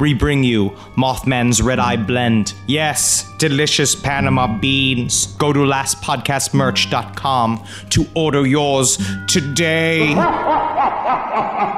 [0.00, 2.54] we bring you Mothman's Red Eye Blend.
[2.66, 5.26] Yes, delicious Panama beans.
[5.38, 10.14] Go to lastpodcastmerch.com to order yours today.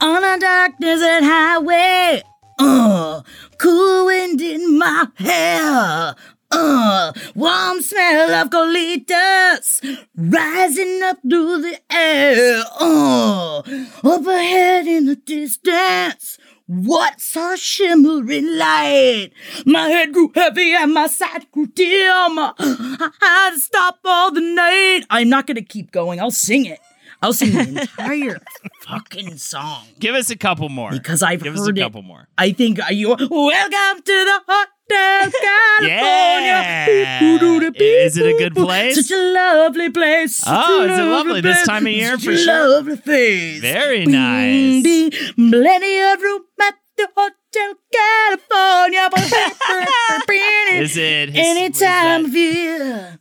[0.00, 2.22] On a dark desert highway,
[2.58, 3.22] uh,
[3.58, 6.14] cool wind in my hair,
[6.50, 9.80] uh, warm smell of colitas
[10.16, 16.38] rising up through the air, uh, up ahead in the distance.
[16.66, 19.30] What's a shimmering light?
[19.66, 22.38] My head grew heavy and my sight grew dim.
[22.38, 25.02] I had to stop all the night.
[25.10, 26.20] I'm not gonna keep going.
[26.20, 26.80] I'll sing it.
[27.22, 28.40] I'll sing the entire
[28.82, 30.90] fucking song Give us a couple more.
[30.90, 32.26] because I've Give us a heard couple more.
[32.36, 33.08] I think uh, you.
[33.10, 34.68] Welcome to the Hotel
[35.88, 36.86] Yeah.
[37.18, 37.72] California.
[37.76, 38.98] Is it a good place?
[38.98, 40.36] It's such a lovely place.
[40.36, 42.68] such Oh, a is it lovely this time of year such for a sure?
[42.68, 43.60] Lovely place.
[43.60, 44.82] Very Bing, nice.
[44.82, 45.10] bing,
[45.50, 49.08] Plenty of room at the Hotel California.
[50.82, 52.28] Is it his- any what is time that?
[52.28, 53.18] of year?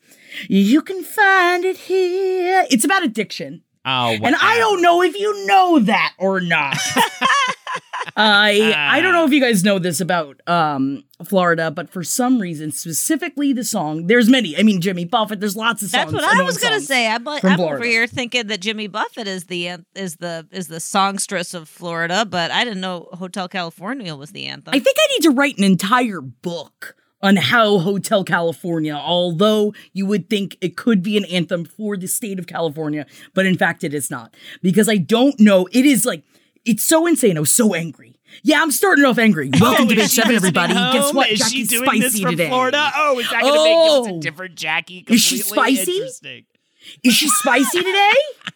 [0.49, 2.65] You can find it here.
[2.71, 3.61] It's about addiction.
[3.83, 6.77] Oh, And I don't know if you know that or not.
[8.15, 12.39] I I don't know if you guys know this about um Florida, but for some
[12.39, 14.57] reason, specifically the song, there's many.
[14.57, 15.39] I mean, Jimmy Buffett.
[15.39, 16.11] There's lots of songs.
[16.11, 17.07] That's what I was gonna say.
[17.07, 20.79] I'm, like, I'm over here thinking that Jimmy Buffett is the is the is the
[20.79, 24.73] songstress of Florida, but I didn't know Hotel California was the anthem.
[24.73, 30.05] I think I need to write an entire book on how Hotel California, although you
[30.05, 33.83] would think it could be an anthem for the state of California, but in fact
[33.83, 34.33] it is not.
[34.61, 35.67] Because I don't know.
[35.71, 36.23] It is like,
[36.65, 37.37] it's so insane.
[37.37, 38.15] I was so angry.
[38.43, 39.49] Yeah, I'm starting off angry.
[39.55, 40.73] Oh, Welcome to Oh, is Big Seven, everybody.
[40.73, 41.29] Guess what?
[41.29, 42.47] Is Jackie's she doing spicy this from today.
[42.49, 42.91] Florida?
[42.95, 44.01] Oh, is that going to make oh!
[44.01, 44.21] us a Oh.
[44.21, 45.05] different Jackie?
[45.07, 45.91] Is she Completely spicy?
[45.97, 46.45] Interesting.
[47.03, 48.13] Is she spicy today?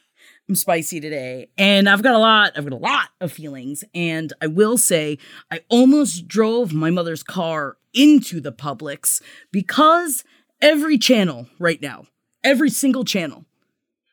[0.47, 1.47] I'm spicy today.
[1.57, 3.83] And I've got a lot, I've got a lot of feelings.
[3.93, 5.17] And I will say,
[5.49, 10.23] I almost drove my mother's car into the Publix because
[10.61, 12.05] every channel right now,
[12.43, 13.45] every single channel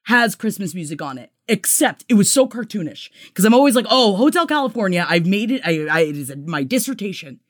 [0.04, 1.30] has Christmas music on it.
[1.48, 5.04] Except it was so cartoonish because I'm always like, oh, Hotel California.
[5.06, 5.60] I've made it.
[5.64, 7.40] I, I it is my dissertation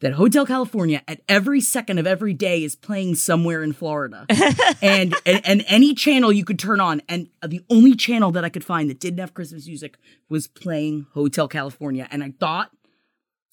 [0.00, 4.26] that Hotel California at every second of every day is playing somewhere in Florida.
[4.82, 8.48] and, and and any channel you could turn on and the only channel that I
[8.48, 9.98] could find that didn't have Christmas music
[10.28, 12.70] was playing Hotel California and I thought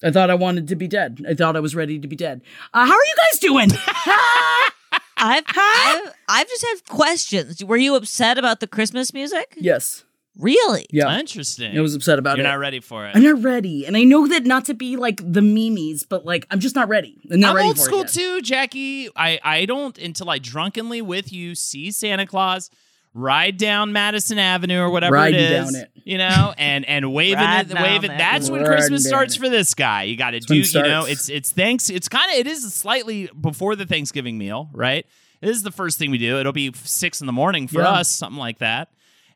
[0.02, 1.24] I thought I wanted to be dead.
[1.28, 2.42] I thought I was ready to be dead.
[2.72, 3.70] Uh, how are you guys doing?
[5.20, 7.64] I've, I've I've just had questions.
[7.64, 9.54] Were you upset about the Christmas music?
[9.58, 10.04] yes.
[10.38, 10.86] Really?
[10.90, 11.18] Yeah.
[11.18, 11.76] Interesting.
[11.76, 12.42] I was upset about it.
[12.42, 12.50] You're it.
[12.50, 13.16] not ready for it.
[13.16, 13.84] I'm not ready.
[13.86, 16.88] And I know that not to be like the memes, but like I'm just not
[16.88, 17.16] ready.
[17.30, 19.08] I'm not I'm ready old for school it too, Jackie.
[19.16, 22.70] I, I don't until I drunkenly with you see Santa Claus
[23.14, 25.90] ride down Madison Avenue or whatever Riding it is, down it.
[26.04, 28.10] you know, and and waving it, down waving.
[28.12, 28.18] it.
[28.18, 29.40] That's when Christmas starts it.
[29.40, 30.04] for this guy.
[30.04, 31.90] You got to do, you know, it's it's thanks.
[31.90, 35.04] It's kind of it is slightly before the Thanksgiving meal, right?
[35.40, 36.38] This is the first thing we do.
[36.38, 37.88] It'll be six in the morning for Yeah.
[37.90, 38.88] us, something like that.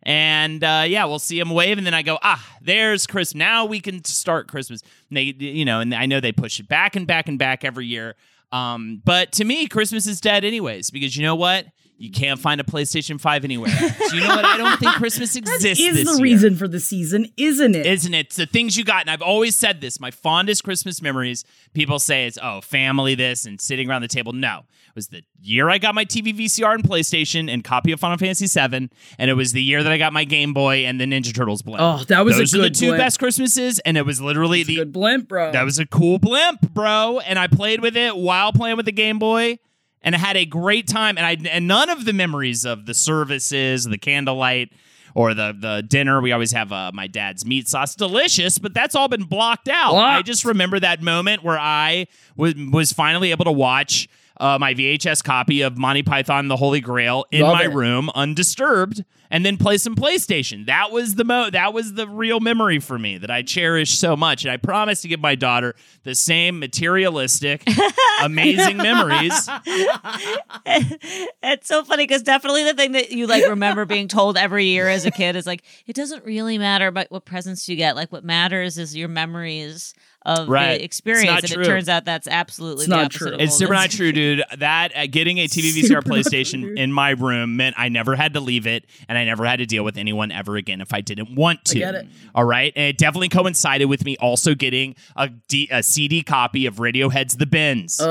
[0.04, 3.34] And uh, yeah, we'll see him wave, and then I go, ah, there's Chris.
[3.34, 4.82] Now we can start Christmas.
[5.10, 7.86] They, you know, and I know they push it back and back and back every
[7.86, 8.16] year.
[8.50, 11.66] Um, but to me, Christmas is dead anyways, because you know what?
[12.02, 13.70] You can't find a PlayStation 5 anywhere.
[13.70, 14.44] so you know what?
[14.44, 16.20] I don't think Christmas exists That is the year.
[16.22, 17.86] reason for the season, isn't it?
[17.86, 18.26] Isn't it?
[18.26, 19.02] It's the things you got.
[19.02, 20.00] And I've always said this.
[20.00, 21.44] My fondest Christmas memories,
[21.74, 24.32] people say it's, oh, family this and sitting around the table.
[24.32, 24.62] No.
[24.88, 28.18] It was the year I got my TV VCR and PlayStation and copy of Final
[28.18, 28.90] Fantasy VII.
[29.18, 31.62] And it was the year that I got my Game Boy and the Ninja Turtles
[31.62, 31.80] blimp.
[31.80, 32.98] Oh, that was a Those are the two blimp.
[32.98, 33.78] best Christmases.
[33.78, 35.52] And it was literally the Good blimp, bro.
[35.52, 37.20] that was a cool blimp, bro.
[37.20, 39.60] And I played with it while playing with the Game Boy.
[40.02, 41.16] And I had a great time.
[41.18, 44.72] And I and none of the memories of the services, the candlelight,
[45.14, 46.20] or the the dinner.
[46.20, 49.92] We always have uh, my dad's meat sauce, delicious, but that's all been blocked out.
[49.92, 50.18] Blocked.
[50.18, 52.06] I just remember that moment where I
[52.36, 54.08] was was finally able to watch.
[54.38, 57.72] Uh, my VHS copy of Monty Python the Holy Grail in Love my it.
[57.72, 60.66] room, undisturbed, and then play some PlayStation.
[60.66, 61.48] That was the mo.
[61.50, 65.02] That was the real memory for me that I cherish so much, and I promise
[65.02, 65.74] to give my daughter
[66.04, 67.66] the same materialistic,
[68.22, 69.32] amazing memories.
[70.66, 74.88] it's so funny because definitely the thing that you like remember being told every year
[74.88, 77.96] as a kid is like it doesn't really matter about what presents you get.
[77.96, 79.94] Like what matters is your memories
[80.24, 80.78] of Right.
[80.78, 81.62] the experience, It's not and true.
[81.62, 83.18] it turns out that's absolutely It's the not opposite.
[83.18, 83.34] true.
[83.34, 84.42] Of It's super not true, dude.
[84.58, 88.14] That uh, getting a TV VCR Super true, PlayStation in my room meant I never
[88.16, 90.92] had to leave it, and I never had to deal with anyone ever again if
[90.94, 91.78] I didn't want to.
[91.78, 92.06] get it.
[92.34, 96.66] All right, and it definitely coincided with me also getting a, D- a CD copy
[96.66, 98.10] of Radiohead's The Bends, and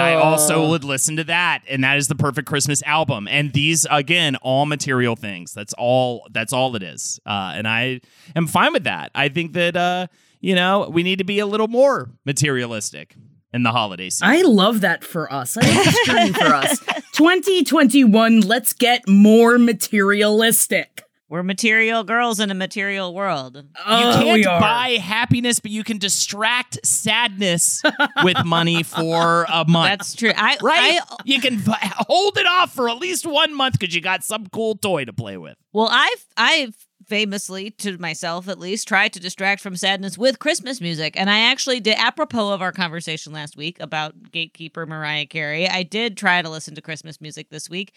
[0.00, 3.28] I also would listen to that, and that is the perfect Christmas album.
[3.28, 5.52] And these again, all material things.
[5.54, 6.26] That's all.
[6.30, 7.20] That's all it is.
[7.24, 8.00] Uh, and I
[8.34, 9.10] am fine with that.
[9.14, 10.06] I think that uh,
[10.42, 13.16] you know we need to be a little more materialistic
[13.54, 14.28] in the holiday season.
[14.28, 15.56] I love that for us.
[15.56, 16.78] I love this journey for us.
[17.12, 21.04] 2021, let's get more materialistic.
[21.28, 23.56] We're material girls in a material world.
[23.56, 27.82] You Oh, we can't buy happiness, but you can distract sadness
[28.22, 29.90] with money for a month.
[29.90, 30.32] That's true.
[30.36, 31.00] I right.
[31.10, 34.22] I, you can v- hold it off for at least one month because you got
[34.24, 35.56] some cool toy to play with.
[35.72, 36.74] Well, I've I've
[37.06, 41.40] famously, to myself at least, tried to distract from sadness with Christmas music, and I
[41.40, 41.96] actually did.
[41.98, 46.74] Apropos of our conversation last week about Gatekeeper Mariah Carey, I did try to listen
[46.74, 47.92] to Christmas music this week,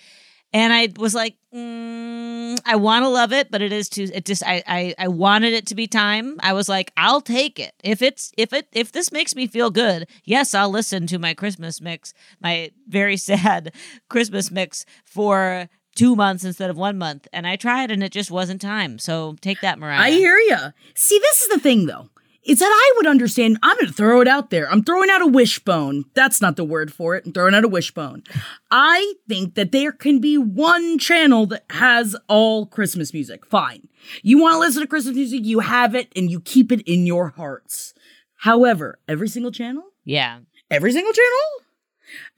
[0.53, 4.09] and I was like, mm, I want to love it, but it is too.
[4.13, 6.37] It just I, I I wanted it to be time.
[6.39, 9.69] I was like, I'll take it if it's if it if this makes me feel
[9.69, 10.07] good.
[10.23, 13.73] Yes, I'll listen to my Christmas mix, my very sad
[14.09, 17.27] Christmas mix for two months instead of one month.
[17.33, 18.99] And I tried, and it just wasn't time.
[18.99, 19.99] So take that, Mariah.
[19.99, 20.57] I hear you.
[20.95, 22.09] See, this is the thing, though.
[22.43, 23.57] Is that I would understand.
[23.63, 24.69] I'm going to throw it out there.
[24.71, 26.05] I'm throwing out a wishbone.
[26.13, 27.25] That's not the word for it.
[27.25, 28.21] I'm throwing out a wishbone.
[28.69, 33.47] I think that there can be one channel that has all Christmas music.
[33.47, 33.87] Fine.
[34.21, 37.07] You want to listen to Christmas music, you have it, and you keep it in
[37.07, 37.95] your hearts.
[38.35, 40.41] However, every single channel, Yeah.
[40.69, 41.64] every single channel.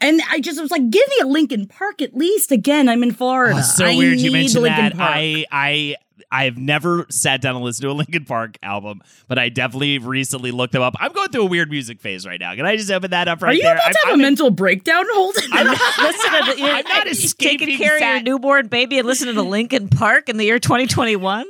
[0.02, 2.52] And I just was like, give me a Linkin Park at least.
[2.52, 3.56] Again, I'm in Florida.
[3.58, 4.94] Oh, so I weird you mentioned Linkin that.
[4.96, 5.12] Park.
[5.14, 5.96] I I
[6.32, 10.52] I've never sat down and listened to a Linkin Park album, but I definitely recently
[10.52, 10.96] looked them up.
[11.00, 12.54] I'm going through a weird music phase right now.
[12.56, 13.76] Can I just open that up right Are you there?
[13.76, 15.44] about to I'm- have I'm a in- mental breakdown, Holden?
[15.54, 19.08] I'm not, Listen to the, I'm not taking escaping care of your newborn baby and
[19.08, 21.46] listening to Linkin Park in the year 2021.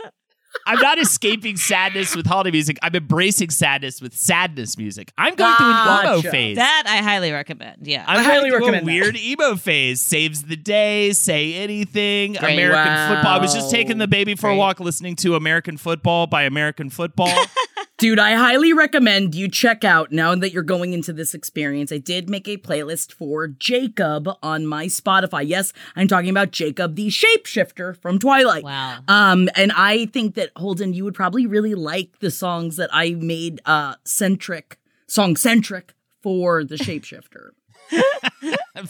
[0.66, 2.78] I'm not escaping sadness with holiday music.
[2.82, 5.12] I'm embracing sadness with sadness music.
[5.18, 6.58] I'm going through an emo phase.
[6.58, 7.88] That I highly recommend.
[7.88, 8.04] Yeah.
[8.08, 8.86] I'm I highly recommend a that.
[8.86, 10.02] weird emo phase.
[10.02, 12.34] Saves the day, say anything.
[12.34, 12.54] Great.
[12.54, 13.16] American Wow.
[13.16, 13.40] football.
[13.40, 16.90] I was just taking the baby for a walk, listening to American football by American
[16.90, 17.28] Football.
[17.98, 21.92] Dude, I highly recommend you check out now that you're going into this experience.
[21.92, 25.48] I did make a playlist for Jacob on my Spotify.
[25.48, 28.64] Yes, I'm talking about Jacob the shapeshifter from Twilight.
[28.64, 29.00] Wow.
[29.08, 33.16] Um, and I think that Holden, you would probably really like the songs that I
[33.16, 34.78] made uh centric,
[35.08, 37.50] song centric for the shapeshifter.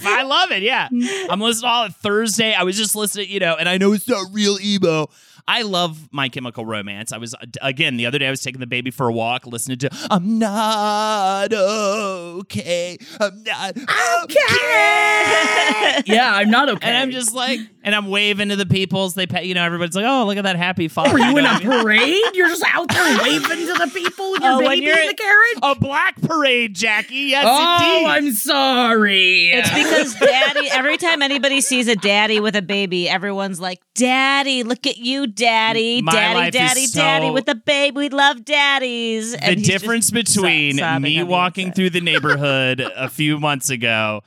[0.06, 0.64] I love it.
[0.64, 0.90] Yeah.
[1.30, 2.54] I'm listening to all it Thursday.
[2.54, 5.08] I was just listening, you know, and I know it's not real emo.
[5.50, 7.12] I love My Chemical Romance.
[7.14, 9.48] I was, uh, again, the other day I was taking the baby for a walk,
[9.48, 12.98] listening to I'm Not Okay.
[13.20, 13.78] I'm Not
[14.24, 14.44] Okay.
[16.06, 16.88] yeah, I'm not okay.
[16.88, 19.14] And I'm just like, and I'm waving to the peoples.
[19.14, 21.12] They, pay, you know, everybody's like, oh, look at that happy father.
[21.16, 21.84] Are you in know a what I mean?
[21.84, 22.24] parade?
[22.36, 25.14] You're just out there waving to the people with your Oh, baby you're- in the
[25.14, 25.58] carriage?
[25.64, 27.16] A black parade, Jackie.
[27.16, 28.08] Yes, Oh, indeed.
[28.08, 29.50] I'm sorry.
[29.52, 34.64] It's because daddy, every time anybody sees a daddy with a baby, everyone's like, Daddy,
[34.64, 36.02] look at you, daddy.
[36.02, 37.96] My daddy, daddy, so- daddy with a baby.
[37.96, 39.32] We love daddies.
[39.38, 44.24] the difference between me walking through the neighborhood a few months ago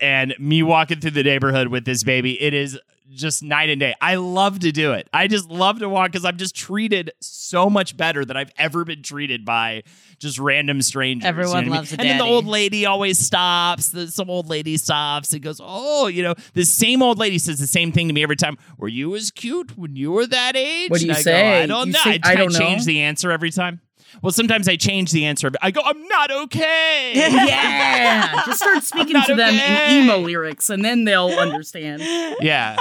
[0.00, 2.78] and me walking through the neighborhood with this baby it is
[3.10, 3.94] just night and day.
[4.00, 5.08] I love to do it.
[5.12, 8.84] I just love to walk because I'm just treated so much better than I've ever
[8.84, 9.82] been treated by
[10.18, 11.26] just random strangers.
[11.26, 12.00] Everyone you know what I loves mean?
[12.00, 13.88] And then the old lady always stops.
[13.90, 17.58] The, some old lady stops and goes, "Oh, you know, the same old lady says
[17.58, 18.56] the same thing to me every time.
[18.78, 21.32] Were you as cute when you were that age?" What do you I go.
[21.62, 21.98] I don't You know.
[22.00, 22.84] say, I, "I don't change know"?
[22.86, 23.80] the answer every time.
[24.22, 25.50] Well, sometimes I change the answer.
[25.62, 27.12] I go, "I'm not okay."
[27.44, 29.98] Yeah, just start speaking not to them okay.
[29.98, 32.00] in emo lyrics, and then they'll understand.
[32.40, 32.76] yeah.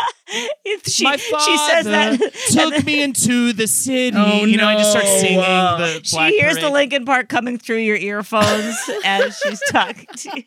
[0.85, 2.19] she, My she says that.
[2.19, 2.31] father
[2.71, 4.15] took me into the city.
[4.17, 6.73] Oh, you know, I just start singing Uh, the She Black hears the Parade.
[6.73, 10.43] Linkin Park coming through your earphones as she's talking to you.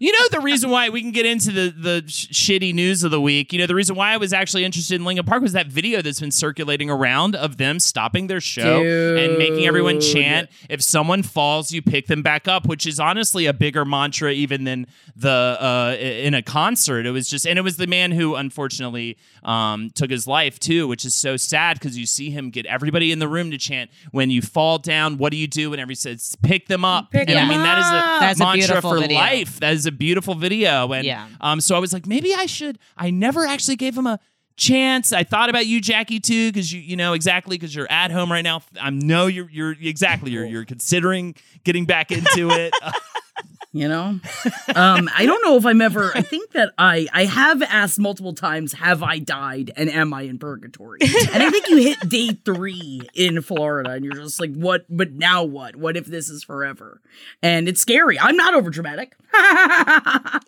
[0.00, 3.10] You know the reason why we can get into the the sh- shitty news of
[3.10, 3.52] the week.
[3.52, 6.00] You know the reason why I was actually interested in Linkin Park was that video
[6.00, 11.22] that's been circulating around of them stopping their show and making everyone chant, "If someone
[11.22, 14.86] falls, you pick them back up," which is honestly a bigger mantra even than
[15.16, 17.04] the uh, in a concert.
[17.04, 20.88] It was just, and it was the man who unfortunately um, took his life too,
[20.88, 23.90] which is so sad because you see him get everybody in the room to chant,
[24.12, 27.28] "When you fall down, what do you do?" And everybody says, "Pick them up." Pick
[27.28, 28.20] and I them mean that is a up.
[28.20, 29.18] That's a mantra beautiful for video.
[29.18, 29.60] life.
[29.60, 30.92] That is a beautiful video.
[30.92, 31.26] And Yeah.
[31.40, 32.78] um, so I was like, maybe I should.
[32.96, 34.18] I never actually gave him a
[34.56, 35.12] chance.
[35.12, 38.30] I thought about you, Jackie, too, because you you know exactly because you're at home
[38.30, 38.62] right now.
[38.80, 42.72] I know you're you're exactly you're you're considering getting back into it.
[43.76, 44.20] You know,
[44.76, 46.12] um, I don't know if I'm ever.
[46.14, 50.22] I think that I I have asked multiple times, "Have I died?" and "Am I
[50.22, 54.54] in purgatory?" And I think you hit day three in Florida, and you're just like,
[54.54, 54.86] "What?
[54.88, 55.74] But now what?
[55.74, 57.00] What if this is forever?"
[57.42, 58.16] And it's scary.
[58.16, 59.16] I'm not over dramatic.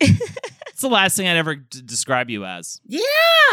[0.00, 2.80] it's the last thing I'd ever d- describe you as.
[2.86, 3.02] Yeah.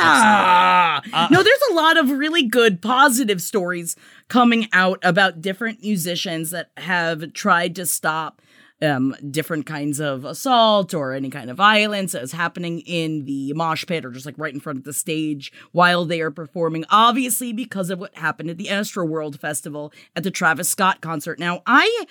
[0.04, 3.96] Uh, no, there's a lot of really good positive stories
[4.28, 8.40] coming out about different musicians that have tried to stop
[8.82, 13.54] um, different kinds of assault or any kind of violence that is happening in the
[13.54, 16.84] mosh pit or just like right in front of the stage while they are performing.
[16.90, 21.40] Obviously, because of what happened at the Astroworld Festival at the Travis Scott concert.
[21.40, 22.06] Now, I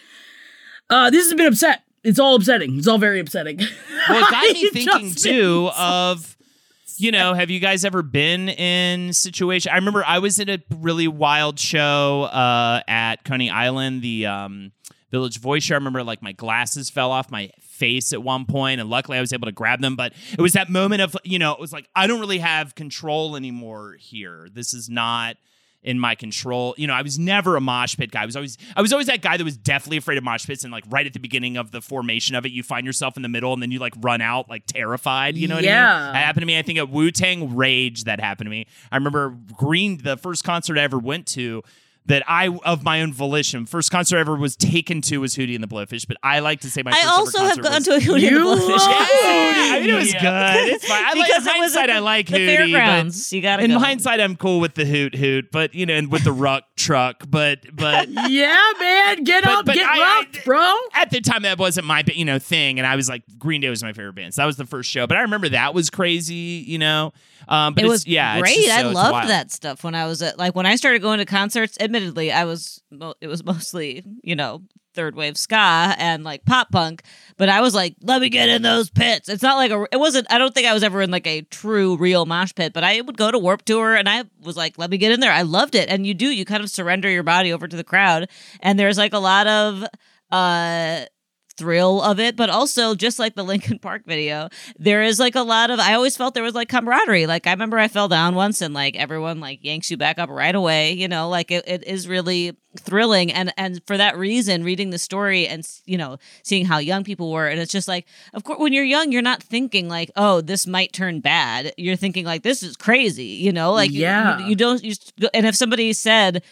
[0.89, 1.83] uh, this has been upset.
[2.05, 2.79] It's all upsetting.
[2.79, 3.59] It's all very upsetting.
[4.09, 6.37] Well, it got me thinking too of.
[6.99, 9.73] You know, have you guys ever been in situation?
[9.73, 14.73] I remember I was at a really wild show uh, at Coney Island, the um,
[15.13, 15.75] Village Voice show.
[15.75, 19.21] I remember like my glasses fell off my face at one point, and luckily I
[19.21, 19.95] was able to grab them.
[19.95, 22.75] But it was that moment of you know, it was like I don't really have
[22.75, 24.49] control anymore here.
[24.53, 25.37] This is not
[25.85, 26.77] in my control.
[26.79, 28.23] You know, I was never a mosh pit guy.
[28.23, 30.63] I was always I was always that guy that was definitely afraid of mosh pits
[30.65, 33.23] and like right at the beginning of the formation of it, you find yourself in
[33.23, 35.37] the middle and then you like run out like terrified.
[35.37, 35.83] You know what I Yeah.
[36.05, 36.13] mean?
[36.15, 36.57] That happened to me.
[36.59, 38.67] I think at Wu Tang Rage that happened to me.
[38.93, 41.63] I remember Green the first concert I ever went to
[42.07, 43.65] that I of my own volition.
[43.65, 46.61] First concert I ever was taken to was Hootie and the Blowfish, but I like
[46.63, 48.37] to say my I first also ever have concert gone was- to a Hootie and
[48.37, 48.69] the You Blowfish.
[48.69, 48.79] love
[49.75, 50.23] I mean, it was good.
[50.75, 51.05] It's fine.
[51.05, 53.33] I like, because in it hindsight, at I like the Hootie, but- fairgrounds.
[53.33, 53.79] You gotta in go.
[53.79, 57.25] hindsight, I'm cool with the hoot hoot, but you know, and with the ruck truck,
[57.29, 60.75] but but yeah, man, get But- up, but get I- I- bro.
[60.95, 63.71] at the time that wasn't my you know thing, and I was like Green Day
[63.71, 65.07] was my favorite band, so that was the first show.
[65.07, 66.35] But I remember that was crazy,
[66.67, 67.13] you know.
[67.49, 68.57] Um, but it was yeah, it's great.
[68.57, 69.31] just so- I loved wild.
[69.31, 71.77] that stuff when I was at like when I started going to concerts.
[71.81, 72.83] Admittedly, I was
[73.21, 74.63] it was mostly you know
[74.95, 77.03] third wave ska and like pop punk,
[77.37, 79.29] but I was like, let me get in those pits.
[79.29, 80.27] It's not like a it wasn't.
[80.31, 83.01] I don't think I was ever in like a true real mosh pit, but I
[83.01, 85.33] would go to Warped Tour and I was like, let me get in there.
[85.33, 87.85] I loved it, and you do you kind of surrender your body over to the
[87.85, 88.29] crowd,
[88.61, 89.85] and there's like a lot of
[90.31, 91.05] uh
[91.53, 95.43] thrill of it, but also just like the Linkin Park video, there is like a
[95.43, 97.27] lot of I always felt there was like camaraderie.
[97.27, 100.29] Like I remember I fell down once and like everyone like yanks you back up
[100.31, 104.65] right away, you know, like it, it is really thrilling and and for that reason
[104.65, 108.07] reading the story and you know seeing how young people were and it's just like
[108.33, 111.97] of course when you're young you're not thinking like oh this might turn bad you're
[111.97, 114.39] thinking like this is crazy you know like Yeah.
[114.39, 114.95] you, you don't you,
[115.35, 116.43] and if somebody said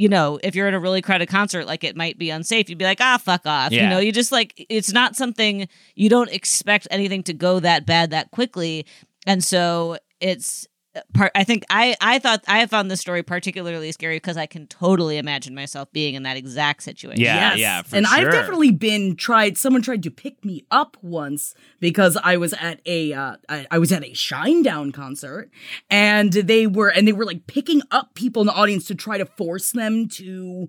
[0.00, 2.78] you know, if you're in a really crowded concert, like it might be unsafe, you'd
[2.78, 3.70] be like, ah, fuck off.
[3.70, 7.84] You know, you just like, it's not something, you don't expect anything to go that
[7.84, 8.86] bad that quickly.
[9.26, 10.66] And so it's,
[11.14, 14.66] part i think i i thought i found this story particularly scary because i can
[14.66, 17.58] totally imagine myself being in that exact situation Yeah, Yes.
[17.58, 19.56] yeah, for and I've definitely been tried.
[19.56, 23.78] Someone tried to pick me up once because I was at a uh, I, I
[23.78, 25.50] was at a Shinedown concert,
[25.88, 29.16] and they were and they were like picking up people in the audience to try
[29.18, 30.68] to force them to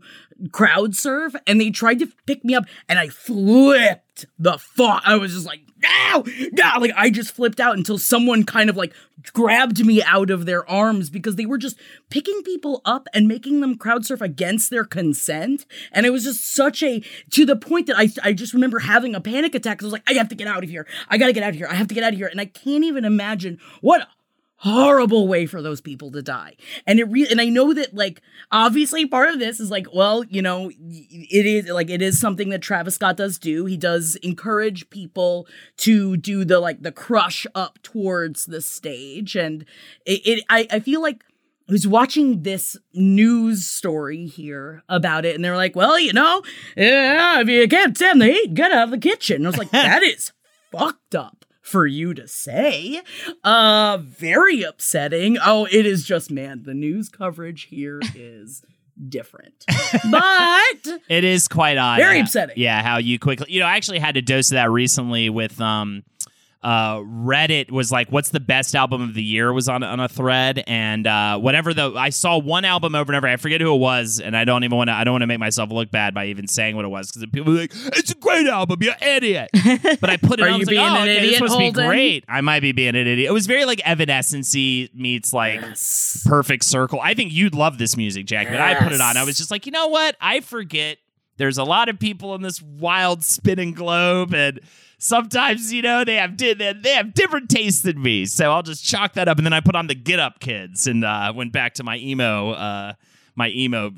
[0.52, 5.04] crowd surf, and they tried to pick me up, and I flipped the fuck.
[5.06, 5.62] I was just like.
[5.84, 8.94] No, no, like I just flipped out until someone kind of like
[9.34, 11.76] grabbed me out of their arms because they were just
[12.12, 15.66] picking people up and making them crowd surf against their consent.
[15.92, 17.02] And it was just such a,
[17.32, 19.82] to the point that I, I just remember having a panic attack.
[19.82, 20.86] I was like, I have to get out of here.
[21.10, 21.68] I gotta get out of here.
[21.68, 22.28] I have to get out of here.
[22.28, 24.08] And I can't even imagine what
[24.62, 26.56] horrible way for those people to die.
[26.86, 30.24] And it re- and I know that like obviously part of this is like well,
[30.26, 33.66] you know, it is like it is something that Travis Scott does do.
[33.66, 39.66] He does encourage people to do the like the crush up towards the stage and
[40.06, 41.24] it, it I I feel like
[41.68, 46.42] I was watching this news story here about it, and they're like, "Well, you know,
[46.76, 49.58] yeah, if you can't stand the heat, get out of the kitchen." And I was
[49.58, 50.34] like, "That is
[50.72, 53.02] fucked up for you to say.
[53.44, 55.38] Uh, very upsetting.
[55.44, 58.64] Oh, it is just man, the news coverage here is
[59.10, 59.66] different,
[60.12, 61.98] but It is quite odd.
[61.98, 62.56] Very upsetting.
[62.58, 65.60] Yeah, how you quickly, you know, I actually had a dose of that recently with
[65.60, 66.04] um,
[66.64, 70.08] uh, Reddit was like, "What's the best album of the year?" was on on a
[70.08, 73.28] thread, and uh, whatever the I saw one album over and over.
[73.28, 74.94] I forget who it was, and I don't even want to.
[74.94, 77.28] I don't want to make myself look bad by even saying what it was because
[77.32, 79.50] people are like, "It's a great album, you idiot."
[80.00, 80.54] But I put it Are on.
[80.54, 82.26] I you was being like, oh, an okay, idiot, this must be great.
[82.28, 83.30] I might be being an idiot.
[83.30, 84.54] It was very like Evanescence
[84.94, 86.24] meets like Yes.
[86.28, 87.00] perfect circle.
[87.02, 88.50] I think you'd love this music, Jack.
[88.50, 89.18] But I put it on.
[89.18, 90.16] I was just like, you know what?
[90.22, 90.98] I forget.
[91.38, 94.60] There's a lot of people in this wild spinning globe, and
[95.02, 98.26] sometimes you know they have di- they they have different tastes than me.
[98.26, 100.88] So I'll just chalk that up, and then I put on the Get Up Kids
[100.88, 102.94] and uh, went back to my emo uh,
[103.36, 103.92] my emo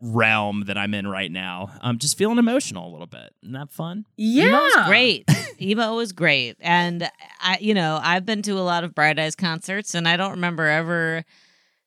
[0.00, 1.70] realm that I'm in right now.
[1.80, 3.34] I'm just feeling emotional a little bit.
[3.42, 4.04] Isn't that fun?
[4.16, 5.30] yeah, Emo was great.
[5.60, 7.08] Emo was great, and
[7.40, 10.32] I, you know, I've been to a lot of Bright Eyes concerts, and I don't
[10.32, 11.24] remember ever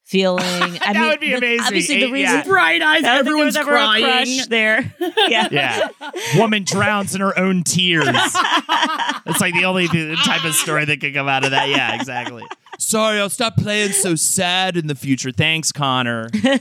[0.05, 0.43] feeling.
[0.45, 1.65] I That mean, would be the- amazing.
[1.65, 2.43] Obviously, the reason yeah.
[2.45, 4.03] Bright eyes, I there everyone's ever a crying.
[4.05, 4.95] crush there.
[5.27, 5.47] yeah.
[5.51, 5.89] Yeah.
[6.37, 8.07] Woman drowns in her own tears.
[8.07, 11.69] It's like the only th- type of story that could come out of that.
[11.69, 12.43] Yeah, exactly.
[12.77, 15.31] Sorry, I'll stop playing so sad in the future.
[15.31, 16.29] Thanks, Connor.
[16.33, 16.59] You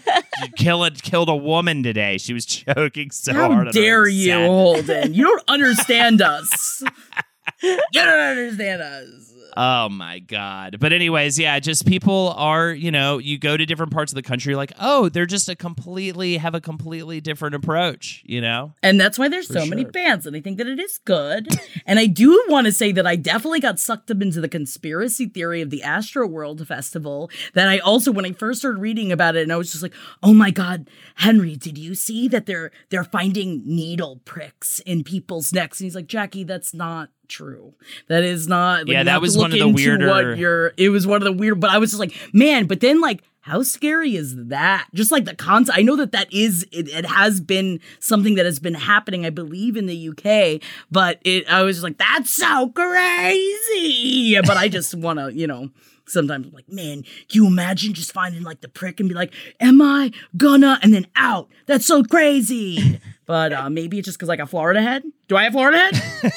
[0.57, 2.19] killed killed a woman today.
[2.19, 3.67] She was choking so hard.
[3.67, 4.49] How dare you, sadness.
[4.49, 5.15] Holden?
[5.15, 6.83] You don't understand us.
[7.63, 9.34] you don't understand us.
[9.57, 10.79] Oh my god.
[10.81, 14.23] But anyways, yeah, just people are, you know, you go to different parts of the
[14.23, 18.73] country like, "Oh, they're just a completely have a completely different approach," you know?
[18.83, 19.93] And that's why there's so many sure.
[19.93, 21.49] bands, and I think that it is good.
[21.87, 25.27] and I do want to say that I definitely got sucked up into the conspiracy
[25.27, 27.31] theory of the Astroworld Festival.
[27.55, 29.95] That I also, when I first started reading about it, and I was just like,
[30.23, 35.53] "Oh my God, Henry, did you see that they're they're finding needle pricks in people's
[35.53, 37.75] necks?" And he's like, "Jackie, that's not." True.
[38.09, 38.81] That is not.
[38.87, 41.33] like, Yeah, that was one of the weirder- What your it was one of the
[41.33, 42.67] weird, but I was just like, man.
[42.67, 44.89] But then like how scary is that?
[44.95, 45.77] Just like the concept.
[45.77, 49.31] I know that that is, it, it has been something that has been happening, I
[49.31, 54.39] believe, in the UK, but it, I was just like, that's so crazy.
[54.47, 55.69] But I just want to, you know,
[56.07, 59.35] sometimes I'm like, man, can you imagine just finding like the prick and be like,
[59.61, 61.51] am I gonna, and then out?
[61.67, 62.99] That's so crazy.
[63.27, 65.03] But uh, maybe it's just because I got Florida head.
[65.29, 66.33] Do I have Florida head?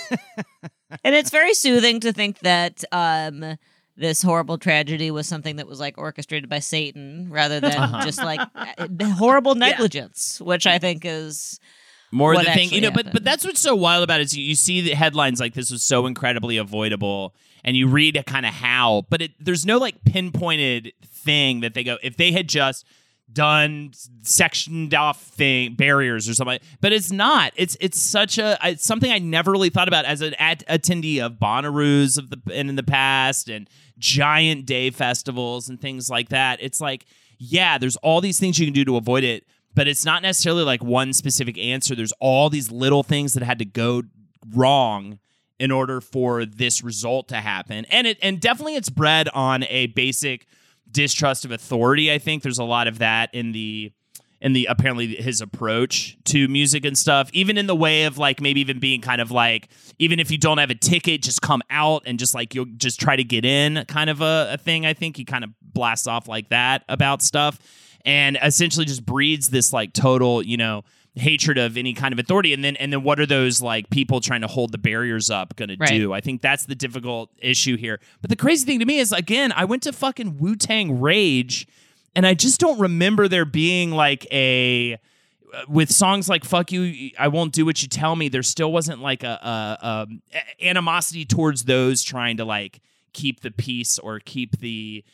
[1.04, 3.58] And it's very soothing to think that um,
[3.95, 8.06] this horrible tragedy was something that was like orchestrated by Satan rather than Uh-huh.
[8.06, 8.39] just like
[9.02, 11.60] horrible negligence, which I think is
[12.12, 14.38] more what the thing you know but but that's what's so wild about it is
[14.38, 18.23] you, you see the headlines like this was so incredibly avoidable and you read a
[18.23, 22.32] kind of how but it, there's no like pinpointed thing that they go if they
[22.32, 22.86] had just
[23.32, 28.86] done sectioned off thing barriers or something but it's not it's it's such a it's
[28.86, 32.70] something i never really thought about as an at, attendee of Bonnaroo's of the and
[32.70, 37.06] in the past and giant day festivals and things like that it's like
[37.38, 39.46] yeah there's all these things you can do to avoid it
[39.78, 41.94] but it's not necessarily like one specific answer.
[41.94, 44.02] There's all these little things that had to go
[44.56, 45.20] wrong
[45.60, 47.86] in order for this result to happen.
[47.92, 50.48] And it and definitely it's bred on a basic
[50.91, 52.12] distrust of authority.
[52.12, 53.91] I think there's a lot of that in the
[54.39, 58.39] in the apparently his approach to music and stuff, even in the way of like
[58.39, 61.62] maybe even being kind of like even if you don't have a ticket, just come
[61.69, 64.86] out and just like you'll just try to get in kind of a, a thing.
[64.86, 67.60] I think he kind of blasts off like that about stuff
[68.06, 70.84] and essentially just breeds this like total, you know,
[71.18, 72.54] hatred of any kind of authority.
[72.54, 75.56] And then and then what are those like people trying to hold the barriers up
[75.56, 76.14] going to do?
[76.14, 78.00] I think that's the difficult issue here.
[78.22, 81.68] But the crazy thing to me is again i went to fucking wu-tang rage
[82.16, 84.94] and i just don't remember there being like a
[85.54, 88.28] uh, with songs like "Fuck You," I won't do what you tell me.
[88.28, 89.40] There still wasn't like a,
[89.82, 92.82] a, a animosity towards those trying to like
[93.14, 95.06] keep the peace or keep the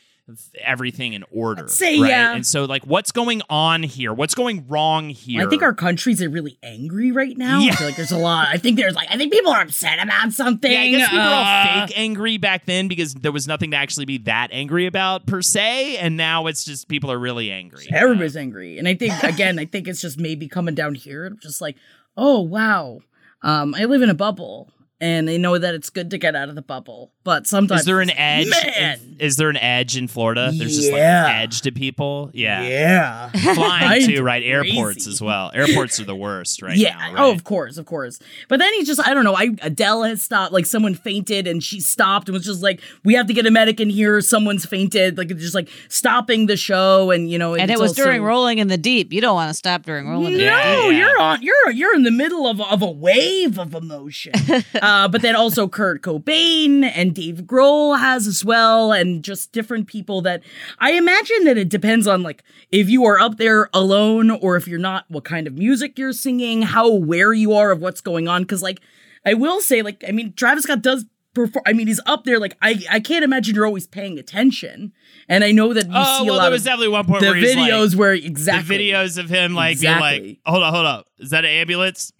[0.59, 1.67] everything in order.
[1.67, 2.09] say, right?
[2.09, 2.33] yeah.
[2.35, 4.13] And so, like, what's going on here?
[4.13, 5.45] What's going wrong here?
[5.45, 7.59] I think our countries are really angry right now.
[7.59, 7.71] Yeah.
[7.71, 8.47] I feel like there's a lot.
[8.49, 10.71] I think there's like I think people are upset about something.
[10.71, 13.71] Yeah, I guess people were all Uh, fake angry back then because there was nothing
[13.71, 17.51] to actually be that angry about per se, and now it's just people are really
[17.51, 17.87] angry.
[17.91, 21.61] Everybody's angry, and I think again, I think it's just maybe coming down here, just
[21.61, 21.75] like,
[22.17, 22.99] oh wow,
[23.41, 24.71] um, I live in a bubble,
[25.03, 27.11] and they know that it's good to get out of the bubble.
[27.25, 28.47] But sometimes Is there an edge?
[28.49, 30.51] Man, in- is there an edge in Florida?
[30.53, 32.29] There's just like an edge to people.
[32.33, 32.63] Yeah.
[32.63, 33.29] yeah.
[33.53, 34.03] Flying Right?
[34.05, 34.43] too, right?
[34.43, 35.51] Airports as well.
[35.53, 36.95] Airports are the worst right yeah.
[37.13, 37.25] now.
[37.25, 38.19] Oh, of course, of course.
[38.49, 39.35] But then he just, I don't know.
[39.35, 40.51] I Adele has stopped.
[40.53, 43.51] Like someone fainted, and she stopped and was just like, "We have to get a
[43.51, 44.19] medic in here.
[44.21, 47.91] Someone's fainted." Like it's just like stopping the show, and you know, And it was
[47.91, 49.11] also- during Rolling in the Deep.
[49.13, 50.63] You don't want to stop during Rolling in the No, Deep.
[50.65, 50.97] Yeah, yeah.
[50.97, 51.41] you're on.
[51.41, 54.33] You're you're in the middle of of a wave of emotion.
[54.93, 59.87] uh, but then also Kurt Cobain and Dave Grohl has as well, and just different
[59.87, 60.43] people that
[60.79, 64.67] I imagine that it depends on like if you are up there alone or if
[64.67, 68.27] you're not, what kind of music you're singing, how aware you are of what's going
[68.27, 68.43] on.
[68.43, 68.79] Because like
[69.25, 71.05] I will say, like I mean, Travis Scott does.
[71.35, 72.39] Perform, I mean, he's up there.
[72.39, 74.93] Like I, I can't imagine you're always paying attention.
[75.27, 77.05] And I know that you Oh, see well, a lot there was of definitely one
[77.05, 80.19] point the where he's like, videos where exactly the videos of him like Exactly.
[80.19, 82.13] being like, hold up, hold up, is that an ambulance?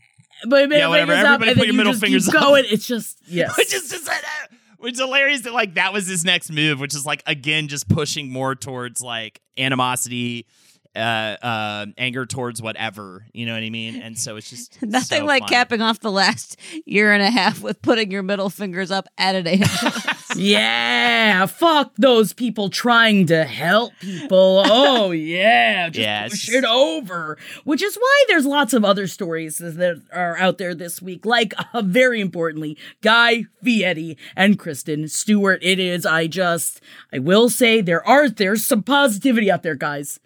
[0.47, 1.13] But Yeah, whatever.
[1.13, 2.41] Everybody and put then your you middle just fingers keep up.
[2.41, 2.65] going.
[2.69, 3.58] It's just yes.
[3.58, 4.10] Which is just
[4.77, 7.88] which is hilarious that like that was his next move, which is like again just
[7.88, 10.45] pushing more towards like animosity,
[10.95, 10.99] uh,
[11.41, 13.25] uh, anger towards whatever.
[13.34, 14.01] You know what I mean?
[14.01, 15.49] And so it's just Nothing so like funny.
[15.56, 19.36] capping off the last year and a half with putting your middle fingers up at
[19.36, 20.36] an ambulance.
[20.36, 24.63] yeah, fuck those people trying to help people.
[24.65, 27.38] Oh yeah, just Yeah, push it's- it over.
[27.63, 31.25] Which is why there's lots of other stories that are out there this week.
[31.25, 35.60] Like uh, very importantly, Guy Fieri and Kristen Stewart.
[35.63, 36.06] It is.
[36.06, 40.19] I just I will say there are there's some positivity out there, guys.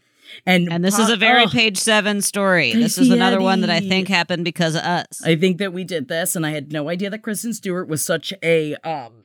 [0.45, 2.73] And And this is a very uh, page seven story.
[2.73, 5.05] This is another one that I think happened because of us.
[5.23, 8.03] I think that we did this, and I had no idea that Kristen Stewart was
[8.03, 9.23] such a um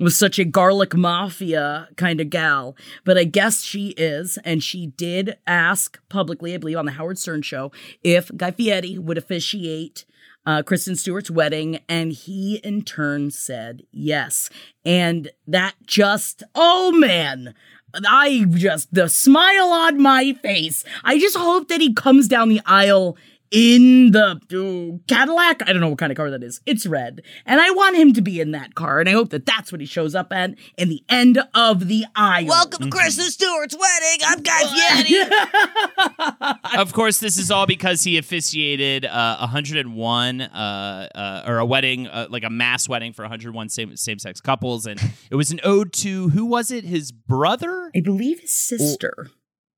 [0.00, 4.88] was such a garlic mafia kind of gal, but I guess she is, and she
[4.88, 7.70] did ask publicly, I believe, on the Howard Stern show,
[8.02, 10.04] if Guy Fieri would officiate
[10.44, 14.50] uh, Kristen Stewart's wedding, and he in turn said yes,
[14.84, 17.54] and that just oh man.
[17.94, 20.84] I just, the smile on my face.
[21.04, 23.16] I just hope that he comes down the aisle
[23.52, 25.62] in the uh, Cadillac.
[25.68, 26.60] I don't know what kind of car that is.
[26.66, 27.20] It's red.
[27.44, 28.98] And I want him to be in that car.
[28.98, 32.06] And I hope that that's what he shows up at in the end of the
[32.16, 32.46] aisle.
[32.46, 34.18] Welcome to Kristen Stewart's wedding.
[34.26, 36.80] I'm Guy Fieri.
[36.80, 42.06] of course, this is all because he officiated uh, 101, uh, uh, or a wedding,
[42.06, 45.60] uh, like a mass wedding for 101 same same sex couples, and it was an
[45.62, 46.84] ode to who was it?
[46.84, 49.28] His brother, I believe his sister.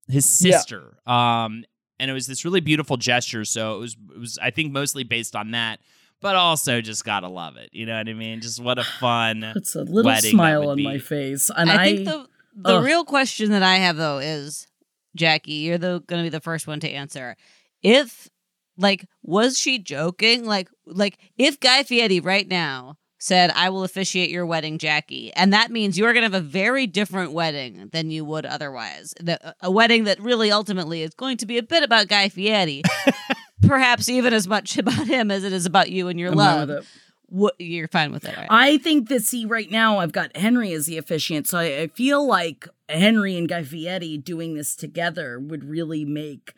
[0.07, 0.57] his Yeah.
[0.57, 0.97] sister.
[1.05, 1.65] Um,
[1.99, 3.45] and it was this really beautiful gesture.
[3.45, 5.79] So it was, it was, I think, mostly based on that,
[6.21, 7.69] but also just gotta love it.
[7.73, 8.41] You know what I mean?
[8.41, 9.43] Just what a fun.
[9.55, 10.83] It's a little wedding smile on be.
[10.83, 11.49] my face.
[11.55, 12.85] And I, I think the the Ugh.
[12.85, 14.67] real question that I have though is,
[15.15, 17.35] Jackie, you're the going to be the first one to answer.
[17.81, 18.29] If
[18.77, 20.45] like was she joking?
[20.45, 25.53] Like like if Guy Fieri right now said, "I will officiate your wedding, Jackie," and
[25.53, 29.13] that means you are going to have a very different wedding than you would otherwise.
[29.19, 32.83] The, a wedding that really ultimately is going to be a bit about Guy Fieri.
[33.67, 36.87] Perhaps even as much about him as it is about you and your I'm love.
[37.27, 38.47] What, you're fine with it, right?
[38.51, 41.87] I think that see right now I've got Henry as the officiant, so I, I
[41.87, 46.53] feel like Henry and Guy Fieri doing this together would really make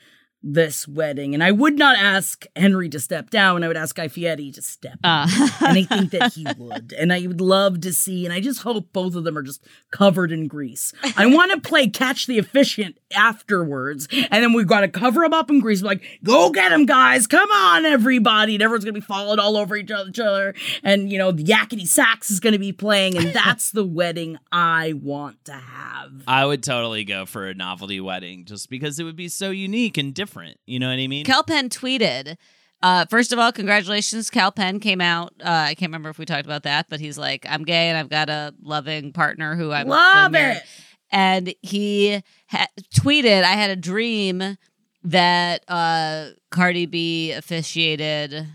[0.54, 1.34] this wedding.
[1.34, 3.64] And I would not ask Henry to step down.
[3.64, 4.98] I would ask Guy Fieri to step.
[5.04, 5.28] Uh,
[5.62, 6.94] and I think that he would.
[6.98, 9.64] And I would love to see, and I just hope both of them are just
[9.92, 10.94] covered in grease.
[11.18, 15.34] I want to play catch the efficient afterwards, and then we've got to cover them
[15.34, 15.82] up in grease.
[15.82, 17.28] Like, go get them, guys!
[17.28, 18.56] Come on, everybody!
[18.56, 22.32] And everyone's gonna be falling all over each other, and you know, the yakety sax
[22.32, 26.24] is gonna be playing, and that's the wedding I want to have.
[26.28, 29.98] I would totally go for a novelty wedding just because it would be so unique
[29.98, 30.37] and different.
[30.66, 31.26] You know what I mean?
[31.26, 32.38] Kal Penn tweeted.
[32.82, 34.30] Uh, first of all, congratulations.
[34.30, 35.34] Kal Penn came out.
[35.40, 37.98] Uh, I can't remember if we talked about that, but he's like, I'm gay and
[37.98, 40.64] I've got a loving partner who I'm Love it.
[41.12, 44.58] And he ha- tweeted, I had a dream
[45.04, 48.46] that uh, Cardi B officiated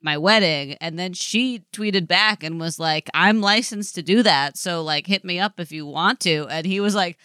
[0.00, 0.74] my wedding.
[0.80, 4.58] And then she tweeted back and was like, I'm licensed to do that.
[4.58, 6.46] So, like, hit me up if you want to.
[6.48, 7.18] And he was like,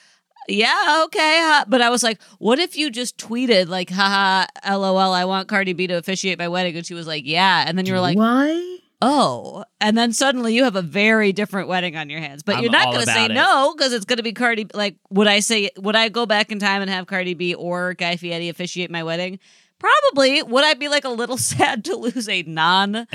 [0.47, 1.39] yeah, okay.
[1.41, 5.47] huh." But I was like, what if you just tweeted, like, haha, lol, I want
[5.47, 6.75] Cardi B to officiate my wedding?
[6.75, 7.65] And she was like, yeah.
[7.67, 8.79] And then you were like, Why?
[9.01, 9.63] oh.
[9.79, 12.43] And then suddenly you have a very different wedding on your hands.
[12.43, 13.31] But I'm you're not going to say it.
[13.31, 14.67] no because it's going to be Cardi.
[14.73, 17.93] Like, would I say, would I go back in time and have Cardi B or
[17.93, 19.39] Guy Fieri officiate my wedding?
[19.79, 20.41] Probably.
[20.41, 23.07] Would I be like a little sad to lose a non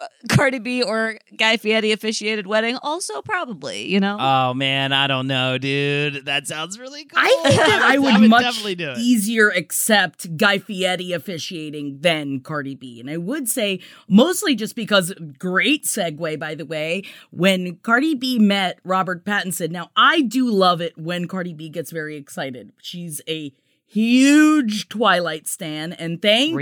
[0.28, 2.78] Cardi B or Guy Fieri officiated wedding?
[2.82, 3.86] Also, probably.
[3.86, 4.16] You know.
[4.18, 6.26] Oh man, I don't know, dude.
[6.26, 7.18] That sounds really cool.
[7.22, 8.98] I think that I would, much definitely do it.
[8.98, 13.00] easier accept Guy Fieri officiating than Cardi B.
[13.00, 18.38] And I would say mostly just because, great segue, by the way, when Cardi B
[18.38, 19.70] met Robert Pattinson.
[19.70, 22.72] Now, I do love it when Cardi B gets very excited.
[22.80, 23.52] She's a
[23.86, 26.52] huge Twilight stan, and thank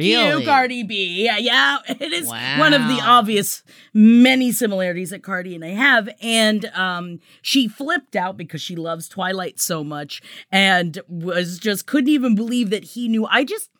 [0.40, 1.24] you, Cardi B.
[1.24, 2.58] Yeah, yeah, it is Wow.
[2.60, 6.08] one of the obvious many similarities that Cardi and I have.
[6.22, 12.10] And um, she flipped out because she loves Twilight so much, and was just couldn't
[12.10, 13.26] even believe that he knew.
[13.26, 13.70] I just.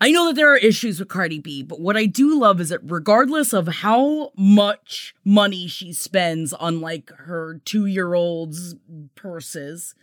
[0.00, 2.68] I know that there are issues with Cardi B, but what I do love is
[2.70, 8.74] that regardless of how much money she spends on like her two year old's
[9.14, 9.94] purses,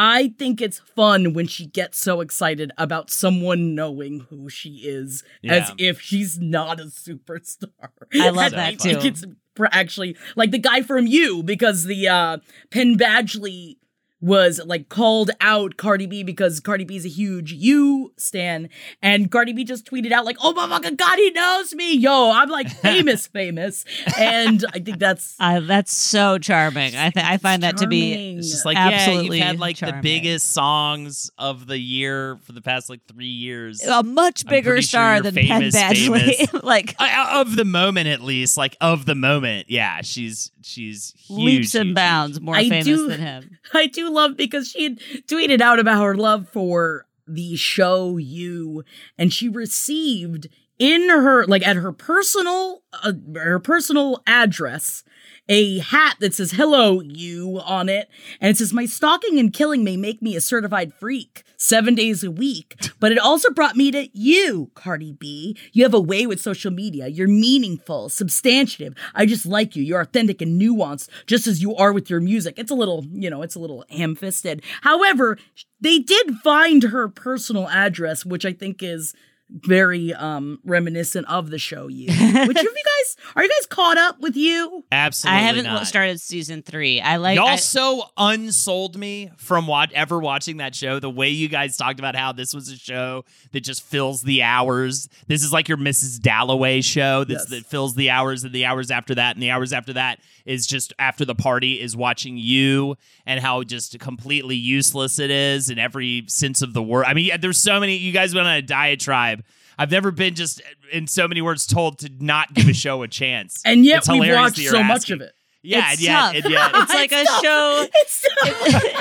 [0.00, 5.24] I think it's fun when she gets so excited about someone knowing who she is
[5.44, 7.66] as if she's not a superstar.
[8.14, 9.08] I love that I think too.
[9.08, 9.24] it's
[9.72, 12.38] actually like the guy from You because the uh
[12.70, 13.78] Penn Badgley
[14.20, 18.68] was like called out Cardi B because Cardi B is a huge you stan,
[19.00, 22.30] and Cardi B just tweeted out like, "Oh my fucking god, he knows me, yo!
[22.32, 23.84] I'm like famous, famous,"
[24.18, 26.96] and I think that's I, that's so charming.
[26.96, 29.96] I th- I find that to be just like Absolutely yeah, you've had like charming.
[29.96, 33.84] the biggest songs of the year for the past like three years.
[33.84, 36.62] a much bigger pretty sure star than famous, Penn Badgley.
[36.64, 41.38] like I- of the moment, at least, like of the moment, yeah, she's she's huge,
[41.38, 43.58] leaps and huge, bounds more I famous do- than him.
[43.72, 48.84] I do love because she had tweeted out about her love for the show You,
[49.18, 55.02] and she received in her like at her personal uh, her personal address
[55.48, 58.08] a hat that says "Hello You" on it,
[58.40, 62.22] and it says, "My stalking and killing may make me a certified freak seven days
[62.22, 65.56] a week, but it also brought me to you, Cardi B.
[65.72, 67.08] You have a way with social media.
[67.08, 68.94] You're meaningful, substantive.
[69.14, 69.82] I just like you.
[69.82, 72.54] You're authentic and nuanced, just as you are with your music.
[72.58, 74.62] It's a little, you know, it's a little ham-fisted.
[74.82, 75.38] However,
[75.80, 79.14] they did find her personal address, which I think is."
[79.50, 82.06] Very um reminiscent of the show you.
[82.08, 84.84] Which have you guys are you guys caught up with you?
[84.92, 85.86] Absolutely, I haven't not.
[85.86, 87.00] started season three.
[87.00, 87.36] I like.
[87.36, 91.00] Y'all I- so unsold me from what ever watching that show.
[91.00, 94.42] The way you guys talked about how this was a show that just fills the
[94.42, 95.08] hours.
[95.28, 96.20] This is like your Mrs.
[96.20, 97.62] Dalloway show that's, Yes.
[97.62, 100.66] that fills the hours and the hours after that and the hours after that is
[100.66, 105.78] just after the party is watching you and how just completely useless it is in
[105.78, 107.04] every sense of the word.
[107.06, 107.96] I mean, yeah, there's so many.
[107.96, 109.37] You guys went on a diatribe.
[109.78, 110.60] I've never been just
[110.92, 113.62] in so many words told to not give a show a chance.
[113.64, 115.32] And yet It's we've watched that you're so much of it.
[115.62, 116.34] Yeah, It's and yet, tough.
[116.34, 117.42] and yet, It's like a tough.
[117.44, 118.52] show- It's tough.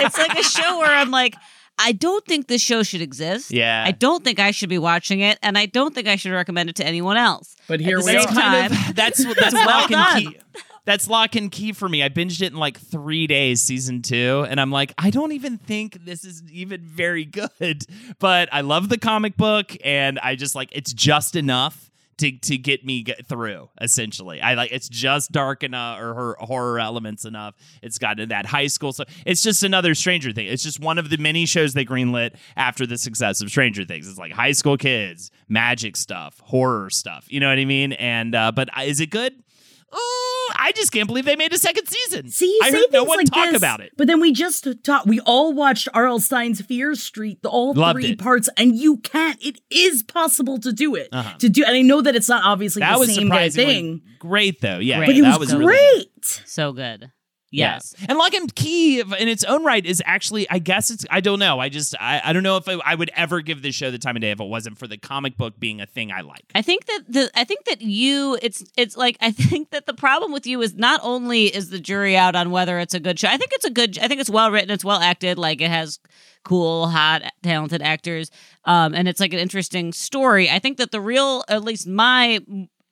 [0.05, 1.35] it's like a show where I'm like,
[1.79, 3.51] I don't think this show should exist.
[3.51, 3.83] Yeah.
[3.85, 6.69] I don't think I should be watching it, and I don't think I should recommend
[6.71, 7.55] it to anyone else.
[7.67, 8.33] But here At the we same are.
[8.33, 10.33] time- kind of that's that's Well lock and done.
[10.33, 10.39] key.
[10.87, 12.01] That's lock and key for me.
[12.01, 15.57] I binged it in like three days, season two, and I'm like, I don't even
[15.57, 17.47] think this is even very good.
[18.19, 22.57] But I love the comic book, and I just like it's just enough to to
[22.57, 23.69] get me get through.
[23.81, 27.55] Essentially, I like it's just dark enough or her horror elements enough.
[27.81, 29.09] It's got that high school stuff.
[29.25, 30.47] It's just another Stranger Thing.
[30.47, 34.07] It's just one of the many shows they greenlit after the success of Stranger Things.
[34.07, 37.25] It's like high school kids, magic stuff, horror stuff.
[37.29, 37.93] You know what I mean?
[37.93, 39.43] And uh, but is it good?
[39.91, 42.29] Oh, I just can't believe they made a second season.
[42.29, 43.91] See, you I say heard no one like talk this, about it.
[43.97, 45.07] But then we just talked.
[45.07, 46.19] We all watched R.L.
[46.19, 48.19] Stine's Fear Street, the all Loved three it.
[48.19, 49.41] parts, and you can't.
[49.41, 51.09] It is possible to do it.
[51.11, 51.37] Uh-huh.
[51.39, 54.59] To do, and I know that it's not obviously That the was same thing, great,
[54.61, 54.79] though.
[54.79, 55.05] Yeah, Great.
[55.07, 56.05] but it that was, was really good.
[56.13, 56.41] great.
[56.45, 57.11] So good.
[57.49, 57.75] Yeah.
[57.75, 57.95] Yes.
[58.09, 61.39] And Locke and Key in its own right is actually, I guess it's, I don't
[61.39, 61.59] know.
[61.59, 63.97] I just, I, I don't know if I, I would ever give this show the
[63.97, 66.43] time of day if it wasn't for the comic book being a thing I like.
[66.55, 69.93] I think that the I think that you it's it's like I think that the
[69.93, 73.17] problem with you is not only is the jury out on whether it's a good
[73.17, 73.29] show.
[73.29, 75.69] I think it's a good I think it's well written, it's well acted, like it
[75.69, 75.99] has
[76.43, 78.29] cool, hot, talented actors.
[78.65, 80.49] Um and it's like an interesting story.
[80.49, 82.41] I think that the real at least my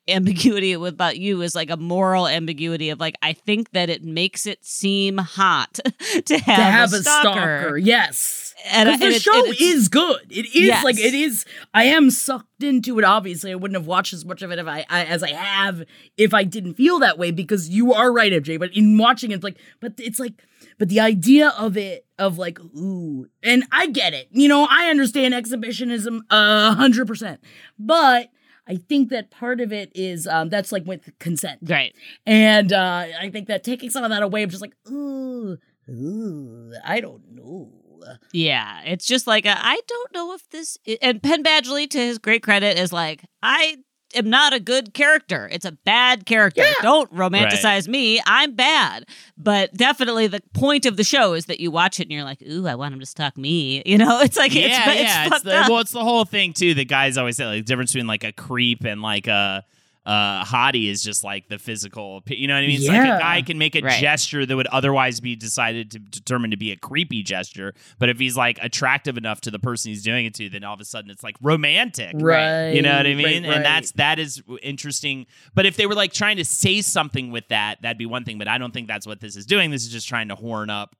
[0.08, 4.46] ambiguity about you is like a moral ambiguity of like I think that it makes
[4.46, 7.30] it seem hot to have, to have a, a stalker.
[7.60, 8.54] stalker, yes.
[8.72, 10.20] And, Because and the it- show it's- is good.
[10.30, 10.84] It is Yes.
[10.84, 11.44] like it is.
[11.74, 13.04] I am sucked into it.
[13.04, 15.84] Obviously, I wouldn't have watched as much of it if I, I as I have
[16.16, 17.30] if I didn't feel that way.
[17.30, 18.58] Because you are right, MJ.
[18.58, 20.32] But in watching it, it's like, but it's like,
[20.78, 24.28] but the idea of it of like, ooh, and I get it.
[24.32, 27.40] You know, I understand exhibitionism a hundred percent,
[27.78, 28.30] but.
[28.68, 31.60] I think that part of it is um, that's like with consent.
[31.62, 31.94] Right.
[32.24, 35.56] And uh, I think that taking some of that away, I'm just like, ooh,
[35.88, 37.72] ooh, I don't know.
[38.32, 42.18] Yeah, it's just like I I don't know if this and Penn Badgley, to his
[42.18, 43.78] great credit, is like I
[44.14, 45.48] am not a good character.
[45.50, 46.64] It's a bad character.
[46.82, 48.20] Don't romanticize me.
[48.26, 49.06] I'm bad.
[49.36, 52.42] But definitely the point of the show is that you watch it and you're like,
[52.42, 53.82] ooh, I want him to stalk me.
[53.96, 54.92] You know, it's like, yeah, it's, yeah.
[54.92, 55.68] it's, It's fucked the, up.
[55.70, 56.74] well, it's the whole thing too.
[56.74, 59.64] The guys always say like the difference between like a creep and like a
[60.06, 62.22] uh, hottie is just like the physical.
[62.28, 62.76] You know what I mean?
[62.76, 63.16] It's like Yeah.
[63.16, 64.00] a guy can make a Right.
[64.00, 68.18] gesture that would otherwise be decided to determine to be a creepy gesture, but if
[68.18, 70.84] he's like attractive enough to the person he's doing it to, then all of a
[70.84, 72.14] sudden it's like romantic.
[72.14, 72.70] Right.
[72.70, 73.42] You know what I mean?
[73.44, 73.56] right.
[73.56, 75.26] And that's that is interesting.
[75.54, 78.38] But if they were like trying to say something with that, that'd be one thing.
[78.38, 79.70] But I don't think that's what this is doing.
[79.72, 80.94] This is just trying to horn up,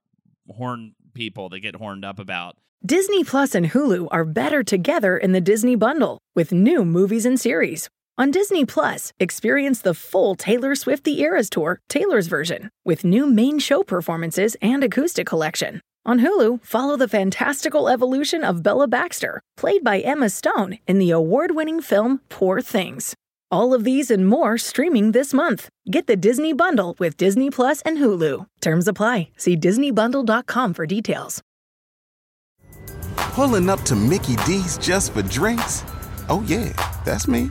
[0.50, 2.56] horn people to get horned up about.
[2.84, 7.38] Disney Plus and Hulu are better together in the Disney bundle with new movies and
[7.40, 7.88] series.
[8.18, 13.26] On Disney Plus, experience the full Taylor Swift The Eras Tour, Taylor's version, with new
[13.26, 15.82] main show performances and acoustic collection.
[16.06, 21.10] On Hulu, follow the fantastical evolution of Bella Baxter, played by Emma Stone in the
[21.10, 23.14] award winning film Poor Things.
[23.50, 25.68] All of these and more streaming this month.
[25.90, 28.46] Get the Disney Bundle with Disney Plus and Hulu.
[28.62, 29.28] Terms apply.
[29.36, 31.42] See DisneyBundle.com for details.
[33.16, 35.84] Pulling up to Mickey D's just for drinks?
[36.30, 36.72] Oh, yeah,
[37.04, 37.50] that's me.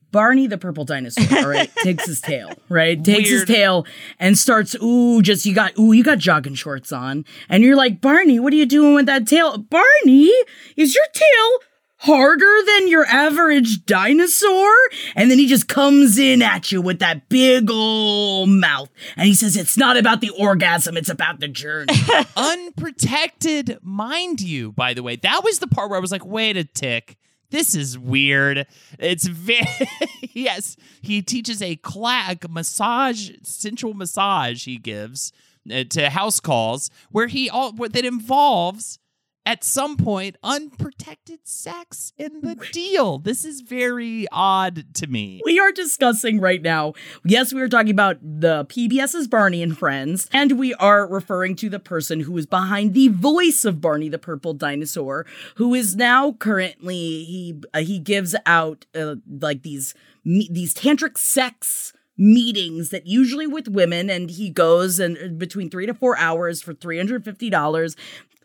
[0.11, 3.01] Barney the purple dinosaur, all right, takes his tail, right?
[3.03, 3.85] Takes his tail
[4.19, 7.25] and starts, ooh, just you got, ooh, you got jogging shorts on.
[7.49, 9.57] And you're like, Barney, what are you doing with that tail?
[9.57, 10.31] Barney,
[10.75, 11.59] is your tail
[11.97, 14.73] harder than your average dinosaur?
[15.15, 18.89] And then he just comes in at you with that big old mouth.
[19.15, 21.93] And he says, it's not about the orgasm, it's about the journey.
[22.35, 25.15] unprotected, mind you, by the way.
[25.15, 27.17] That was the part where I was like, wait a tick.
[27.51, 28.65] This is weird.
[28.97, 29.67] It's very
[30.33, 30.77] yes.
[31.01, 34.65] He teaches a class massage, sensual massage.
[34.65, 35.31] He gives
[35.71, 38.99] uh, to house calls where he all that involves
[39.45, 43.17] at some point unprotected sex in the deal.
[43.17, 45.41] This is very odd to me.
[45.45, 46.93] we are discussing right now.
[47.25, 51.69] Yes, we are talking about the PBS's Barney and Friends, and we are referring to
[51.69, 55.25] the person who is behind the voice of Barney the Purple Dinosaur,
[55.55, 61.17] who is now currently he uh, he gives out uh, like these me- these tantric
[61.17, 66.17] sex meetings that usually with women and he goes and uh, between 3 to 4
[66.17, 67.95] hours for $350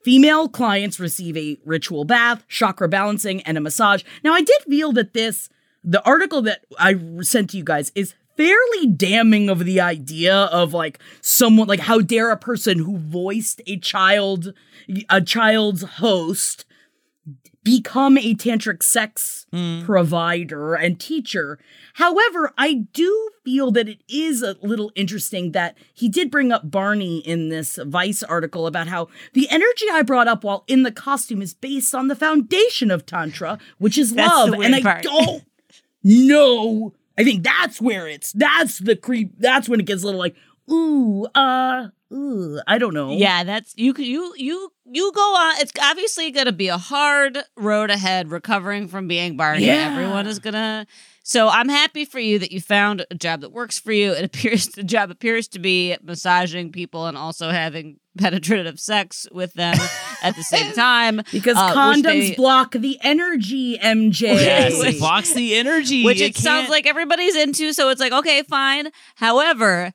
[0.06, 4.04] Female clients receive a ritual bath, chakra balancing, and a massage.
[4.22, 5.48] Now, I did feel that this,
[5.82, 10.72] the article that I sent to you guys, is fairly damning of the idea of
[10.72, 14.54] like someone, like how dare a person who voiced a child,
[15.10, 16.66] a child's host,
[17.66, 19.44] become a tantric sex
[19.84, 21.58] provider and teacher.
[21.94, 26.70] However, I do feel that it is a little interesting that he did bring up
[26.70, 30.92] Barney in this Vice article about how the energy I brought up while in the
[30.92, 34.52] costume is based on the foundation of Tantra, which is love.
[34.52, 35.02] And I part.
[35.02, 35.42] don't
[36.04, 36.94] know.
[37.18, 39.40] I think that's where it's that's the creep.
[39.40, 40.36] That's when it gets a little like,
[40.70, 43.12] ooh, uh, ooh, I don't know.
[43.12, 43.94] Yeah, that's you.
[43.96, 45.54] You you you go on.
[45.58, 49.66] It's obviously going to be a hard road ahead recovering from being Barney.
[49.66, 49.90] Yeah.
[49.92, 50.86] Everyone is gonna.
[51.22, 54.12] So I'm happy for you that you found a job that works for you.
[54.12, 59.52] It appears the job appears to be massaging people and also having penetrative sex with
[59.54, 59.74] them
[60.22, 64.20] at the same time Because uh, condoms they- block the energy, MJ.
[64.36, 66.04] Yes, Which- it blocks the energy.
[66.04, 67.72] which You it sounds like everybody's into.
[67.72, 68.90] So it's like, okay, fine.
[69.16, 69.92] However,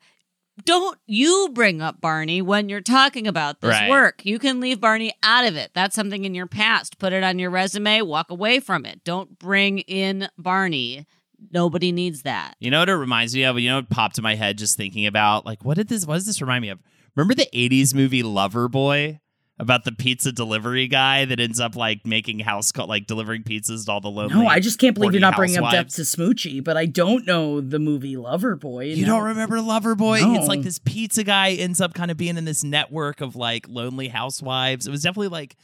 [0.64, 3.90] don't you bring up Barney when you're talking about this Right.
[3.90, 4.24] work.
[4.24, 5.70] You can leave Barney out of it.
[5.74, 6.98] That's something in your past.
[6.98, 9.02] Put it on your resume, walk away from it.
[9.04, 11.06] Don't bring in Barney.
[11.50, 12.54] Nobody needs that.
[12.60, 13.58] You know what it reminds me of?
[13.58, 16.14] You know what popped in my head just thinking about like what did this what
[16.14, 16.78] does this remind me of?
[17.16, 19.20] Remember the 80s movie Lover Boy?
[19.62, 23.86] About the pizza delivery guy that ends up like making house call like delivering pizzas
[23.86, 24.34] to all the lonely.
[24.34, 25.96] No, I just can't believe you're horny not bringing up housewives.
[25.96, 28.86] Depth to Smoochie, but I don't know the movie Lover Boy.
[28.86, 29.16] You no.
[29.18, 30.20] don't remember Lover Boy?
[30.20, 30.34] No.
[30.34, 33.66] It's like this pizza guy ends up kind of being in this network of like
[33.68, 34.86] lonely housewives.
[34.86, 35.56] It was definitely like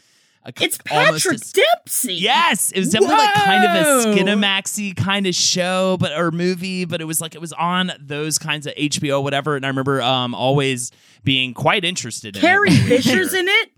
[0.44, 2.14] a, It's almost Patrick as- Dempsey.
[2.14, 4.14] Yes, it was definitely like kind of a Whoa.
[4.14, 8.38] Skinamaxy kind of show, but or movie, but it was like it was on those
[8.38, 9.56] kinds of HBO whatever.
[9.56, 10.92] And I remember um always
[11.24, 12.86] being quite interested in Carrie it.
[13.02, 13.70] Fisher's in it.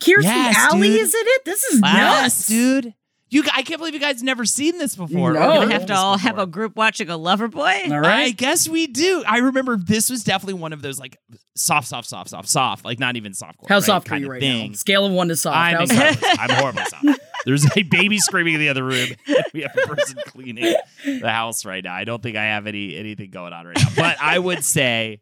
[0.00, 1.00] Kirstie Yes, Alley dude.
[1.00, 1.44] is in it.
[1.44, 2.94] This is Yes, nuts, dude.
[3.32, 5.32] You, I can't believe you guys never seen this before.
[5.34, 5.40] No.
[5.40, 7.82] We're gonna have to all have a group watching a lover boy.
[7.88, 9.22] All I guess we do.
[9.24, 11.16] I remember this was definitely one of those like
[11.54, 13.60] soft, soft, soft, soft, soft, like not even soft.
[13.68, 14.70] How right, soft are kind you of right thing.
[14.70, 14.74] now?
[14.74, 15.56] Scale of one to soft.
[15.56, 16.24] I'm How incredibly soft?
[16.38, 16.50] soft.
[16.50, 17.20] I'm horribly soft.
[17.46, 19.10] There's a baby screaming in the other room.
[19.54, 20.74] we have a person cleaning
[21.04, 21.94] the house right now.
[21.94, 23.88] I don't think I have any anything going on right now.
[23.94, 25.20] But I would say,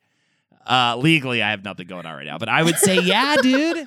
[0.67, 2.39] uh, legally, I have nothing going on right now.
[2.39, 3.87] But I would say, yeah, dude.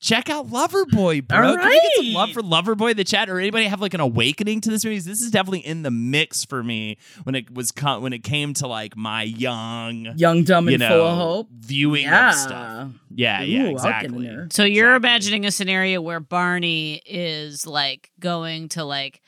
[0.00, 1.48] Check out Loverboy, bro.
[1.50, 3.92] All Can we get some love for Loverboy in the chat, or anybody have like
[3.92, 4.98] an awakening to this movie?
[4.98, 8.54] This is definitely in the mix for me when it was co- when it came
[8.54, 11.48] to like my young, Young, dumb, and know, full of hope.
[11.52, 12.30] viewing Yeah.
[12.30, 12.88] stuff.
[13.14, 14.26] Yeah, Ooh, yeah, I'll get in exactly.
[14.52, 15.08] So you're Exactly.
[15.10, 19.20] imagining a scenario where Barney is like going to like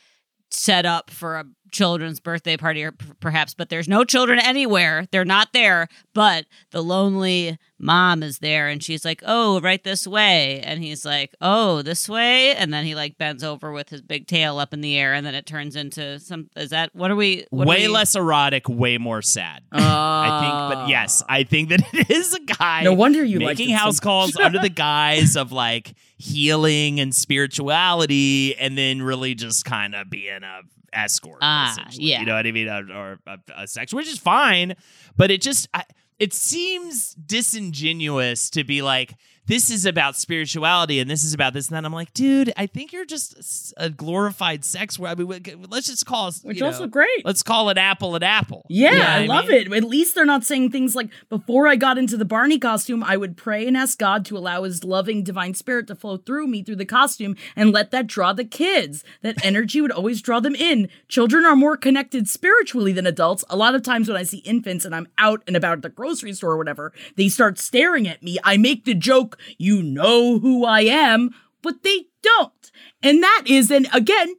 [0.50, 5.06] set up for a children's birthday party or p- perhaps but there's no children anywhere
[5.10, 10.06] they're not there but the lonely mom is there and she's like oh right this
[10.06, 14.00] way and he's like oh this way and then he like bends over with his
[14.02, 17.10] big tail up in the air and then it turns into some is that what
[17.10, 19.62] are we what are way we- less erotic, way more sad.
[19.72, 22.82] Uh, I think, but yes, I think that it is a guy.
[22.82, 24.02] No wonder you liked making it so house much.
[24.02, 30.10] calls under the guise of like healing and spirituality, and then really just kind of
[30.10, 30.60] being a
[30.92, 31.38] escort.
[31.42, 32.06] Ah, essentially.
[32.06, 32.20] yeah.
[32.20, 34.74] you know what I mean, or, or a, a sex, which is fine,
[35.16, 35.84] but it just I,
[36.18, 39.14] it seems disingenuous to be like.
[39.46, 41.84] This is about spirituality, and this is about this and that.
[41.84, 44.98] I'm like, dude, I think you're just a glorified sex.
[44.98, 47.24] Where I mean, let's just call us, Which also know, great.
[47.24, 48.64] Let's call it apple and apple.
[48.68, 49.72] Yeah, You know I what love mean?
[49.72, 49.72] it.
[49.72, 53.16] At least they're not saying things like, before I got into the Barney costume, I
[53.16, 56.62] would pray and ask God to allow his loving divine spirit to flow through me
[56.62, 59.02] through the costume and let that draw the kids.
[59.22, 60.88] That energy would always draw them in.
[61.08, 63.44] Children are more connected spiritually than adults.
[63.50, 65.88] A lot of times when I see infants and I'm out and about at the
[65.88, 68.38] grocery store or whatever, they start staring at me.
[68.44, 71.30] I make the joke, you know who I am,
[71.62, 72.70] but they don't.
[73.02, 74.34] And that is, and again,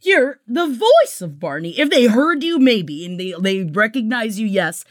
[0.00, 1.78] you're the voice of Barney.
[1.78, 4.84] If they heard you, maybe, and they, they recognize you, yes.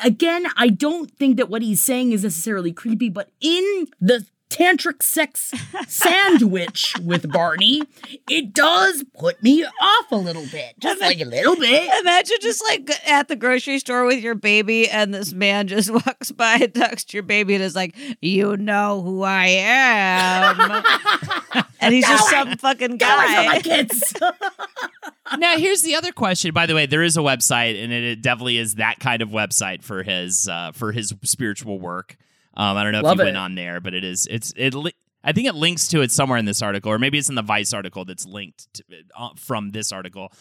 [0.00, 5.02] Again, I don't think that what he's saying is necessarily creepy, but in the tantric
[5.02, 5.52] sex
[5.88, 7.82] sandwich with Barney,
[8.28, 10.74] it does put me off a little bit.
[10.78, 11.90] Just like a little bit.
[12.00, 16.30] Imagine just like at the grocery store with your baby, and this man just walks
[16.30, 20.84] by and talks to your baby and is like, "You know who I am,"
[21.80, 23.60] and he's just some fucking Get away from my guy.
[23.60, 24.14] kids.
[25.38, 28.22] now here's the other question by the way there is a website and it, it
[28.22, 32.16] definitely is that kind of website for his uh, for his spiritual work
[32.54, 33.26] um, i don't know Love if you it.
[33.28, 34.94] went on there but it is it's it li-
[35.24, 37.42] i think it links to it somewhere in this article or maybe it's in the
[37.42, 38.84] vice article that's linked to,
[39.16, 40.32] uh, from this article.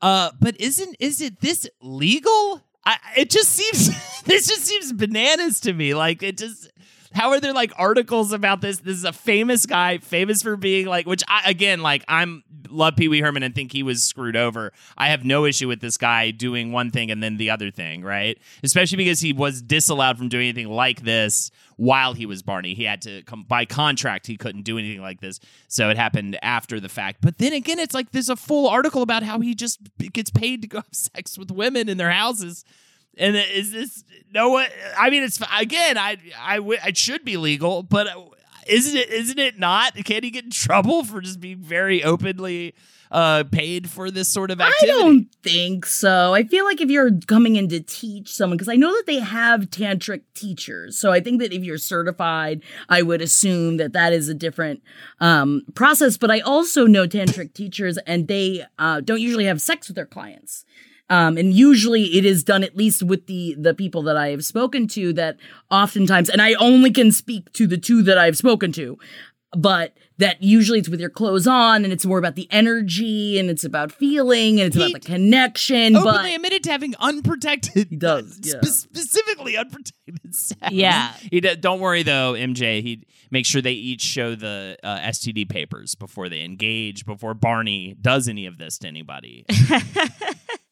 [0.00, 2.62] Uh, but isn't is it this legal?
[2.86, 5.94] I, it just seems this just seems bananas to me.
[5.94, 6.70] Like it just
[7.12, 8.78] how are there like articles about this?
[8.78, 12.96] This is a famous guy, famous for being like, which I again like I'm love
[12.96, 14.72] Pee Wee Herman and think he was screwed over.
[14.96, 18.02] I have no issue with this guy doing one thing and then the other thing,
[18.02, 18.38] right?
[18.62, 22.74] Especially because he was disallowed from doing anything like this while he was Barney.
[22.74, 25.40] He had to come by contract, he couldn't do anything like this.
[25.68, 27.18] So it happened after the fact.
[27.20, 29.80] But then again, it's like there's a full article about how he just
[30.12, 32.64] gets paid to go have sex with women in their houses.
[33.18, 34.66] And is this no one?
[34.96, 35.98] I mean, it's again.
[35.98, 38.20] I I w- it should be legal, but uh,
[38.66, 39.10] isn't it?
[39.10, 39.94] Isn't it not?
[40.04, 42.74] Can he get in trouble for just being very openly
[43.10, 44.92] uh paid for this sort of activity?
[44.92, 46.34] I don't think so.
[46.34, 49.18] I feel like if you're coming in to teach someone, because I know that they
[49.18, 54.12] have tantric teachers, so I think that if you're certified, I would assume that that
[54.12, 54.82] is a different
[55.20, 56.18] um, process.
[56.18, 60.06] But I also know tantric teachers, and they uh, don't usually have sex with their
[60.06, 60.66] clients.
[61.10, 64.44] Um, and usually it is done at least with the the people that I have
[64.44, 65.38] spoken to that
[65.70, 68.98] oftentimes and I only can speak to the two that I've spoken to
[69.56, 73.48] but that usually it's with your clothes on and it's more about the energy and
[73.48, 77.88] it's about feeling and it's about the connection Openly but admitted to having unprotected.
[77.88, 78.60] He does, yeah.
[78.62, 80.60] specifically unprotected sex.
[80.70, 81.12] Yeah.
[81.30, 82.82] He d- don't worry though, MJ.
[82.82, 87.04] He makes sure they each show the uh, STD papers before they engage.
[87.04, 89.46] Before Barney does any of this to anybody.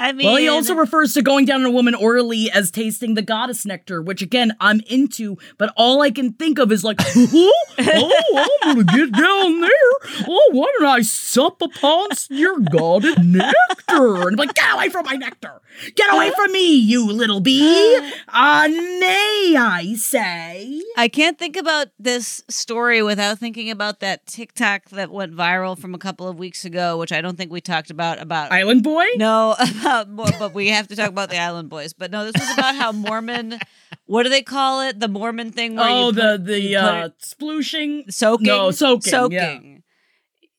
[0.00, 3.12] I mean, well, he also refers to going down on a woman orally as tasting
[3.12, 6.96] the goddess nectar, which again I'm into, but all I can think of is like,
[7.16, 10.26] oh, oh, I'm gonna get down there.
[10.26, 13.54] Oh, why don't I sup upon your goddess nectar?
[13.88, 15.60] And I'm like, get away from my nectar!
[15.94, 17.96] Get away from me, you little bee!
[18.26, 20.80] Uh, nay, I say.
[20.96, 25.94] I can't think about this story without thinking about that TikTok that went viral from
[25.94, 28.18] a couple of weeks ago, which I don't think we talked about.
[28.18, 29.04] About Island Boy?
[29.16, 31.92] no, about more, but we have to talk about the Island Boys.
[31.92, 33.58] But no, this was about how Mormon.
[34.06, 34.98] What do they call it?
[35.00, 38.12] The Mormon thing where Oh, the put- the uh, it- splooshing.
[38.12, 38.46] soaking.
[38.46, 39.36] No, soaking, Soaking.
[39.36, 39.76] yeah.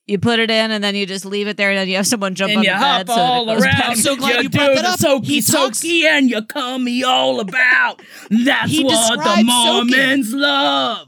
[0.07, 2.07] You put it in and then you just leave it there and then you have
[2.07, 3.13] someone jump and on you the hop bed.
[3.13, 3.81] so all goes around.
[3.81, 4.99] I'm so glad you you brought that up.
[4.99, 8.01] Soaky, He talks- soaky, and you come me all about.
[8.29, 9.45] That's what the describes soaking.
[9.45, 11.07] Mormons love.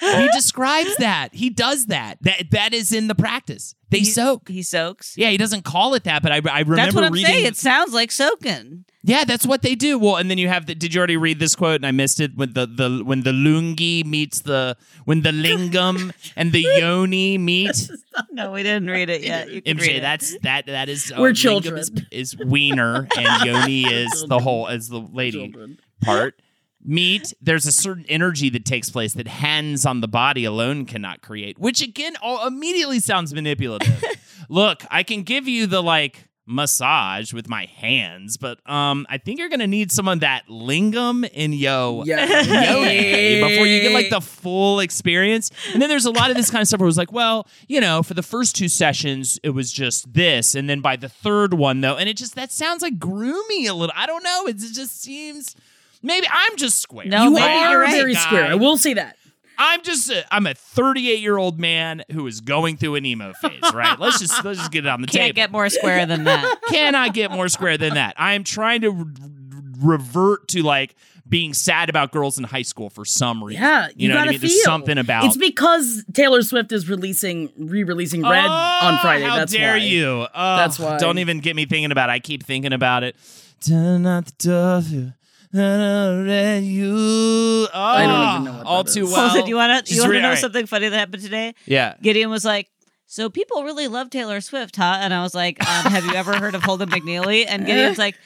[0.00, 1.28] He describes that.
[1.34, 2.18] He does that.
[2.22, 3.74] That that is in the practice.
[3.88, 4.48] They He- soak.
[4.48, 5.14] He soaks.
[5.16, 7.30] Yeah, he doesn't call it that, but I, I remember That's what I'm reading.
[7.30, 7.46] saying.
[7.46, 8.84] It sounds like soaking.
[9.04, 10.00] Yeah, that's what they do.
[10.00, 10.74] Well, and then you have the.
[10.74, 11.76] Did you already read this quote?
[11.76, 12.32] And I missed it.
[12.34, 17.88] When the the when the lungi meets the when the lingam and the yoni meet.
[18.32, 19.50] No, we didn't read it yet.
[19.50, 20.00] You can read MJ, it.
[20.00, 21.78] that's that that is uh, We're lingam children.
[21.78, 25.54] Is, is wiener and yoni is the whole is the lady
[26.02, 26.40] part.
[26.86, 31.20] Meat, there's a certain energy that takes place that hands on the body alone cannot
[31.20, 34.02] create, which again all immediately sounds manipulative.
[34.48, 39.40] Look, I can give you the like massage with my hands, but um I think
[39.40, 42.24] you're gonna need some of that lingam in yo Yeah.
[42.24, 45.50] yoni before you get like the full experience.
[45.72, 47.48] And then there's a lot of this kind of stuff where it was like, well,
[47.66, 50.54] you know, for the first two sessions, it was just this.
[50.54, 53.72] And then by the third one, though, and it just, that sounds like groomy a
[53.72, 53.92] little.
[53.96, 54.46] I don't know.
[54.46, 55.56] It just seems,
[56.06, 57.06] maybe I'm just square.
[57.06, 58.20] No, you maybe are right, very guy.
[58.20, 58.44] square.
[58.44, 59.16] I will say that.
[59.58, 63.32] I'm just, a, I'm a 38 year old man who is going through an emo
[63.34, 63.98] phase, right?
[63.98, 65.24] let's just, let's just get it on the table.
[65.24, 66.60] Can't get more square than that.
[66.68, 68.14] Cannot get more square than that.
[68.18, 69.04] I am trying to re-
[69.78, 70.94] revert to like
[71.28, 73.62] being sad about girls in high school for some reason.
[73.62, 74.40] Yeah, you, you, know what I gotta mean?
[74.40, 74.48] feel.
[74.50, 79.24] There's something about It's because Taylor Swift is releasing, re-releasing Red on oh, Friday.
[79.24, 79.78] Oh, How That's dare why.
[79.78, 80.06] you?
[80.06, 80.98] Oh, That's why.
[80.98, 82.12] Don't even get me thinking about it.
[82.12, 83.16] I keep thinking about it.
[83.60, 85.14] Turn out the door.
[85.56, 86.94] For- Red you.
[86.96, 89.12] Oh, I don't even know what all that too is.
[89.12, 89.28] well.
[89.30, 90.40] Hold it, you want to Just you want to re- know all right.
[90.40, 91.54] something funny that happened today?
[91.66, 91.94] Yeah.
[92.02, 92.68] Gideon was like,
[93.06, 96.38] "So people really love Taylor Swift, huh?" And I was like, um, "Have you ever
[96.38, 98.16] heard of Holden McNeely?" And Gideon's like,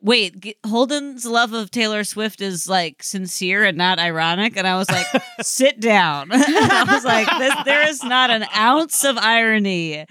[0.00, 4.76] "Wait, G- Holden's love of Taylor Swift is like sincere and not ironic." And I
[4.76, 5.06] was like,
[5.42, 10.06] "Sit down." I was like, this, "There is not an ounce of irony."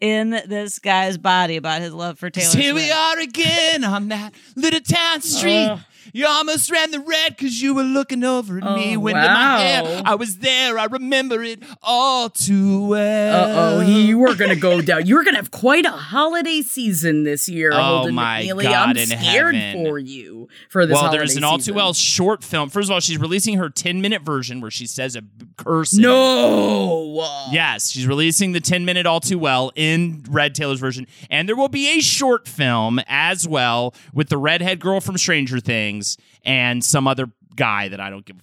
[0.00, 2.86] In this guy's body about his love for Taylor Here Swift.
[2.86, 5.66] we are again on that little town street.
[5.66, 5.78] Uh.
[6.12, 8.96] You almost ran the red because you were looking over at me.
[8.96, 10.02] Oh, When in my hair.
[10.04, 10.78] I was there.
[10.78, 13.44] I remember it all too well.
[13.50, 15.06] Uh oh, you were gonna go down.
[15.06, 18.64] You were gonna have quite a holiday season this year, Oh, Holden my McNeely.
[18.64, 19.84] God I'm scared heaven.
[19.86, 20.94] for you for this.
[21.00, 22.68] well, there's an all too well short film.
[22.68, 25.22] First of all, she's releasing her 10 minute version where she says a
[25.56, 25.92] curse.
[25.94, 27.48] No.
[27.52, 31.06] Yes, she's releasing the 10 minute All Too Well in Red Taylor's version.
[31.30, 35.60] And there will be a short film as well with the redhead girl from Stranger
[35.60, 36.01] Things
[36.44, 38.36] and some other guy that I don't give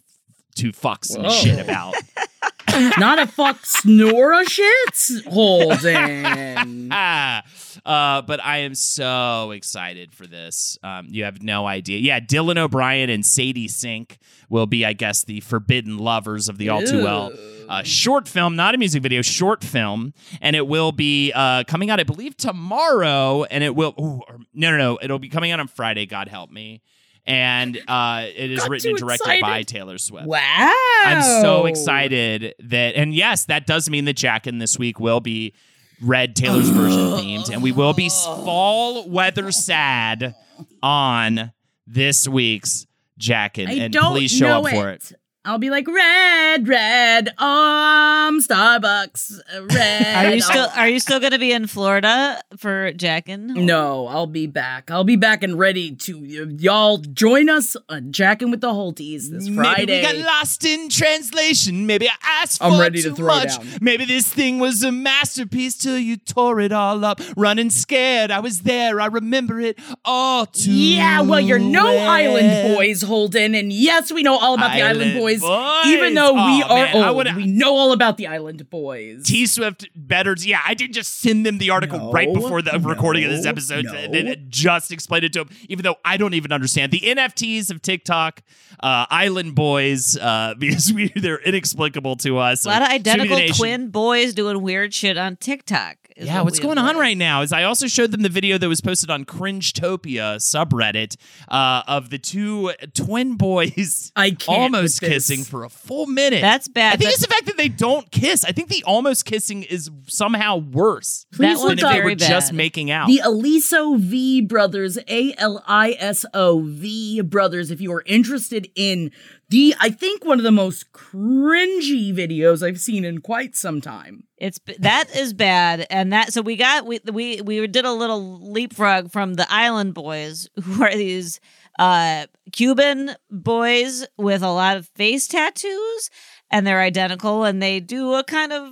[0.55, 1.95] two fucks and shit about.
[2.97, 6.89] Not a fuck snora shit, Holden.
[6.91, 7.43] Ah,
[7.85, 10.77] uh, but I am so excited for this.
[10.83, 11.97] Um, you have no idea.
[11.97, 16.69] Yeah, Dylan O'Brien and Sadie Sink will be, I guess, the forbidden lovers of the
[16.69, 17.33] All Too Well
[17.69, 21.89] uh, short film, not a music video, short film, and it will be uh, coming
[21.89, 23.43] out, I believe, tomorrow.
[23.43, 26.05] And it will, ooh, or, no, no, no, it'll be coming out on Friday.
[26.05, 26.81] God help me.
[27.29, 29.41] And uh, it is Got written and directed excited.
[29.41, 30.25] by Taylor Swift.
[30.25, 30.73] wow.
[31.05, 35.19] I'm so excited that, and yes, that does mean that Jack Jackin this week will
[35.19, 35.53] be
[36.01, 40.35] Red Taylor's version themed, and we will be fall weather sad
[40.81, 41.51] on
[41.85, 42.87] this week's
[43.19, 43.67] Jackin.
[43.67, 45.11] I And please show up for it.
[45.45, 49.39] I'll be like red, red, um, Starbucks,
[49.73, 50.15] red.
[50.25, 50.67] Are you still.
[50.75, 53.47] Are you still going to be in Florida for Jackin?
[53.65, 54.91] No, I'll be back.
[54.91, 59.29] I'll be back and ready to y- y'all join us on Jacking with the Holties
[59.29, 60.01] this Friday.
[60.01, 61.85] Maybe we got lost in translation.
[61.87, 62.13] Maybe I
[62.43, 63.57] asked for I'm ready to too throw much.
[63.57, 63.65] down.
[63.79, 67.21] Maybe this thing was a masterpiece till you tore it all up.
[67.37, 68.99] Running scared, I was there.
[68.99, 72.09] I remember it all too Yeah, well, you're no well.
[72.09, 75.41] Island Boys, Holden, and yes, we know all about the Island Island Boys.
[75.41, 75.85] Boys.
[75.87, 79.25] Even though we are man, I old, would've- we know all about the Island Boys.
[79.25, 80.35] T Swift better.
[80.39, 83.45] Yeah, I didn't just send them the article No, right before the recording of this
[83.45, 83.85] episode.
[83.85, 83.93] no.
[83.93, 87.69] And then just explained it to them, even though I don't even understand the NFTs
[87.71, 88.41] of TikTok,
[88.81, 92.65] uh, Island Boys, uh, because we they're inexplicable to us.
[92.65, 95.97] A lot of Soon to the identical twin boys doing weird shit on TikTok.
[96.27, 98.67] Yeah, what what's going on right now is I also showed them the video that
[98.67, 101.15] was posted on Cringetopia subreddit
[101.47, 106.41] uh, of the two twin boys I almost kissing for a full minute.
[106.41, 106.93] That's bad.
[106.93, 108.43] I think but it's the fact that they don't kiss.
[108.43, 111.99] I think the almost kissing is somehow worse Please that look than one's if they
[111.99, 113.07] were very just making out.
[113.07, 117.71] The Aliso V brothers, A L I S O V brothers.
[117.71, 119.11] If you are interested in
[119.49, 124.25] the, I think one of the most cringy videos I've seen in quite some time.
[124.39, 128.39] It's that is bad, and that so we got we we we did a little
[128.51, 131.39] leapfrog from the Island Boys, who are these
[131.77, 136.09] uh Cuban boys with a lot of face tattoos,
[136.49, 138.71] and they're identical, and they do a kind of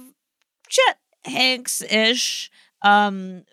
[0.69, 0.95] shit
[1.27, 2.49] Hanks ish,
[2.81, 3.43] um,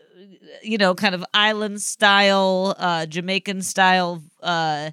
[0.63, 4.91] you know, kind of island style, uh, Jamaican style, uh,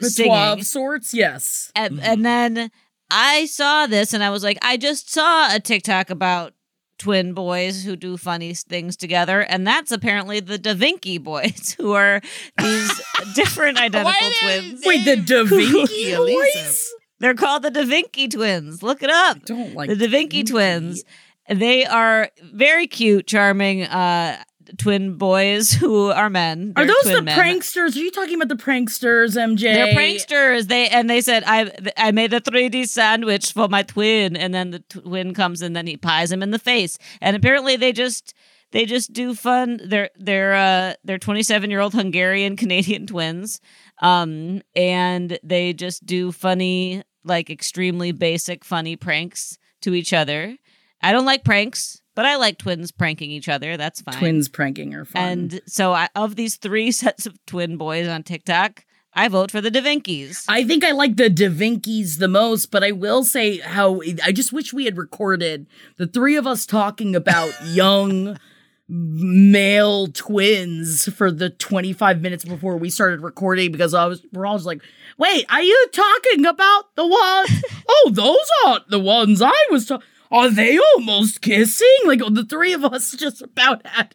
[0.00, 0.32] singing.
[0.32, 1.70] of sorts, yes.
[1.74, 2.70] And, and then
[3.10, 6.52] I saw this and I was like, I just saw a TikTok about
[6.98, 9.40] twin boys who do funny things together.
[9.40, 12.20] And that's apparently the Da Vinci boys, who are
[12.58, 13.00] these
[13.34, 14.82] different identical twins.
[14.84, 16.58] Wait, the Da Vinci Elisa.
[16.58, 16.90] boys?
[17.20, 18.82] They're called the Da Vinci twins.
[18.82, 19.44] Look it up.
[19.44, 21.04] Don't like the Da Vinci twins.
[21.48, 24.42] They are very cute, charming uh,
[24.78, 26.72] twin boys who are men.
[26.76, 27.38] Are They're those twin the men.
[27.38, 27.96] pranksters?
[27.96, 29.60] Are you talking about the pranksters, MJ?
[29.74, 30.68] They're pranksters.
[30.68, 34.70] They and they said I I made a 3D sandwich for my twin, and then
[34.70, 36.98] the twin comes and then he pies him in the face.
[37.20, 38.34] And apparently they just
[38.72, 39.80] they just do fun.
[39.84, 43.60] They're they're uh they're 27 year old Hungarian Canadian twins,
[44.00, 50.56] um, and they just do funny like extremely basic funny pranks to each other.
[51.02, 53.78] I don't like pranks, but I like twins pranking each other.
[53.78, 54.18] That's fine.
[54.18, 55.22] Twins pranking are fun.
[55.22, 59.62] And so, I, of these three sets of twin boys on TikTok, I vote for
[59.62, 60.44] the Da Vincis.
[60.46, 64.32] I think I like the Da Vinci's the most, but I will say how I
[64.32, 65.66] just wish we had recorded
[65.96, 68.38] the three of us talking about young
[68.86, 74.56] male twins for the 25 minutes before we started recording because I was we're all
[74.56, 74.82] just like,
[75.16, 77.62] wait, are you talking about the ones?
[77.88, 80.06] oh, those aren't the ones I was talking.
[80.32, 81.86] Are they almost kissing?
[82.04, 84.14] Like the three of us just about had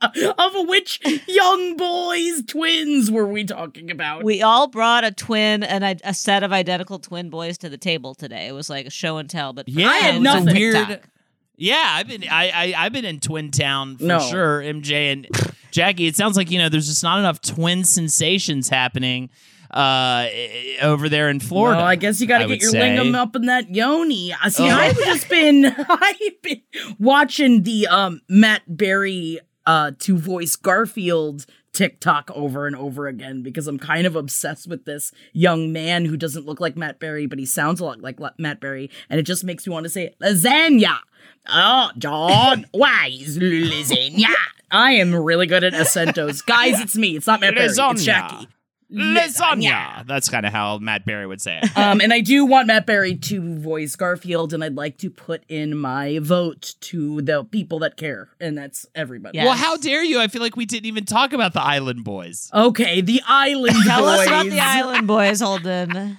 [0.00, 4.22] of which young boys twins were we talking about?
[4.24, 7.78] We all brought a twin and a, a set of identical twin boys to the
[7.78, 8.46] table today.
[8.46, 10.54] It was like a show and tell, but Yeah, I had it was a nothing.
[10.54, 10.74] weird.
[10.88, 11.08] TikTok.
[11.56, 14.20] Yeah, I've been I, I I've been in Twin Town for No.
[14.20, 14.60] sure.
[14.60, 15.26] MJ and
[15.72, 16.06] Jackie.
[16.06, 19.28] It sounds like you know there's just not enough twin sensations happening
[19.70, 20.28] uh
[20.82, 21.78] over there in Florida.
[21.78, 22.80] Well, I guess you got to get your say.
[22.80, 24.32] lingam up in that yoni.
[24.32, 24.64] I see.
[24.64, 24.74] Oh.
[24.74, 26.62] I've just been, I've been
[26.98, 33.68] watching the um, Matt Berry uh, to voice Garfield TikTok over and over again because
[33.68, 37.38] I'm kind of obsessed with this young man who doesn't look like Matt Berry, but
[37.38, 40.14] he sounds a lot like Matt Berry, and it just makes me want to say
[40.22, 40.98] lasagna.
[41.48, 44.34] Oh, John, why is lasagna?
[44.70, 46.80] I am really good at acentos, guys.
[46.80, 47.16] It's me.
[47.16, 47.66] It's not Matt Berry.
[47.66, 48.48] It's Jackie.
[48.92, 50.06] Lasagna.
[50.06, 51.68] That's kind of how Matt Berry would say it.
[51.78, 55.44] Um, and I do want Matt Berry to voice Garfield, and I'd like to put
[55.48, 59.38] in my vote to the people that care, and that's everybody.
[59.38, 59.44] Yeah.
[59.44, 60.20] Well, how dare you?
[60.20, 62.50] I feel like we didn't even talk about the Island Boys.
[62.52, 64.20] Okay, the Island Tell Boys.
[64.20, 66.18] us about the Island Boys, Holden.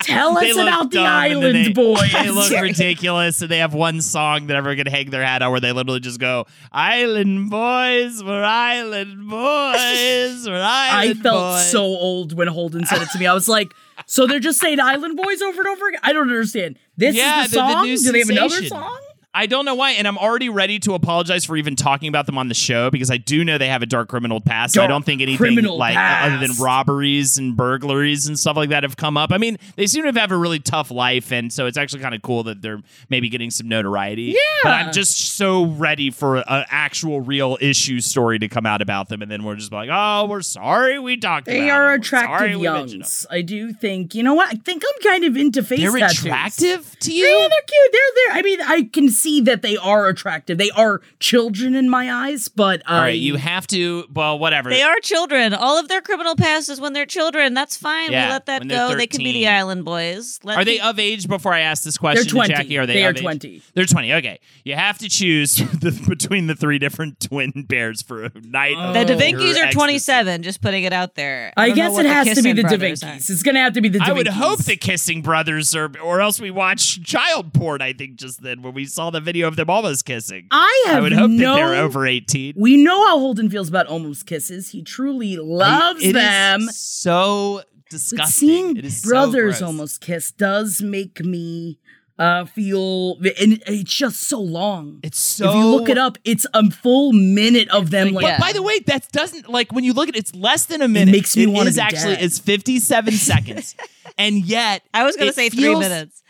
[0.00, 2.12] Tell us about the dumb and then Island they, Boys.
[2.12, 5.50] They look ridiculous, and they have one song that everyone can hang their hat on,
[5.50, 11.70] where they literally just go, "Island Boys, we're Island Boys, we're island." I felt Boys."
[11.72, 13.26] so old when Holden said it to me.
[13.26, 13.74] I was like,
[14.06, 16.00] so they're just saying Island Boys over and over again?
[16.04, 16.78] I don't understand.
[16.96, 17.84] This Yeah, is the the song?
[17.86, 18.98] new Do they have another song?
[19.34, 22.38] I don't know why, and I'm already ready to apologize for even talking about them
[22.38, 24.76] on the show because I do know they have a dark criminal past.
[24.78, 28.96] I don't think anything like other than robberies and burglaries and stuff like that have
[28.96, 29.30] come up.
[29.30, 32.00] I mean, they seem to have had a really tough life, and so it's actually
[32.02, 34.34] kind of cool that they're maybe getting some notoriety.
[34.34, 38.80] Yeah, but I'm just so ready for an actual real issue story to come out
[38.80, 41.46] about them, and then we're just like, oh, we're sorry we talked.
[41.46, 42.00] They about are them.
[42.00, 43.26] Attractive we mentioned them." youngs.
[43.30, 44.48] I do think, you know what?
[44.48, 46.24] I think I'm kind of into face They're tattoos.
[46.24, 47.26] attractive to you.
[47.26, 47.92] Yeah, they're cute.
[47.92, 48.36] They're there.
[48.36, 50.58] I mean, I can see that they are attractive.
[50.58, 54.06] They are children in my eyes, but All right, you um, have to.
[54.12, 54.70] Well, whatever.
[54.70, 55.54] They are children.
[55.54, 57.54] All of their criminal past is when they're children.
[57.54, 58.12] That's fine.
[58.12, 58.96] Yeah, we let that when they're go.
[58.96, 60.40] They can be the Island Boys.
[60.42, 62.54] Let Are they of age before I ask this question, They're 20.
[62.54, 62.78] Jackie?
[62.78, 63.22] Are they, They are of age?
[63.22, 63.62] 20.
[63.74, 64.12] They're 20.
[64.14, 64.40] Okay.
[64.64, 68.76] You have to choose the, between the three different twin bears for a night.
[68.76, 69.04] of The oh.
[69.04, 69.74] Da pure Vinci's are ecstasy.
[69.74, 70.42] 27.
[70.42, 71.52] Just putting it out there.
[71.56, 73.30] I don't guess it has to be the Da Vinci's.
[73.30, 76.20] It's gonna have to be the Da I would hope the kissing brothers are, or
[76.20, 77.82] else we watch child porn.
[77.82, 80.46] I think just then when we saw the video of them almost kissing.
[80.50, 81.54] I have I would hope no.
[81.54, 82.54] that they're over 18.
[82.56, 84.70] We know how Holden feels about almost kisses.
[84.70, 86.60] He truly loves It is them.
[86.70, 88.48] so But disgusting.
[88.48, 89.62] seeing it is so brothers gross.
[89.62, 91.78] almost kiss does make me
[92.18, 94.98] uh feel and it's just so long.
[95.04, 95.48] It's so.
[95.50, 98.38] if you look it up, it's a full minute of them like Yeah.
[98.40, 100.88] By the way, that doesn't like when you look at it, it's less than a
[100.88, 101.12] minute.
[101.12, 102.24] makes me It wanna is be actually dead.
[102.24, 103.76] it's 57 seconds.
[104.18, 106.22] And yet I was going to it say three feels- minutes.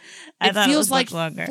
[0.42, 1.46] I it feels it was like much longer.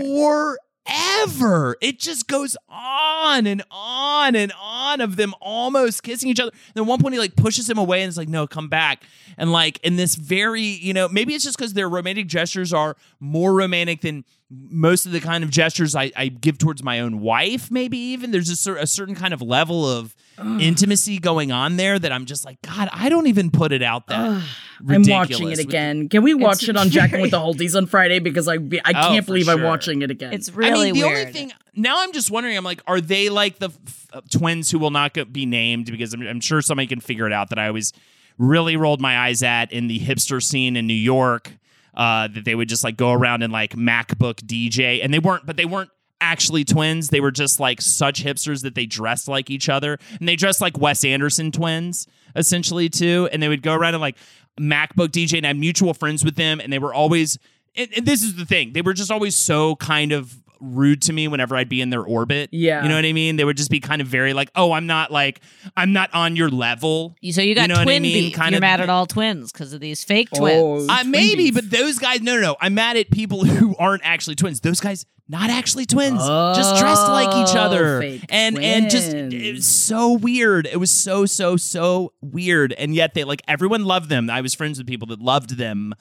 [0.88, 1.78] Forever.
[1.82, 6.52] It just goes on and on and on of them almost kissing each other.
[6.76, 9.04] And at one point, he like pushes him away and is like, "No, come back."
[9.38, 12.96] And like in this very, you know, maybe it's just because their romantic gestures are
[13.20, 17.20] more romantic than most of the kind of gestures I, I give towards my own
[17.20, 17.70] wife.
[17.70, 20.16] Maybe even there's a, cer- a certain kind of level of
[20.60, 24.08] intimacy going on there that I'm just like, God, I don't even put it out
[24.08, 24.42] that
[24.88, 26.08] I'm watching it again.
[26.10, 28.20] Can we watch It's it on Jacking with the very- Holdies on Friday?
[28.20, 30.32] Because I I Oh, can't for believe I'm watching it again.
[30.34, 31.18] It's really I mean, the weird.
[31.28, 32.56] only thing now I'm just wondering.
[32.56, 35.88] I'm like, are they like the f- uh, twins who will not go- be named?
[35.88, 37.50] Because I'm, I'm sure somebody can figure it out.
[37.50, 37.92] That I always
[38.38, 41.52] really rolled my eyes at in the hipster scene in New York.
[41.98, 45.48] Uh, that they would just like go around and like MacBook DJ, and they weren't,
[45.48, 45.90] but they weren't
[46.22, 47.10] actually twins.
[47.10, 50.62] They were just like such hipsters that they dressed like each other, and they dressed
[50.62, 53.28] like Wes Anderson twins essentially too.
[53.32, 54.18] And they would go around and like
[54.60, 57.40] MacBook DJ and I had mutual friends with them, and they were always.
[57.76, 61.14] And, and this is the thing; they were just always so kind of rude to
[61.14, 62.50] me whenever I'd be in their orbit.
[62.52, 62.84] Yeah.
[62.84, 63.36] you know what I mean.
[63.36, 65.42] They would just be kind of very like, "Oh, I'm not like
[65.76, 68.14] I'm not on your level." So you got you know what I twin mean?
[68.30, 68.34] beef.
[68.36, 70.90] Kind You're of- mad at all twins because of these fake Oh, twins.
[70.90, 71.54] Uh, twin maybe, beef.
[71.56, 72.56] but those guys, no, no, no.
[72.62, 74.60] I'm mad at people who aren't actually twins.
[74.62, 79.12] Those guys, not actually twins, just dressed like each Oh, other, fake and and just
[79.14, 80.66] it was so weird.
[80.68, 84.30] It was so so so weird, and yet they like everyone loved them.
[84.30, 85.94] I was friends with people that loved them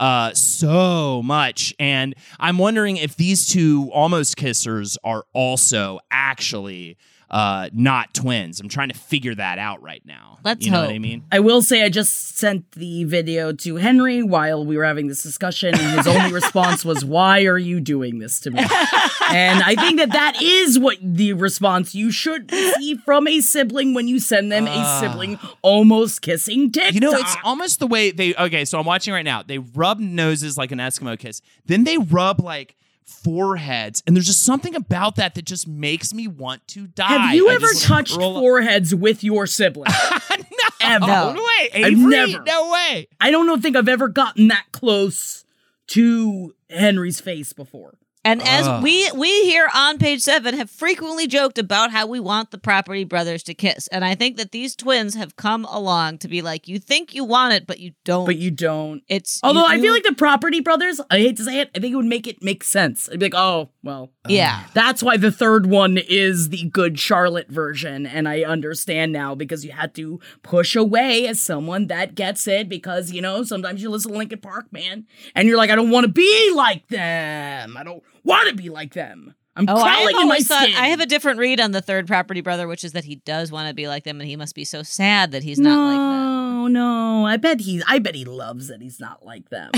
[0.00, 1.72] uh so much.
[1.78, 6.96] And i'm wondering if these two almost kissers are also actually
[7.30, 10.86] uh not twins i'm trying to figure that out right now Let's you know what
[10.86, 10.94] hope.
[10.94, 14.84] i mean I will say I just sent the video to Henry while we were
[14.84, 18.58] having this discussion, and his only response was, "Why are you doing this to me?"
[19.30, 23.94] and I think that that is what the response you should see from a sibling
[23.94, 26.92] when you send them a sibling almost kissing TikTok.
[26.92, 26.94] Ah.
[26.94, 28.34] You know, it's almost the way they.
[28.34, 29.42] Okay, so I'm watching right now.
[29.42, 31.42] They rub noses like an Eskimo kiss.
[31.66, 36.26] Then they rub like foreheads, and there's just something about that that just makes me
[36.28, 37.08] want to die.
[37.08, 39.90] Have you I ever touched up- foreheads with your sibling?
[40.30, 40.36] no,
[40.80, 41.06] Ever.
[41.06, 42.42] no way, I've Avery, never.
[42.44, 43.08] no way.
[43.20, 45.44] I don't know, think I've ever gotten that close
[45.88, 47.94] to Henry's face before.
[48.22, 48.82] And as Ugh.
[48.82, 53.04] we we here on page seven have frequently joked about how we want the property
[53.04, 56.68] brothers to kiss, and I think that these twins have come along to be like,
[56.68, 58.26] you think you want it, but you don't.
[58.26, 59.02] But you don't.
[59.08, 61.78] it's Although you- I feel like the Property Brothers, I hate to say it, I
[61.78, 63.08] think it would make it make sense.
[63.10, 64.64] I'd be like, oh, well, yeah.
[64.74, 68.04] that's why the third one is the good Charlotte version.
[68.06, 72.68] And I understand now because you had to push away as someone that gets it
[72.68, 75.90] because, you know, sometimes you listen to Linkin Park, man, and you're like, I don't
[75.90, 77.78] want to be like them.
[77.78, 79.34] I don't want to be like them.
[79.56, 80.76] I'm Oh, I crawling in my thought skin.
[80.76, 83.50] I have a different read on the third property brother, which is that he does
[83.50, 85.96] want to be like them, and he must be so sad that he's not like
[85.96, 86.72] them.
[86.72, 87.26] no, no.
[87.26, 87.82] I bet he.
[87.86, 89.72] I bet he loves that he's not like them.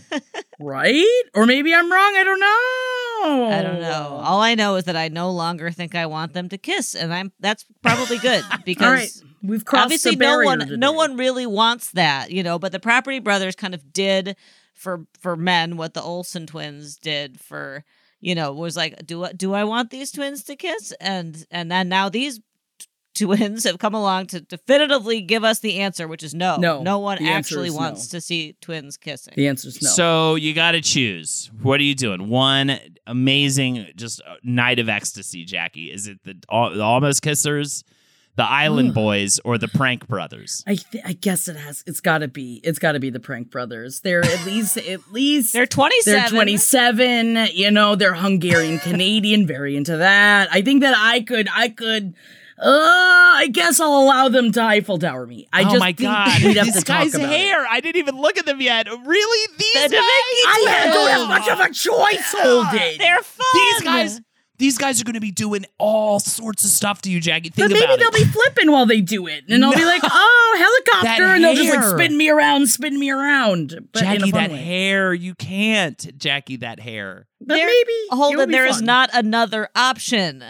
[0.60, 1.22] right?
[1.34, 2.14] Or maybe I'm wrong.
[2.16, 3.46] I don't know.
[3.48, 4.20] I don't know.
[4.22, 7.12] All I know is that I no longer think I want them to kiss, and
[7.12, 8.82] I'm that's probably good because
[9.22, 10.76] right, we've crossed obviously the no one today.
[10.76, 14.36] no one really wants that you know but the property brothers kind of did
[14.74, 17.84] for for men what the olsen twins did for
[18.20, 21.70] you know was like do I, do I want these twins to kiss and and
[21.70, 22.40] then now these
[22.78, 22.86] t-
[23.24, 26.98] twins have come along to definitively give us the answer which is no No, no
[26.98, 28.16] one actually wants no.
[28.16, 29.88] to see twins kissing The answer's no.
[29.90, 31.50] So you got to choose.
[31.62, 32.28] What are you doing?
[32.28, 35.92] One amazing, just uh, night of ecstasy, Jackie.
[35.92, 37.84] Is it the, al- the almost kissers,
[38.36, 40.64] the Island Boys, or the Prank Brothers?
[40.66, 41.84] I th- I guess it has.
[41.86, 42.60] It's got to be.
[42.64, 44.00] It's got to be the Prank Brothers.
[44.00, 47.48] They're at least at least they're 27 They're 27.
[47.52, 49.46] You know, they're Hungarian Canadian.
[49.46, 50.48] Very into that.
[50.52, 51.48] I think that I could.
[51.54, 52.14] I could.
[52.56, 55.48] Uh, I guess I'll allow them to Eiffel Tower me.
[55.52, 56.40] I oh just my think God!
[56.44, 57.36] we'd have this to guy's about it.
[57.36, 57.66] hair.
[57.68, 58.86] I didn't even look at them yet.
[58.88, 59.48] Really?
[59.58, 60.00] These The guys?
[60.00, 62.98] I don't have much of a choice, Holden.
[62.98, 64.20] they're fun These guys.
[64.58, 67.48] These guys are going to be doing all sorts of stuff to you, Jackie.
[67.48, 68.14] Think But maybe about they'll it.
[68.14, 71.54] be flipping while they do it, and I'll be like, "Oh, helicopter!" That and they'll
[71.54, 73.88] just like spin me around, spin me around.
[73.92, 74.56] But Jackie, that way.
[74.56, 75.12] hair.
[75.12, 76.56] You can't, Jackie.
[76.56, 77.26] That hair.
[77.40, 78.84] But There- maybe it would hold on be there is fun.
[78.86, 80.44] not another option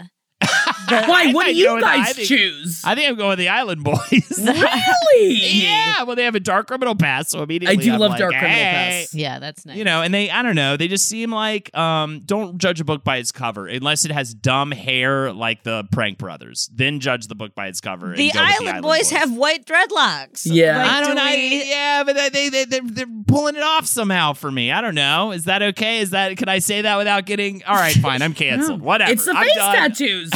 [1.07, 1.31] Why?
[1.33, 2.81] What do you go with the- I guys think- choose?
[2.85, 3.99] I think I'm going with the Island Boys.
[4.39, 5.35] really?
[5.63, 8.19] yeah, well, they have a dark criminal past, so immediately I do I'm love like,
[8.19, 9.13] Dark Criminal past.
[9.13, 12.21] Yeah that's nice You know, and they, I don't know, they just seem like, um,
[12.25, 16.17] don't judge a book by its cover unless it has dumb hair like the Prank
[16.17, 16.69] Brothers.
[16.73, 18.15] Then judge the book by its cover.
[18.15, 20.41] the go with Island, Boys, have white dreadlocks.
[20.45, 20.77] Yeah.
[20.77, 21.25] Like, I don't do know.
[21.25, 24.71] we- Yeah, but they, they, they, they're, they're pulling it off somehow for me.
[24.71, 25.31] I don't know.
[25.31, 25.99] Is that okay?
[25.99, 28.81] Is that, can I say that without getting, all right, fine, I'm canceled.
[28.81, 29.11] Whatever.
[29.11, 29.75] It's the I'm face done.
[29.75, 30.31] tattoos.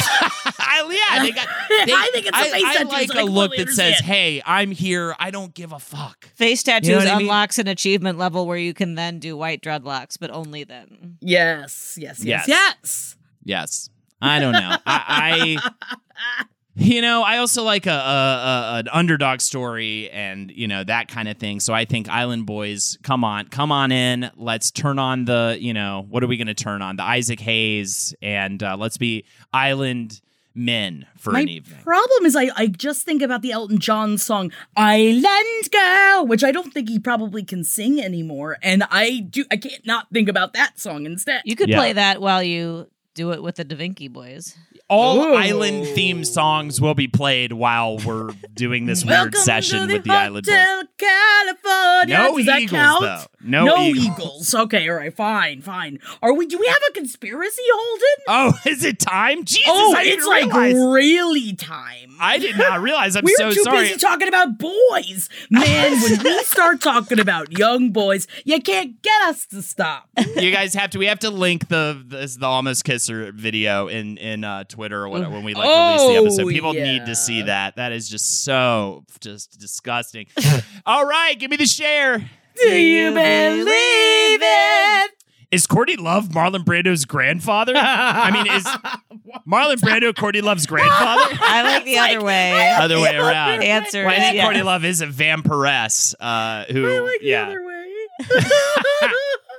[0.59, 1.47] I, yeah, they got,
[1.87, 2.91] they, I think it's the I, face I tattoos.
[2.91, 5.15] like I a look completely that says, hey, I'm here.
[5.19, 6.25] I don't give a fuck.
[6.35, 7.21] Face tattoos You know what I mean?
[7.27, 11.17] unlocks an achievement level where you can then do white dreadlocks, but only then.
[11.21, 12.47] yes, yes, yes, Yes.
[12.47, 13.15] yes.
[13.43, 13.89] Yes.
[14.21, 14.75] I don't know.
[14.85, 16.43] I, I
[16.75, 21.07] you know, I also like a, a, a an underdog story and you know that
[21.07, 21.59] kind of thing.
[21.61, 24.29] So I think Island Boys, come on, come on in.
[24.35, 26.97] Let's turn on the you know what are we going to turn on?
[26.97, 30.21] The Isaac Hayes and uh, let's be Island
[30.55, 31.79] men for My an evening.
[31.83, 36.51] problem is I, I just think about the Elton John song Island Girl, which I
[36.51, 38.57] don't think he probably can sing anymore.
[38.61, 41.41] And I do I can't not think about that song instead.
[41.45, 41.77] You could Yeah.
[41.77, 44.55] play that while you do it with the Da Vinci Boys.
[44.87, 45.33] All Ooh.
[45.35, 49.93] island theme songs will be played while we're doing this weird Welcome session to the
[49.95, 50.87] with the Island Boys.
[50.97, 52.17] California.
[52.17, 53.01] No Does that Eagles, count?
[53.01, 53.23] though.
[53.41, 54.05] No Eagles.
[54.05, 54.55] Eagles.
[54.55, 55.99] Okay, all right, fine, fine.
[56.21, 56.45] Are we?
[56.45, 58.05] Do we have a conspiracy, Holden?
[58.27, 59.43] Oh, is it time?
[59.45, 60.93] Jesus, oh, I didn't it's like realize.
[60.93, 62.15] really time.
[62.19, 63.15] I did not realize.
[63.15, 63.87] I'm we so were too sorry.
[63.87, 65.29] busy talking about boys.
[65.49, 70.09] Man, when we start talking about young boys, you can't get us to stop.
[70.35, 70.99] you guys have to.
[70.99, 75.09] We have to link the the, the almost kisser video in in uh, Twitter or
[75.09, 76.49] whatever when we like release the Oh, episode.
[76.49, 77.77] People need to see that.
[77.77, 80.27] That is just so just disgusting.
[80.85, 82.19] All right, give me the share.
[82.61, 85.11] Do you believe it?
[85.51, 87.73] Is Courtney Love Marlon Brando's grandfather?
[87.75, 88.63] I mean, is
[89.47, 91.23] Marlon Brando Courtney Love's grandfather?
[91.41, 92.75] I like the other way.
[92.77, 93.63] Other way around.
[93.63, 94.43] Answer Well, I is think yes.
[94.45, 97.85] Courtney Love is a vampiress uh, who, I like the yeah, other way.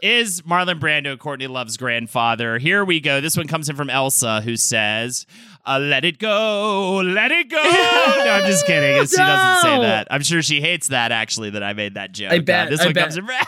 [0.02, 2.58] Is Marlon Brando Courtney Love's grandfather.
[2.58, 3.20] Here we go.
[3.20, 5.26] This one comes in from Elsa, who says,
[5.66, 7.56] uh, "Let it go, let it go."
[8.24, 9.04] no, I'm just kidding.
[9.06, 10.08] She doesn't say that.
[10.10, 12.32] I'm sure she hates that actually that I made that joke.
[12.32, 13.02] I Uh, bet, this I one bet.
[13.04, 13.28] comes in.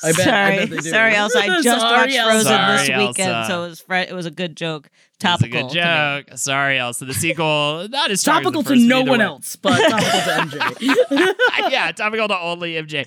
[0.04, 1.38] I bet, I sorry, bet sorry, Elsa.
[1.40, 1.80] I just Sorry,
[2.14, 2.86] watched Frozen Elsa.
[2.86, 3.50] this weekend, Elsa.
[3.50, 4.88] so it was fre- it was a good joke.
[5.20, 6.38] It's a good joke.
[6.38, 7.04] Sorry, Elsa.
[7.04, 11.34] The sequel not as Topical to no one else, but topical to MJ.
[11.70, 13.04] yeah, topical to only MJ.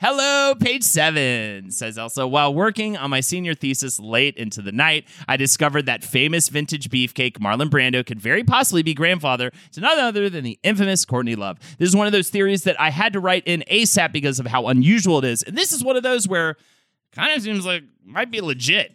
[0.00, 2.26] Hello, page seven, says Elsa.
[2.26, 6.90] While working on my senior thesis late into the night, I discovered that famous vintage
[6.90, 11.34] beefcake Marlon Brando could very possibly be grandfather to none other than the infamous Courtney
[11.34, 11.58] Love.
[11.78, 14.46] This is one of those theories that I had to write in ASAP because of
[14.46, 15.42] how unusual it is.
[15.42, 16.56] And this is one of those where
[17.12, 18.94] kind of seems like might be legit.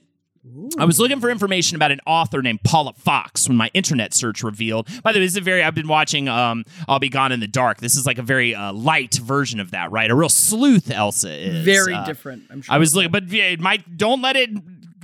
[0.78, 4.42] I was looking for information about an author named Paula Fox when my internet search
[4.42, 4.88] revealed.
[5.04, 7.40] By the way, this is a very I've been watching um I'll Be Gone in
[7.42, 7.80] the Dark.
[7.80, 10.10] This is like a very uh, light version of that, right?
[10.10, 11.66] A real sleuth Elsa is.
[11.66, 12.44] Very Uh, different.
[12.50, 12.74] I'm sure.
[12.74, 14.50] I was looking, but yeah, it might don't let it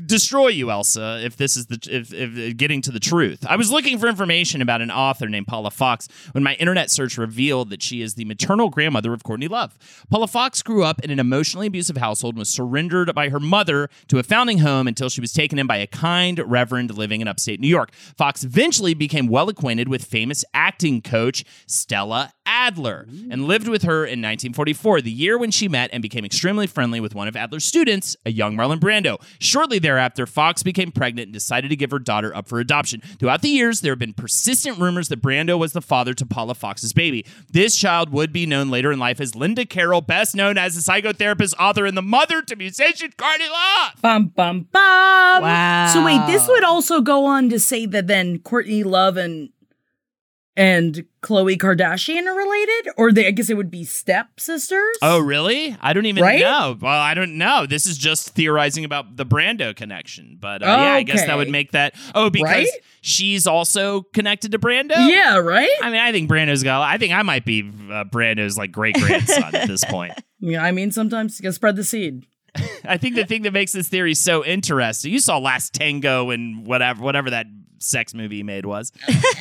[0.05, 1.21] destroy you, Elsa.
[1.23, 4.07] If this is the if, if uh, getting to the truth, I was looking for
[4.07, 8.15] information about an author named Paula Fox when my internet search revealed that she is
[8.15, 9.77] the maternal grandmother of Courtney Love.
[10.09, 13.89] Paula Fox grew up in an emotionally abusive household and was surrendered by her mother
[14.07, 17.27] to a founding home until she was taken in by a kind reverend living in
[17.27, 17.91] upstate New York.
[17.93, 24.05] Fox eventually became well acquainted with famous acting coach Stella Adler and lived with her
[24.05, 27.65] in 1944, the year when she met and became extremely friendly with one of Adler's
[27.65, 29.21] students, a young Marlon Brando.
[29.39, 29.94] Shortly thereafter,
[30.27, 33.01] Fox became pregnant and decided to give her daughter up for adoption.
[33.19, 36.55] Throughout the years, there have been persistent rumors that Brando was the father to Paula
[36.55, 37.25] Fox's baby.
[37.51, 40.91] This child would be known later in life as Linda Carroll, best known as the
[40.91, 44.01] psychotherapist, author, and the mother to musician Courtney Love.
[44.01, 45.41] Bum bum bum.
[45.41, 45.91] Wow.
[45.93, 49.49] So wait, this would also go on to say that then Courtney Love and
[50.57, 53.27] and Khloe Kardashian are related, or they?
[53.27, 54.97] I guess it would be stepsisters.
[55.01, 55.75] Oh, really?
[55.81, 56.39] I don't even Right?
[56.39, 56.77] know.
[56.79, 57.65] Well, I don't know.
[57.65, 60.37] This is just theorizing about the Brando connection.
[60.39, 61.95] But uh, yeah, I guess that would make that.
[62.13, 62.67] Oh, because Right?
[63.01, 64.91] she's also connected to Brando?
[65.09, 65.69] yeah, right.
[65.81, 66.81] I mean, I think Brando's got.
[66.81, 70.13] I think I might be uh, Brando's like great grandson at this point.
[70.41, 72.27] Yeah, I mean sometimes you gotta spread the seed.
[72.85, 75.11] I think the thing that makes this theory so interesting.
[75.11, 77.47] You saw Last Tango and whatever, whatever that
[77.85, 78.91] sex movie he made was.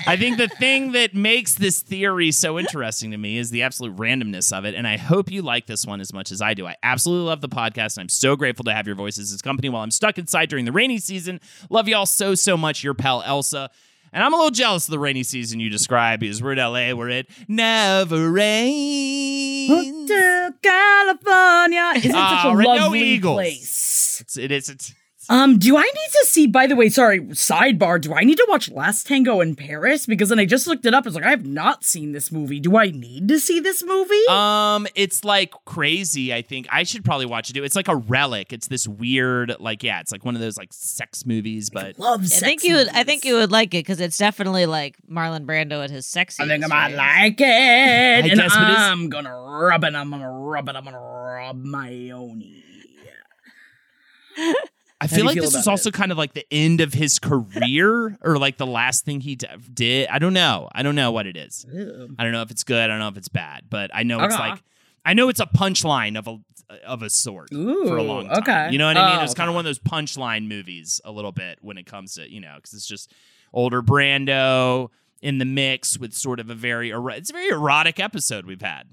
[0.06, 3.96] I think the thing that makes this theory so interesting to me is the absolute
[3.96, 4.74] randomness of it.
[4.74, 6.66] And I hope you like this one as much as I do.
[6.66, 7.96] I absolutely love the podcast.
[7.96, 10.64] And I'm so grateful to have your voices as company while I'm stuck inside during
[10.64, 11.40] the rainy season.
[11.70, 12.84] Love y'all so, so much.
[12.84, 13.70] Your pal Elsa.
[14.12, 16.94] And I'm a little jealous of the rainy season you describe because we're in LA
[16.94, 20.08] where it never rains.
[20.62, 21.92] California.
[21.96, 24.18] Isn't it such a All right, no lovely place?
[24.20, 24.68] It's, it is.
[24.68, 24.94] It's,
[25.28, 26.46] Um, do I need to see?
[26.46, 28.00] By the way, sorry, sidebar.
[28.00, 30.06] Do I need to watch Last Tango in Paris?
[30.06, 31.06] Because then I just looked it up.
[31.06, 32.60] It's like I have not seen this movie.
[32.60, 34.26] Do I need to see this movie?
[34.28, 36.32] Um, it's like crazy.
[36.32, 37.56] I think I should probably watch it.
[37.56, 38.52] It's like a relic.
[38.52, 42.24] It's this weird, like, yeah, it's like one of those like sex movies, but Love.
[42.24, 42.88] I think you would.
[42.88, 46.42] I think you would like it because it's definitely like Marlon Brando at his sexy.
[46.42, 49.94] I think I might like it, and guess, I'm gonna rub it.
[49.94, 50.76] I'm gonna rub it.
[50.76, 52.42] I'm gonna rub my own.
[55.04, 58.16] I feel like feel this was also kind of like the end of his career
[58.22, 60.08] or like the last thing he d- did.
[60.08, 60.68] I don't know.
[60.72, 61.66] I don't know what it is.
[62.18, 62.78] I don't know if it's good.
[62.82, 64.50] I don't know if it's bad, but I know it's Okay.
[64.50, 64.62] like.
[65.06, 66.38] I know it's a punchline of a
[66.86, 67.56] of a sort for
[67.98, 68.38] a long time.
[68.38, 68.68] okay.
[68.72, 69.16] You know what I mean?
[69.16, 71.84] Oh, It was kind of one of those punchline movies a little bit when it
[71.84, 73.12] comes to you know because it's just
[73.52, 74.88] older Brando
[75.20, 78.84] in the mix with sort of a very it's a very erotic episode we've had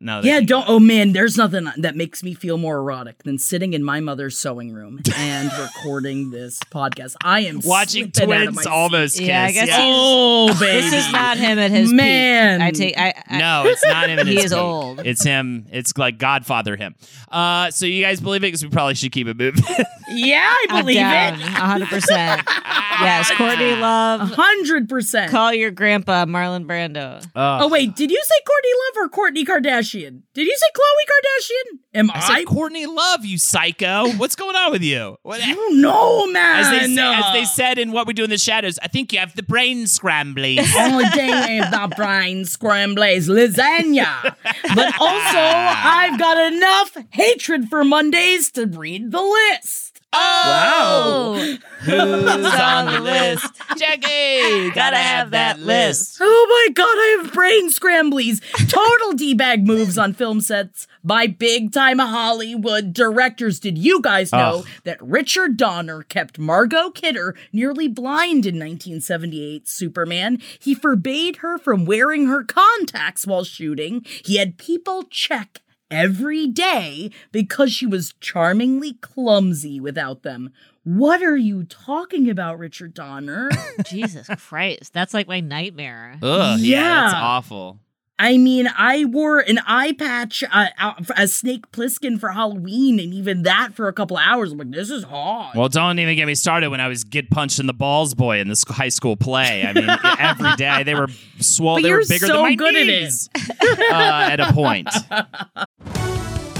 [0.00, 0.20] No.
[0.22, 0.68] Yeah, don't.
[0.68, 4.36] Oh man, there's nothing that makes me feel more erotic than sitting in my mother's
[4.36, 7.16] sewing room and recording this podcast.
[7.24, 9.26] I am Watching slipping twins almost kiss.
[9.26, 9.78] Yeah, I guess yeah.
[9.80, 12.60] Oh baby, This is not him at his Man.
[12.60, 12.66] peak.
[12.66, 12.98] I take.
[12.98, 14.18] I, I No, it's not him.
[14.18, 14.58] and He it's is me.
[14.58, 15.00] old.
[15.06, 15.66] It's him.
[15.72, 16.94] It's like Godfather him.
[17.30, 18.48] Uh, so you guys believe it?
[18.48, 19.62] Because we probably should keep it moving.
[20.08, 21.40] Yeah, I I'm believe down, it.
[21.40, 22.42] hundred percent.
[22.46, 24.20] Yes, Courtney A Love.
[24.34, 25.30] hundred percent.
[25.32, 27.26] Call your grandpa Marlon Brando.
[27.34, 29.85] Oh wait, did you say Courtney Love or Courtney Kardashian?
[29.92, 31.78] Did you say Khloe Kardashian?
[31.94, 32.44] Am I I?
[32.44, 34.10] Courtney Love, you psycho.
[34.16, 35.16] What's going on with you?
[35.22, 35.40] What?
[35.42, 36.60] oh no, man.
[36.60, 39.12] As they, say, as they said in What We Do in the Shadows, I think
[39.12, 40.66] you have the brain scramblies.
[40.78, 44.34] Oh, damn, the brain scrambles lasagna.
[44.74, 49.85] But also, I've got enough hatred for Mondays to read the list.
[50.18, 53.46] Oh, Who's on the list?
[53.76, 56.18] Jackie, gotta have that list.
[56.20, 58.40] Oh my god, I have brain scramblies.
[58.68, 63.60] Total D-bag moves on film sets by big time Hollywood directors.
[63.60, 64.38] Did you guys ah.
[64.38, 64.66] know Ugh.
[64.84, 70.40] that Richard Donner kept Margot Kidder nearly blind in 1978 Superman?
[70.58, 74.04] He forbade her from wearing her contacts while shooting.
[74.24, 75.60] He had people check
[75.90, 80.52] every day because she was charmingly clumsy without them.
[80.84, 83.50] What are you talking about, Richard Donner?
[83.86, 86.18] Jesus Christ, that's like my nightmare.
[86.22, 87.80] Ugh, yeah, that's awful.
[88.18, 93.12] I mean, I wore an eye patch uh, out as Snake Plissken for Halloween, and
[93.12, 94.52] even that for a couple hours.
[94.52, 95.54] I'm like, this is hard.
[95.54, 98.38] Well, don't even get me started when I was get punched in the balls boy
[98.40, 99.66] in this high school play.
[99.66, 99.86] I mean,
[100.18, 101.08] every day they were
[101.40, 101.76] swole.
[101.76, 102.86] But They were you're bigger so than my good at it.
[102.86, 103.28] knees.
[103.70, 104.88] uh, at a point.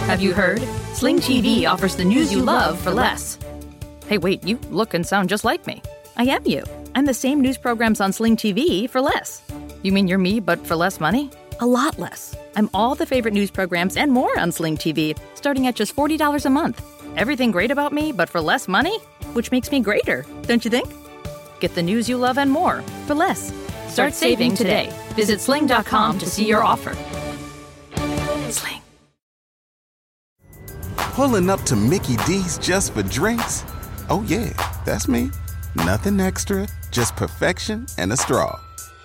[0.07, 0.61] Have you heard?
[0.93, 3.39] Sling TV offers the news you love for less.
[4.09, 5.81] Hey, wait, you look and sound just like me.
[6.19, 6.65] I am you.
[6.95, 9.43] I'm the same news programs on Sling TV for less.
[9.83, 11.31] You mean you're me, but for less money?
[11.59, 12.37] A lot less.
[12.55, 16.45] I'm all the favorite news programs and more on Sling TV, starting at just $40
[16.45, 16.85] a month.
[17.17, 18.99] Everything great about me, but for less money?
[19.33, 20.93] Which makes me greater, don't you think?
[21.61, 23.55] Get the news you love and more for less.
[23.89, 24.93] Start saving today.
[25.15, 26.95] Visit sling.com to see your offer.
[28.51, 28.83] Sling.
[30.97, 33.65] Pulling up to Mickey D's just for drinks?
[34.11, 34.53] Oh, yeah,
[34.85, 35.31] that's me.
[35.75, 38.61] Nothing extra, just perfection and a straw.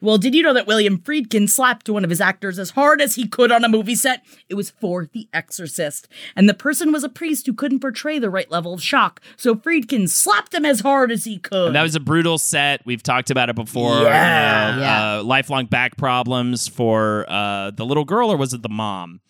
[0.00, 3.16] Well, did you know that William Friedkin slapped one of his actors as hard as
[3.16, 4.24] he could on a movie set?
[4.48, 6.08] It was for The Exorcist.
[6.34, 9.20] And the person was a priest who couldn't portray the right level of shock.
[9.36, 11.68] So Friedkin slapped him as hard as he could.
[11.68, 12.84] And that was a brutal set.
[12.86, 14.02] We've talked about it before.
[14.02, 14.70] Yeah.
[14.70, 15.18] You know, Yeah.
[15.18, 19.20] Uh, lifelong back problems for uh, the little girl, or was it the mom?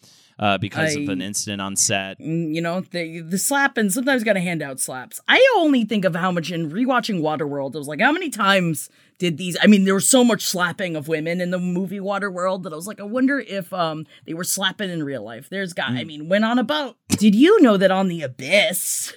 [0.41, 2.19] Uh, because of an incident on set.
[2.19, 5.21] Mm, you know, the the slap and sometimes gotta hand out slaps.
[5.29, 8.89] I only think of how much in rewatching Waterworld, I was like, how many times
[9.19, 12.63] did these I mean, there was so much slapping of women in the movie Waterworld
[12.63, 15.51] that I was like, I wonder if um they were slapping in real life.
[15.51, 16.97] There's guy I mean, went on a boat.
[17.09, 19.13] Did you know that on the abyss?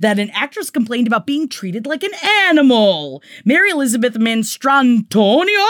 [0.00, 2.14] That an actress complained about being treated like an
[2.48, 3.22] animal.
[3.44, 5.68] Mary Elizabeth Mastrantonio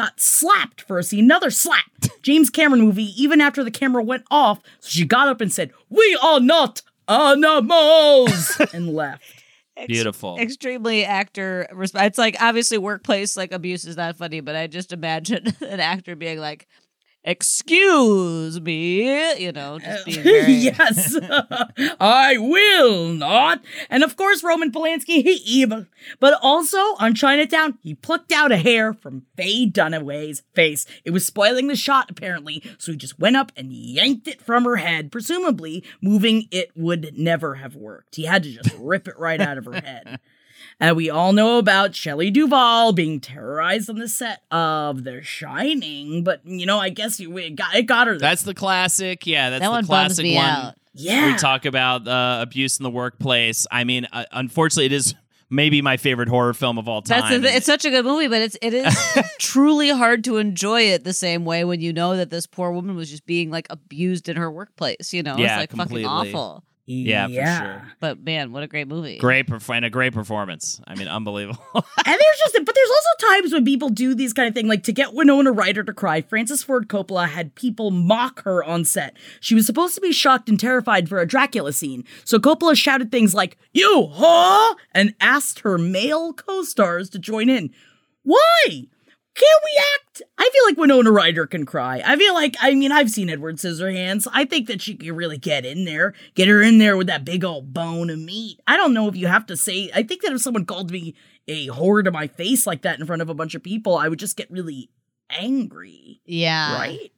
[0.00, 1.24] got slapped for a scene.
[1.24, 1.84] Another slap.
[2.22, 5.72] James Cameron movie, even after the camera went off, so she got up and said,
[5.90, 9.22] We are not animals and left.
[9.86, 10.38] Beautiful.
[10.38, 11.66] Extremely actor.
[11.72, 15.80] Resp- it's like obviously workplace like abuse is not funny, but I just imagine an
[15.80, 16.66] actor being like,
[17.22, 20.52] "Excuse me," you know, just being very.
[20.52, 21.16] yes,
[22.00, 23.62] I will not.
[23.88, 25.86] And of course, Roman Polanski, he evil.
[26.18, 30.86] But also on Chinatown, he plucked out a hair from Faye Dunaway's face.
[31.04, 34.64] It was spoiling the shot, apparently, so he just went up and yanked it from
[34.64, 35.12] her head.
[35.12, 38.16] Presumably, moving it would never have worked.
[38.16, 40.20] He had to just rip it right out of her head.
[40.80, 46.24] And we all know about Shelley Duvall being terrorized on the set of The Shining,
[46.24, 48.14] but you know, I guess you, it got it got her.
[48.14, 48.20] There.
[48.30, 49.26] That's the classic.
[49.26, 50.44] Yeah, that's That the one classic me one.
[50.46, 50.74] out.
[50.94, 51.26] yeah.
[51.32, 53.66] We talk about uh, abuse in the workplace.
[53.70, 55.14] I mean, uh, unfortunately, it is
[55.50, 57.20] maybe my favorite horror film of all time.
[57.28, 58.96] That's the, it's such a good movie, but it's it is
[59.38, 62.96] truly hard to enjoy it the same way when you know that this poor woman
[62.96, 65.12] was just being like abused in her workplace.
[65.12, 66.04] You know, Yeah, it's like completely.
[66.04, 66.64] fucking awful.
[66.90, 67.92] Yeah, for sure.
[68.00, 69.18] But man, what a great movie.
[69.18, 70.80] Great perf- and a great performance.
[70.86, 71.62] I mean, unbelievable.
[71.74, 74.82] and there's just, but there's also times when people do these kind of thing, like
[74.84, 76.20] to get Winona Ryder to cry.
[76.20, 79.16] Francis Ford Coppola had people mock her on set.
[79.40, 83.10] She was supposed to be shocked and terrified for a Dracula scene, so Coppola shouted
[83.10, 87.70] things like "You huh?" and asked her male co-stars to join in.
[88.22, 88.64] Why?
[88.68, 90.09] Can't we act?
[90.38, 92.02] I feel like Winona Ryder can cry.
[92.04, 94.26] I feel like, I mean, I've seen Edward Scissorhands.
[94.32, 97.24] I think that she can really get in there, get her in there with that
[97.24, 98.60] big old bone of meat.
[98.66, 101.14] I don't know if you have to say, I think that if someone called me
[101.48, 104.08] a whore to my face like that in front of a bunch of people, I
[104.08, 104.90] would just get really
[105.30, 106.20] angry.
[106.24, 106.78] Yeah.
[106.78, 107.12] Right?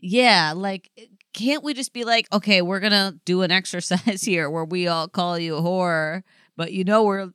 [0.00, 0.90] Yeah, like
[1.32, 5.08] can't we just be like, okay, we're gonna do an exercise here where we all
[5.08, 6.22] call you a whore,
[6.56, 7.30] but you know we're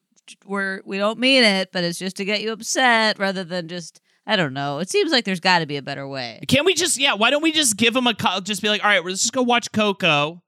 [0.46, 4.02] we're we don't mean it, but it's just to get you upset rather than just
[4.26, 4.80] I don't know.
[4.80, 6.40] It seems like there's got to be a better way.
[6.48, 7.14] Can we just yeah?
[7.14, 8.40] Why don't we just give them a call?
[8.42, 10.42] Just be like, all right, let's just go watch Coco.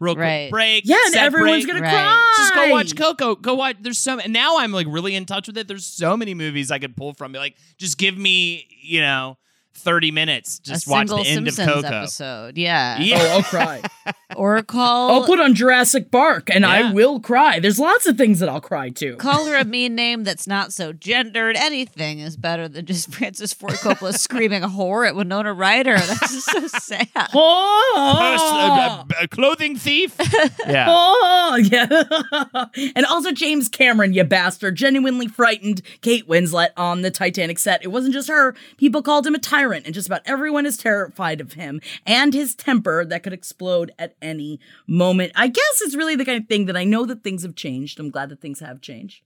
[0.00, 0.82] Real quick break.
[0.86, 1.74] Yeah, and everyone's break.
[1.74, 1.90] gonna Right.
[1.90, 2.34] cry.
[2.36, 3.34] Just go watch Coco.
[3.36, 3.76] Go watch.
[3.80, 5.68] There's so and now I'm like really in touch with it.
[5.68, 7.32] There's so many movies I could pull from.
[7.32, 9.38] Be like, just give me you know
[9.76, 10.58] 30 minutes.
[10.58, 11.86] Just a watch single the end Simpsons of Coco.
[11.96, 12.98] episode, yeah.
[12.98, 13.18] Yeah.
[13.20, 13.82] Oh, I'll cry.
[14.36, 17.60] Or call I'll put on Jurassic Park and I will cry.
[17.60, 19.16] There's lots of things that I'll cry to.
[19.16, 21.56] call her a mean name that's not so gendered.
[21.56, 25.96] Anything is better than just Francis Ford Coppola screaming a whore at Winona Ryder.
[25.96, 27.08] That's just so sad.
[27.14, 30.16] Pers- uh, clothing thief.
[30.66, 30.86] yeah.
[30.88, 32.66] oh, yeah.
[32.96, 37.84] and also James Cameron, you bastard, genuinely frightened Kate Winslet on the Titanic set.
[37.84, 38.54] It wasn't just her.
[38.76, 42.54] People called him a tyrant, and just about everyone is terrified of him and his
[42.54, 45.32] temper that could explode at any moment.
[45.36, 47.98] I guess it's really the kind of thing that I know that things have changed.
[48.00, 49.22] I'm glad that things have changed.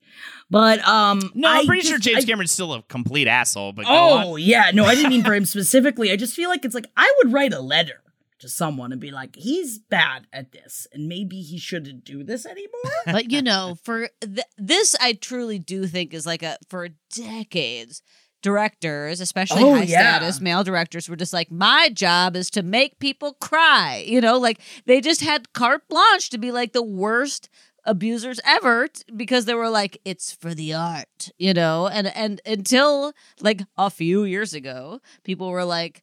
[0.51, 3.73] But um No, I'm I pretty sure just- James I- Cameron's still a complete asshole.
[3.73, 6.11] But Oh yeah, no, I didn't mean for him specifically.
[6.11, 8.03] I just feel like it's like I would write a letter
[8.41, 12.47] to someone and be like, he's bad at this, and maybe he shouldn't do this
[12.47, 12.93] anymore.
[13.07, 18.01] but you know, for th- this, I truly do think is like a for decades.
[18.49, 20.17] Directors, especially Oh, high yeah.
[20.19, 24.03] status male directors, were just like, my job is to make people cry.
[24.07, 27.51] You know, like they just had carte blanche to be like the worst
[27.85, 31.89] abusers ever t- because they were like, it's for the art, you know?
[31.89, 36.03] And and until like a few years ago, people were like,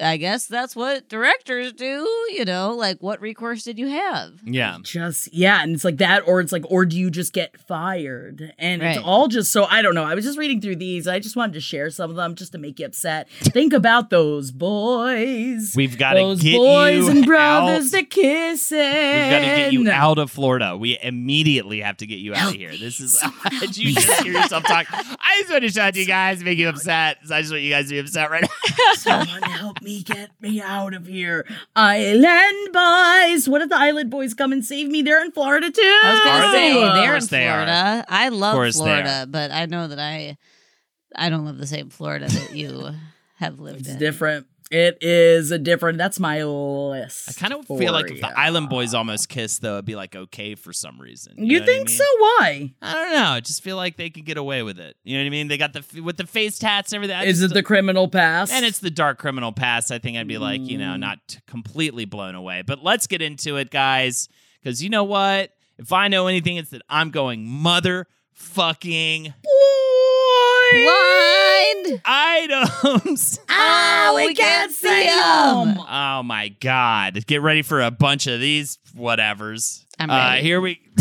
[0.00, 4.40] I guess that's what directors do, you know, like what recourse did you have?
[4.44, 4.78] Yeah.
[4.82, 8.52] just yeah, and it's like that, or it's like, or do you just get fired?
[8.58, 10.04] And it's all just so I don't know.
[10.04, 11.08] I was just reading through these.
[11.08, 13.30] I just wanted to share some of them just to make you upset.
[13.30, 15.72] Think about those boys.
[15.76, 17.90] We've got to those get boys you and brothers out.
[17.92, 18.78] that kissing.
[18.78, 20.76] We've got to get you out of Florida.
[20.76, 22.70] We immediately have to get you out of here.
[22.76, 23.22] This is.
[23.60, 24.86] Did you just hear yourself talk?
[24.92, 27.18] I just want to shout at you guys, make you upset.
[27.30, 28.48] I just want you guys to be upset right now.
[28.94, 31.46] Someone help me get me out of here.
[31.74, 33.48] Island boys.
[33.48, 35.02] What if the island boys come and save me?
[35.02, 35.80] They're in Florida too.
[35.82, 36.80] I was gonna Are say they?
[36.80, 37.64] they're in course they are.
[37.66, 38.04] Florida.
[38.08, 40.36] I love Florida, but I know that I
[41.14, 42.90] I don't live the same Florida that you
[43.36, 43.94] have lived It's in.
[43.94, 44.46] It's different.
[44.68, 45.96] It is a different.
[45.96, 47.28] That's my list.
[47.28, 50.16] I kind of feel like if the Island Boys almost kissed, though, it'd be like
[50.16, 51.34] okay for some reason.
[51.38, 51.96] You, know what I think mean?
[51.98, 52.04] so?
[52.18, 52.74] Why?
[52.82, 53.24] I don't know.
[53.30, 54.96] I just feel like they could get away with it.
[55.04, 55.46] You know what I mean?
[55.46, 57.16] They got the with the face tats and everything.
[57.16, 58.52] I Is just- it the criminal past?
[58.52, 59.92] and it's the dark criminal past.
[59.92, 60.80] I think I'd be like, you Mm.
[60.80, 62.62] know, not completely blown away.
[62.66, 64.28] But let's get into it, guys,
[64.60, 65.52] because you know what?
[65.78, 69.32] If I know anything, it's that I'm going motherfucking
[70.72, 72.00] Blind.
[72.04, 73.38] items.
[73.48, 75.68] Ah, we, we can't can't see see 'em.
[75.78, 75.80] 'em.
[75.88, 77.26] Oh my god!
[77.26, 79.84] Get ready for a bunch of these whatevers.
[79.98, 80.80] I'm Uh, here we.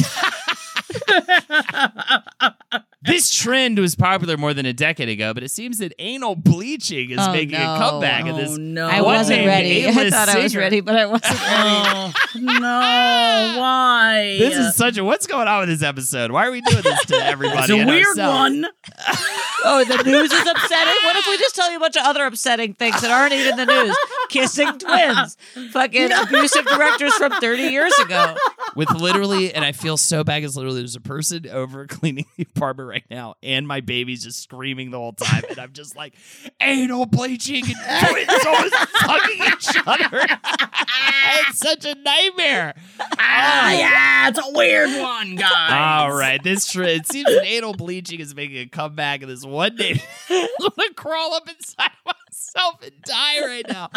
[3.05, 7.11] this trend was popular more than a decade ago, but it seems that anal bleaching
[7.11, 7.75] is Oh, making no.
[7.75, 8.25] a comeback.
[8.25, 8.87] Oh in this oh, no!
[8.87, 9.85] I wasn't ready.
[9.87, 11.43] I A-list thought I was ready, but I wasn't ready.
[11.47, 13.59] Oh no!
[13.59, 14.35] Why?
[14.39, 16.31] This is such a what's going on with this episode?
[16.31, 17.61] Why are we doing this to everybody?
[17.61, 18.37] it's a weird ourselves?
[18.39, 18.65] one.
[19.67, 20.93] Oh, the news is upsetting.
[21.03, 23.55] What if we just tell you a bunch of other upsetting things that aren't even
[23.55, 23.95] the news?
[24.29, 25.37] Kissing twins,
[25.71, 28.35] fucking abusive directors from thirty years ago.
[28.75, 32.43] With literally, and I feel so bad because literally there's a person over cleaning the
[32.55, 36.13] apartment right now, and my baby's just screaming the whole time, and I'm just like,
[36.61, 37.75] anal bleaching and
[38.09, 40.25] twins almost fucking each other.
[41.49, 42.73] it's such a nightmare.
[43.19, 45.71] Ah, yeah, it's a weird one, guys.
[45.71, 49.43] All right, this tr- it seems that anal bleaching is making a comeback, and this
[49.43, 53.89] one day I'm gonna crawl up inside myself and die right now.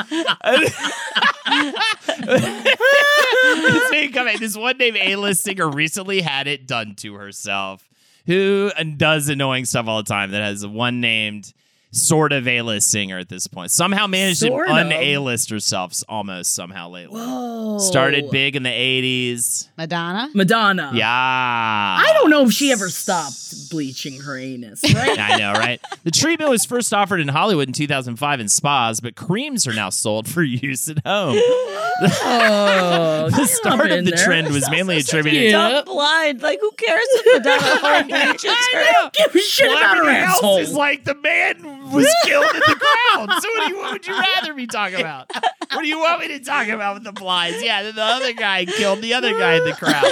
[3.54, 4.40] this comeback.
[4.40, 7.87] This one named A-list singer recently had it done to herself.
[8.28, 10.30] Who does annoying stuff all the time?
[10.30, 11.52] That has one named
[11.90, 13.70] sort of A-list singer at this point.
[13.70, 14.78] Somehow managed Sort to of.
[14.78, 17.20] un-A-list herself almost somehow lately.
[17.58, 17.78] Whoa.
[17.78, 19.68] Started big in the 80s.
[19.76, 20.30] Madonna.
[20.32, 20.92] Madonna.
[20.94, 21.06] Yeah.
[21.08, 25.18] I don't know if she ever stopped bleaching her anus, right?
[25.18, 25.80] I know, right?
[26.04, 29.90] The treatment was first offered in Hollywood in 2005 in spas, but creams are now
[29.90, 31.36] sold for use at home.
[31.40, 36.42] oh, the start of the trend was mainly attributed Dumb blind.
[36.42, 39.10] Like, who cares if Madonna home bleaches her?
[39.12, 40.58] Give a shit about her everything asshole.
[40.58, 43.28] is like the man was killed in the crowd.
[43.40, 45.30] So what, do you, what would you rather me talk about?
[45.72, 47.62] What do you want me to talk about with the blinds?
[47.62, 50.04] Yeah, the, the other guy killed the other guy in the crowd.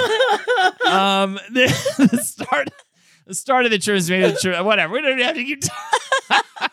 [0.91, 2.69] Um, the, the start,
[3.25, 4.65] the start of the trend is maybe the trend.
[4.65, 4.93] Whatever.
[4.93, 5.61] We don't have to keep.
[5.61, 6.69] talking.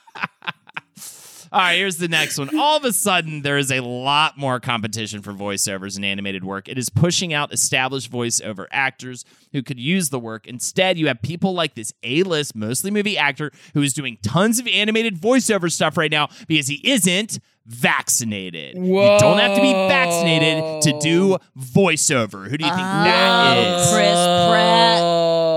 [1.55, 2.59] All right, here's the next one.
[2.59, 6.69] All of a sudden, there is a lot more competition for voiceovers and animated work.
[6.69, 10.49] It is pushing out established voiceover actors who could use the work.
[10.49, 14.59] Instead, you have people like this A list, mostly movie actor, who is doing tons
[14.59, 18.77] of animated voiceover stuff right now because he isn't vaccinated.
[18.77, 22.49] You don't have to be vaccinated to do voiceover.
[22.49, 23.93] Who do you think that ah, is?
[23.93, 24.13] Chris
[24.51, 25.54] Pratt.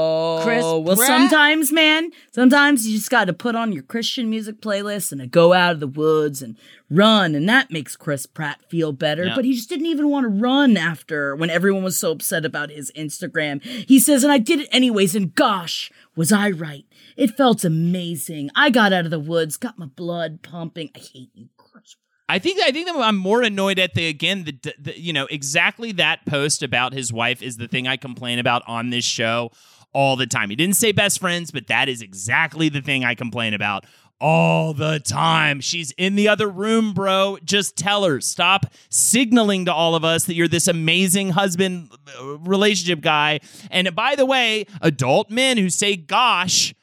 [0.48, 1.08] Oh, Chris well, Pratt.
[1.08, 5.54] sometimes, man, sometimes you just got to put on your Christian music playlist and go
[5.54, 6.58] out of the woods and
[6.90, 9.26] run, and that makes Chris Pratt feel better.
[9.26, 9.36] Yeah.
[9.36, 12.70] But he just didn't even want to run after when everyone was so upset about
[12.70, 13.64] his Instagram.
[13.64, 16.86] He says, and I did it anyways, and gosh, was I right?
[17.16, 18.50] It felt amazing.
[18.56, 20.90] I got out of the woods, got my blood pumping.
[20.96, 21.96] I hate you, Chris.
[22.30, 25.28] I think I think that I'm more annoyed at the again the, the you know
[25.32, 29.52] exactly that post about his wife is the thing I complain about on this show
[29.98, 30.52] all the time.
[30.52, 33.84] He didn't say best friends, but that is exactly the thing I complain about
[34.22, 35.60] all the time.
[35.60, 37.40] She's in the other room, bro.
[37.44, 38.22] Just tell her.
[38.22, 43.40] Stop signaling to all of us that you're this amazing husband uh, relationship guy.
[43.72, 46.76] And by the way, adult men who say gosh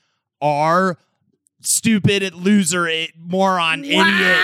[0.43, 0.99] are
[1.61, 4.41] stupid, loser, eh, moron, idiot,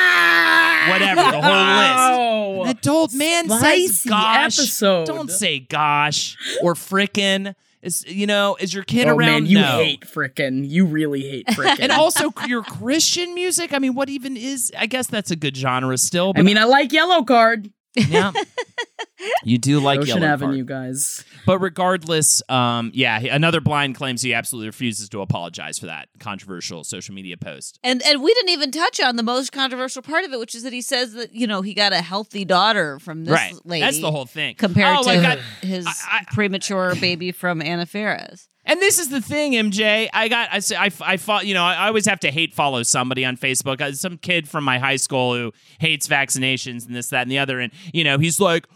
[0.89, 2.71] whatever, the whole list.
[2.71, 4.61] An adult man says gosh.
[4.61, 5.07] episode.
[5.07, 7.57] Don't say gosh or frickin'.
[7.83, 9.19] Is you know, is your kid Oh around?
[9.19, 9.79] man, you No.
[9.79, 10.69] hate frickin'.
[10.69, 11.79] You really hate frickin'.
[11.81, 13.73] And also your Christian music.
[13.73, 14.71] I mean, what even is?
[14.79, 16.35] I guess that's a good genre still.
[16.35, 17.71] But I mean, I like Yellow Card.
[17.97, 18.33] yeah,
[19.45, 20.67] you do like Ocean Yellow Avenue, Card.
[20.67, 21.25] guys.
[21.47, 26.85] But regardless, um, yeah, another blind claims he absolutely refuses to apologize for that controversial
[26.85, 27.79] social media post.
[27.83, 30.63] And and we didn't even touch on the most controversial part of it, which is
[30.63, 33.83] that he says that you know he got a healthy daughter from this right, lady.
[33.83, 34.55] that's the whole thing.
[34.57, 38.49] compared Oh, to like, I- his I- I- premature baby from Anna Faris.
[38.67, 40.09] And this is the thing, MJ.
[40.13, 42.53] I got, I say, I, I fought, you know, I, I always have to hate
[42.55, 43.81] follow somebody on Facebook.
[43.81, 47.39] Uh, Some kid from my high school who hates vaccinations and this, that, and the
[47.39, 47.59] other.
[47.59, 48.67] And, you know, he's like,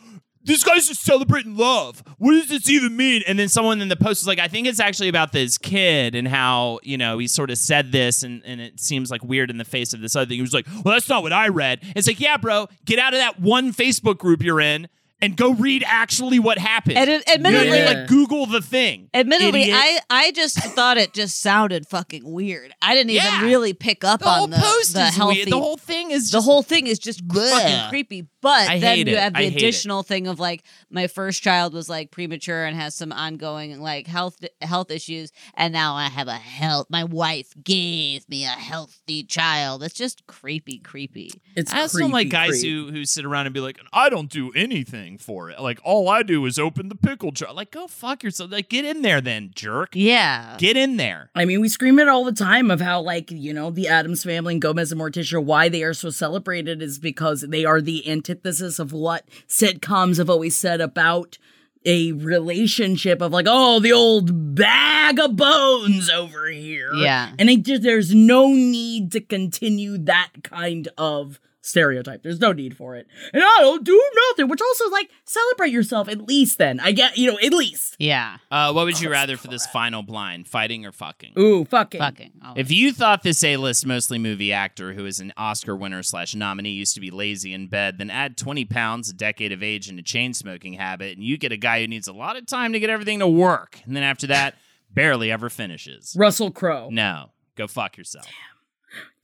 [0.44, 2.02] this guy's just celebrating love.
[2.18, 3.22] What does this even mean?
[3.26, 6.14] And then someone in the post was like, I think it's actually about this kid
[6.14, 9.50] and how, you know, he sort of said this and, and it seems like weird
[9.50, 10.36] in the face of this other thing.
[10.36, 11.80] He was like, well, that's not what I read.
[11.96, 14.88] It's like, yeah, bro, get out of that one Facebook group you're in
[15.22, 16.98] and go read actually what happened.
[16.98, 19.08] And it- admittedly- You like Google the thing.
[19.14, 19.76] Admittedly, idiot.
[19.80, 22.74] I I just thought it just sounded fucking weird.
[22.82, 25.36] I didn't even really pick up the whole on the, post the healthy.
[25.36, 25.48] weird.
[25.50, 28.26] The whole thing is the just whole thing is just fucking creepy.
[28.44, 29.18] But I then you it.
[29.18, 32.94] have the I additional thing of like my first child was like premature and has
[32.94, 36.88] some ongoing like health health issues, and now I have a health.
[36.90, 39.82] My wife gave me a healthy child.
[39.82, 41.32] It's just creepy, creepy.
[41.56, 42.64] It's I also don't like guys creep.
[42.64, 45.58] who who sit around and be like, I don't do anything for it.
[45.58, 47.54] Like all I do is open the pickle jar.
[47.54, 48.52] Like go fuck yourself.
[48.52, 49.90] Like get in there then, jerk.
[49.94, 50.56] Yeah.
[50.58, 51.30] Get in there.
[51.34, 54.22] I mean, we scream it all the time of how, like, you know, the Addams
[54.22, 58.06] family and Gomez and Morticia, why they are so celebrated is because they are the
[58.10, 58.33] antithesis
[58.78, 61.38] of what sitcoms have always said about
[61.84, 66.92] a relationship of like, oh, the old bag of bones over here.
[66.94, 67.32] Yeah.
[67.38, 72.22] And it just, there's no need to continue that kind of stereotype.
[72.22, 73.06] There's no need for it.
[73.32, 76.78] And I don't do nothing, which also like celebrate yourself at least then.
[76.78, 77.96] I get, you know, at least.
[77.98, 78.36] Yeah.
[78.50, 81.32] Uh, what would you rather for this final blind, fighting or fucking?
[81.38, 82.00] Ooh, fucking.
[82.00, 82.32] Fucking.
[82.44, 82.52] Oh.
[82.56, 86.72] If you thought this A-list mostly movie actor who is an Oscar winner slash nominee
[86.72, 89.98] used to be lazy in bed, then add 20 pounds, a decade of age, and
[89.98, 92.74] a chain smoking habit, and you get a guy who needs a lot of time
[92.74, 93.80] to get everything to work.
[93.86, 94.54] And then after that,
[94.92, 96.14] barely ever finishes.
[96.16, 96.90] Russell Crowe.
[96.90, 98.26] No, go fuck yourself.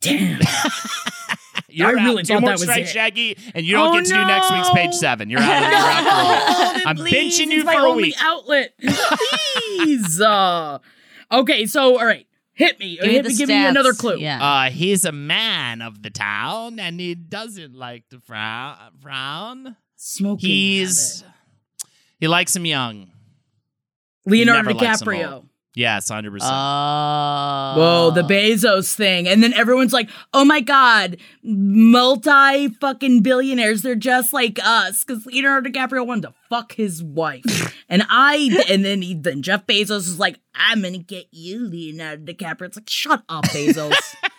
[0.01, 0.41] Damn.
[1.69, 2.05] You're I out.
[2.07, 2.93] really Two thought more that was strikes, it.
[2.93, 5.31] Shaggy, and you don't Oh, get to do next week's page seven.
[5.31, 5.47] You're out.
[5.63, 6.87] You're out for a week.
[6.87, 8.15] I'm Please, benching you it's my for a only week.
[8.21, 8.75] outlet.
[9.77, 10.21] Please.
[10.21, 10.79] uh,
[11.33, 12.97] okay, so all right, hit me.
[12.97, 13.37] Give me hit the me.
[13.37, 14.17] Give me another clue.
[14.19, 14.43] Yeah.
[14.43, 18.77] Uh, he's a man of the town, and he doesn't like to frown.
[19.01, 19.77] frown.
[19.97, 20.49] Smoking.
[20.49, 21.35] He's habit.
[22.21, 23.11] he likes him young.
[24.27, 25.47] Leonardo never likes DiCaprio.
[25.81, 25.83] Old.
[25.83, 26.53] Yes, hundred percent.
[26.55, 27.75] Oh.
[27.77, 29.29] Whoa, the Bezos thing.
[29.29, 33.83] And then everyone's like, oh my God, multi fucking billionaires.
[33.83, 35.05] They're just like us.
[35.05, 37.75] Because Leonardo DiCaprio wanted to fuck his wife.
[37.89, 41.69] and I, and then, he, then Jeff Bezos is like, I'm going to get you,
[41.69, 42.63] Leonardo DiCaprio.
[42.63, 43.95] It's like, shut up, Bezos.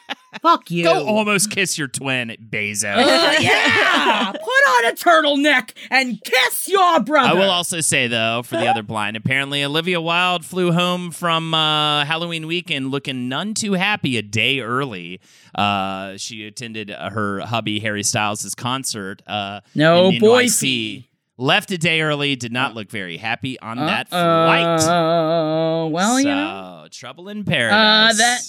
[0.42, 0.84] Fuck you.
[0.84, 2.96] Go almost kiss your twin, Bezos.
[2.96, 7.30] Uh, yeah, put on a turtleneck and kiss your brother.
[7.30, 11.54] I will also say though, for the other blind, apparently Olivia Wilde flew home from
[11.54, 15.22] uh, Halloween weekend looking none too happy a day early.
[15.54, 19.22] Uh, she attended her hubby Harry Styles' concert.
[19.28, 20.20] Uh, No, in NYC.
[20.20, 21.08] Boise.
[21.38, 22.36] Left a day early.
[22.36, 24.82] Did not look very happy on that flight.
[24.84, 26.88] Oh, well, so, you know.
[26.92, 28.14] trouble in paradise.
[28.14, 28.42] Uh, that.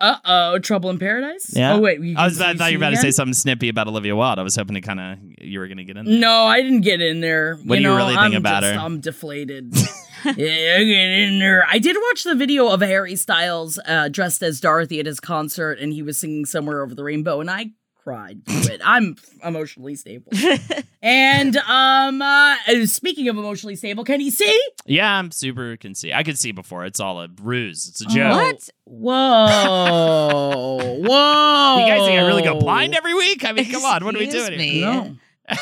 [0.00, 1.52] Uh oh, Trouble in Paradise.
[1.54, 1.74] Yeah.
[1.74, 2.40] Oh wait, you I was.
[2.40, 4.38] I thought you were about to say something snippy about Olivia Wilde.
[4.38, 6.06] I was hoping to kind of you were going to get in.
[6.06, 6.18] There.
[6.18, 7.56] No, I didn't get in there.
[7.56, 8.80] What do you know, really think I'm about just- her?
[8.80, 9.74] I'm deflated.
[10.24, 11.64] yeah, get in there.
[11.68, 15.78] I did watch the video of Harry Styles uh, dressed as Dorothy at his concert,
[15.78, 17.66] and he was singing "Somewhere Over the Rainbow," and I
[17.98, 18.80] cried to it.
[18.84, 20.32] I'm emotionally stable.
[21.02, 22.56] and um, uh,
[22.86, 24.60] speaking of emotionally stable, can you see?
[24.86, 26.12] Yeah, I'm super can see.
[26.12, 26.84] I could see before.
[26.86, 27.88] It's all a ruse.
[27.88, 28.32] It's a joke.
[28.32, 28.70] What?
[28.84, 31.78] Whoa, whoa!
[31.80, 33.44] You guys think I really go blind every week?
[33.44, 34.04] I mean, come on.
[34.04, 34.68] What are we doing me.
[34.80, 34.86] here?
[34.86, 35.16] No.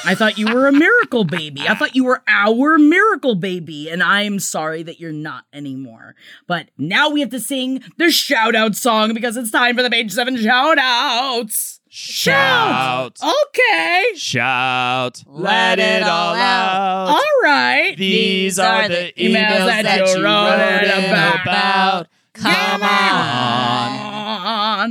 [0.05, 1.63] I thought you were a miracle baby.
[1.69, 6.17] I thought you were our miracle baby, and I'm sorry that you're not anymore.
[6.47, 9.91] But now we have to sing the shout out song because it's time for the
[9.91, 11.76] page seven shout outs.
[11.99, 13.19] Shout.
[13.23, 14.05] Okay.
[14.17, 15.23] Shout.
[15.27, 17.09] Let it all out.
[17.09, 17.97] All right.
[17.97, 21.41] These are the emails that that you wrote about.
[21.41, 22.09] about.
[22.35, 24.07] Come on.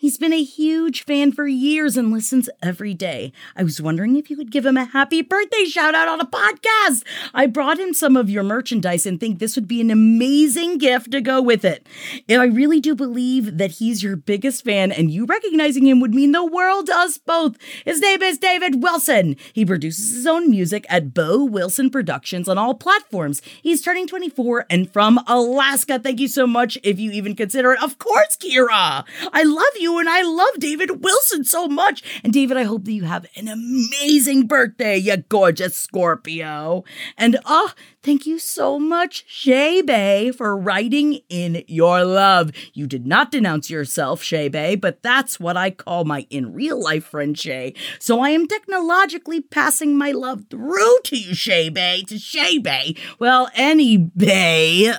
[0.00, 3.32] He's been a huge fan for years and listens every day.
[3.56, 6.24] I was wondering if you could give him a happy birthday shout out on a
[6.24, 7.02] podcast.
[7.34, 11.10] I brought him some of your merchandise and think this would be an amazing gift
[11.10, 11.84] to go with it.
[12.28, 16.14] And I really do believe that he's your biggest fan, and you recognizing him would
[16.14, 17.56] mean the world to us both.
[17.84, 19.34] His name is David Wilson.
[19.52, 23.42] He produces his own music at Bo Wilson Productions on all platforms.
[23.62, 25.98] He's turning 24 and from Alaska.
[25.98, 27.82] Thank you so much if you even consider it.
[27.82, 29.04] Of course, Kira.
[29.32, 32.02] I love you and I love David Wilson so much.
[32.22, 36.84] And David, I hope that you have an amazing birthday, you gorgeous Scorpio.
[37.16, 42.50] And oh, thank you so much, Shay Bay, for writing in your love.
[42.74, 46.82] You did not denounce yourself, Shay Bay, but that's what I call my in real
[46.82, 47.74] life friend Shay.
[47.98, 52.96] So I am technologically passing my love through to you, Shay Bay, to Shay Bay.
[53.18, 54.92] Well, any Bay.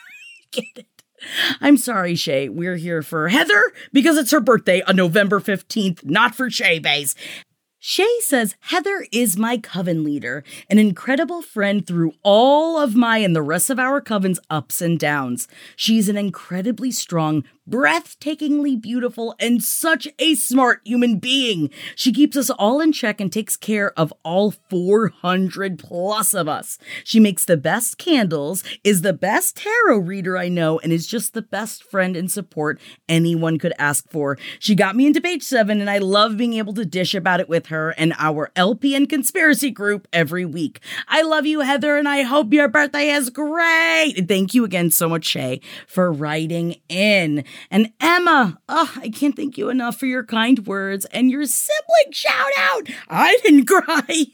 [0.50, 0.93] Get it?
[1.60, 2.48] I'm sorry, Shay.
[2.48, 7.14] We're here for Heather because it's her birthday on November 15th, not for Shay Bays.
[7.86, 13.36] Shay says Heather is my coven leader, an incredible friend through all of my and
[13.36, 15.48] the rest of our coven's ups and downs.
[15.76, 21.70] She's an incredibly strong, breathtakingly beautiful, and such a smart human being.
[21.94, 26.78] She keeps us all in check and takes care of all 400 plus of us.
[27.04, 31.34] She makes the best candles, is the best tarot reader I know, and is just
[31.34, 34.38] the best friend and support anyone could ask for.
[34.58, 37.48] She got me into page seven, and I love being able to dish about it
[37.48, 40.80] with her and our LPN conspiracy group every week.
[41.08, 44.26] I love you, Heather, and I hope your birthday is great.
[44.28, 47.44] Thank you again so much, Shay, for writing in.
[47.70, 52.12] And Emma, oh, I can't thank you enough for your kind words and your sibling
[52.12, 52.88] shout out.
[53.08, 54.26] I didn't cry.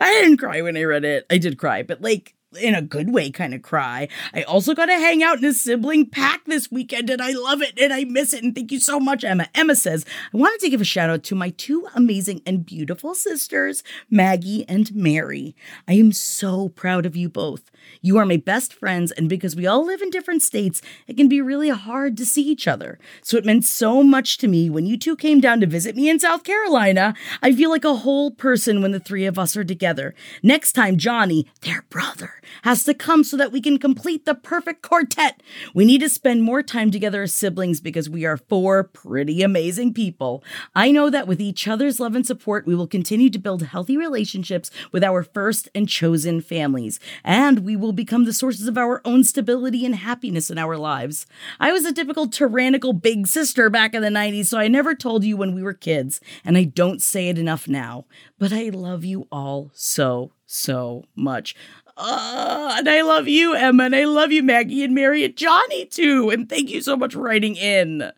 [0.00, 1.26] I didn't cry when I read it.
[1.30, 4.08] I did cry, but like in a good way kind of cry.
[4.34, 7.62] I also got to hang out in a sibling pack this weekend and I love
[7.62, 8.42] it and I miss it.
[8.42, 9.48] And thank you so much, Emma.
[9.54, 13.14] Emma says, I wanted to give a shout out to my two amazing and beautiful
[13.14, 15.56] sisters, Maggie and Mary.
[15.88, 17.70] I am so proud of you both.
[18.00, 21.28] You are my best friends, and because we all live in different states, it can
[21.28, 22.98] be really hard to see each other.
[23.22, 26.08] So it meant so much to me when you two came down to visit me
[26.08, 27.14] in South Carolina.
[27.42, 30.14] I feel like a whole person when the three of us are together.
[30.42, 34.82] Next time, Johnny, their brother, has to come so that we can complete the perfect
[34.82, 35.42] quartet.
[35.74, 39.94] We need to spend more time together as siblings because we are four pretty amazing
[39.94, 40.42] people.
[40.74, 43.96] I know that with each other's love and support, we will continue to build healthy
[43.96, 47.00] relationships with our first and chosen families.
[47.24, 51.26] And we will become the sources of our own stability and happiness in our lives.
[51.60, 55.24] I was a typical tyrannical big sister back in the 90s, so I never told
[55.24, 58.06] you when we were kids, and I don't say it enough now.
[58.38, 61.54] But I love you all so, so much.
[61.96, 65.84] Uh, and I love you, Emma, and I love you, Maggie and Mary and Johnny
[65.84, 66.30] too.
[66.30, 68.12] And thank you so much for writing in.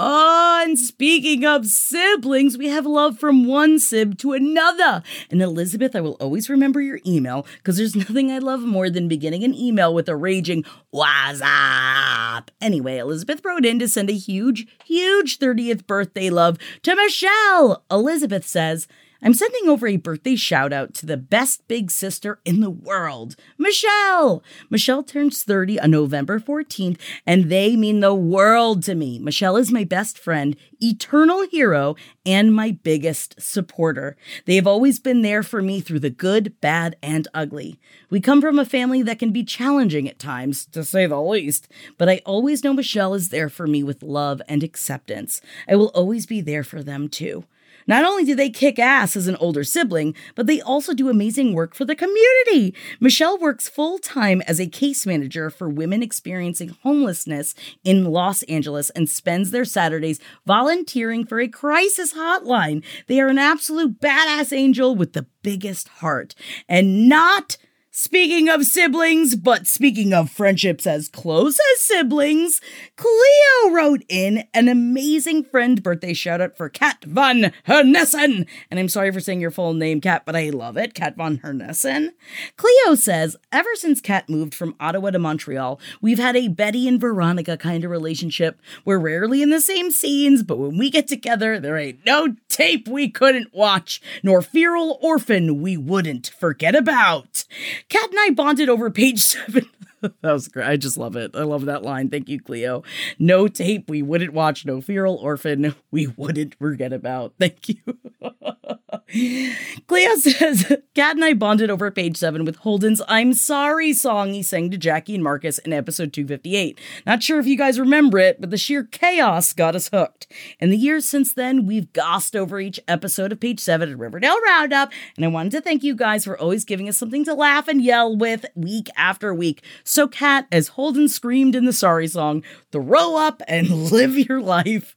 [0.00, 5.02] Oh, and speaking of siblings, we have love from one sib to another.
[5.28, 9.08] And Elizabeth, I will always remember your email because there's nothing I love more than
[9.08, 14.12] beginning an email with a raging "What's up?" Anyway, Elizabeth wrote in to send a
[14.12, 17.82] huge, huge 30th birthday love to Michelle.
[17.90, 18.86] Elizabeth says,
[19.20, 23.34] I'm sending over a birthday shout out to the best big sister in the world,
[23.58, 24.44] Michelle.
[24.70, 29.18] Michelle turns 30 on November 14th, and they mean the world to me.
[29.18, 34.16] Michelle is my best friend, eternal hero, and my biggest supporter.
[34.44, 37.80] They have always been there for me through the good, bad, and ugly.
[38.10, 41.66] We come from a family that can be challenging at times, to say the least,
[41.96, 45.40] but I always know Michelle is there for me with love and acceptance.
[45.68, 47.44] I will always be there for them too.
[47.88, 51.54] Not only do they kick ass as an older sibling, but they also do amazing
[51.54, 52.74] work for the community.
[53.00, 58.90] Michelle works full time as a case manager for women experiencing homelessness in Los Angeles
[58.90, 62.84] and spends their Saturdays volunteering for a crisis hotline.
[63.06, 66.34] They are an absolute badass angel with the biggest heart
[66.68, 67.56] and not
[68.00, 72.60] Speaking of siblings, but speaking of friendships as close as siblings,
[72.94, 78.46] Cleo wrote in an amazing friend birthday shout out for Kat von Hernessen.
[78.70, 80.94] And I'm sorry for saying your full name, Kat, but I love it.
[80.94, 82.10] Kat von Hernessen.
[82.56, 87.00] Cleo says, ever since Kat moved from Ottawa to Montreal, we've had a Betty and
[87.00, 88.60] Veronica kind of relationship.
[88.84, 92.88] We're rarely in the same scenes, but when we get together, there ain't no tape
[92.88, 97.44] we couldn't watch, nor feral orphan we wouldn't forget about.
[97.88, 99.70] Cat and I bonded over page seven.
[100.22, 100.66] that was great.
[100.66, 101.34] I just love it.
[101.34, 102.08] I love that line.
[102.08, 102.82] Thank you, Cleo.
[103.18, 107.34] No tape we wouldn't watch, no feral orphan we wouldn't forget about.
[107.38, 107.76] Thank you.
[109.86, 114.42] Cleo says, Kat and I bonded over page seven with Holden's I'm Sorry song he
[114.42, 116.78] sang to Jackie and Marcus in episode 258.
[117.06, 120.26] Not sure if you guys remember it, but the sheer chaos got us hooked.
[120.60, 124.40] In the years since then, we've gossed over each episode of page seven at Riverdale
[124.42, 127.66] Roundup, and I wanted to thank you guys for always giving us something to laugh
[127.66, 129.62] and yell with week after week.
[129.88, 134.94] So, Kat, as Holden screamed in the Sorry song, throw up and live your life.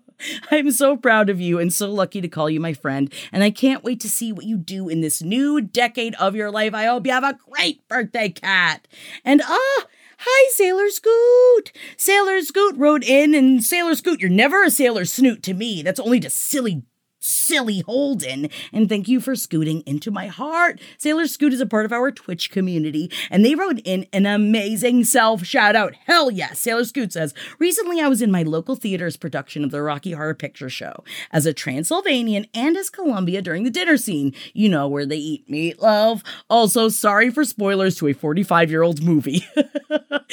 [0.50, 3.50] I'm so proud of you and so lucky to call you my friend, and I
[3.50, 6.74] can't wait to see what you do in this new decade of your life.
[6.74, 8.86] I hope you have a great birthday, Kat.
[9.24, 9.84] And ah, uh,
[10.18, 11.72] Hi, Sailor Scoot!
[11.96, 15.80] Sailor Scoot wrote in, and Sailor Scoot, you're never a Sailor Snoot to me.
[15.80, 16.82] That's only to silly
[17.24, 18.48] silly Holden.
[18.72, 20.80] And thank you for scooting into my heart.
[20.98, 25.04] Sailor Scoot is a part of our Twitch community, and they wrote in an amazing
[25.04, 25.94] self shout out.
[26.06, 26.60] Hell yes.
[26.60, 30.34] Sailor Scoot says, Recently I was in my local theater's production of the Rocky Horror
[30.34, 34.34] Picture Show as a Transylvanian and as Columbia during the dinner scene.
[34.52, 36.22] You know, where they eat meatloaf.
[36.50, 39.44] Also, sorry for spoilers to a 45 year old movie.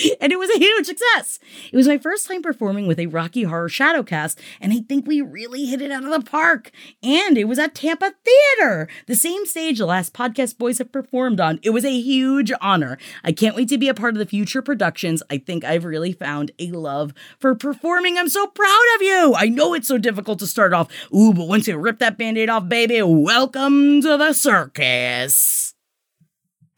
[0.21, 1.39] and it was a huge success.
[1.71, 5.07] It was my first time performing with a Rocky Horror shadow cast, and I think
[5.07, 6.71] we really hit it out of the park.
[7.03, 11.39] And it was at Tampa Theater, the same stage the last podcast boys have performed
[11.39, 11.59] on.
[11.63, 12.97] It was a huge honor.
[13.23, 15.23] I can't wait to be a part of the future productions.
[15.29, 18.17] I think I've really found a love for performing.
[18.17, 19.33] I'm so proud of you.
[19.35, 20.87] I know it's so difficult to start off.
[21.13, 25.70] Ooh, but once you rip that band aid off, baby, welcome to the circus.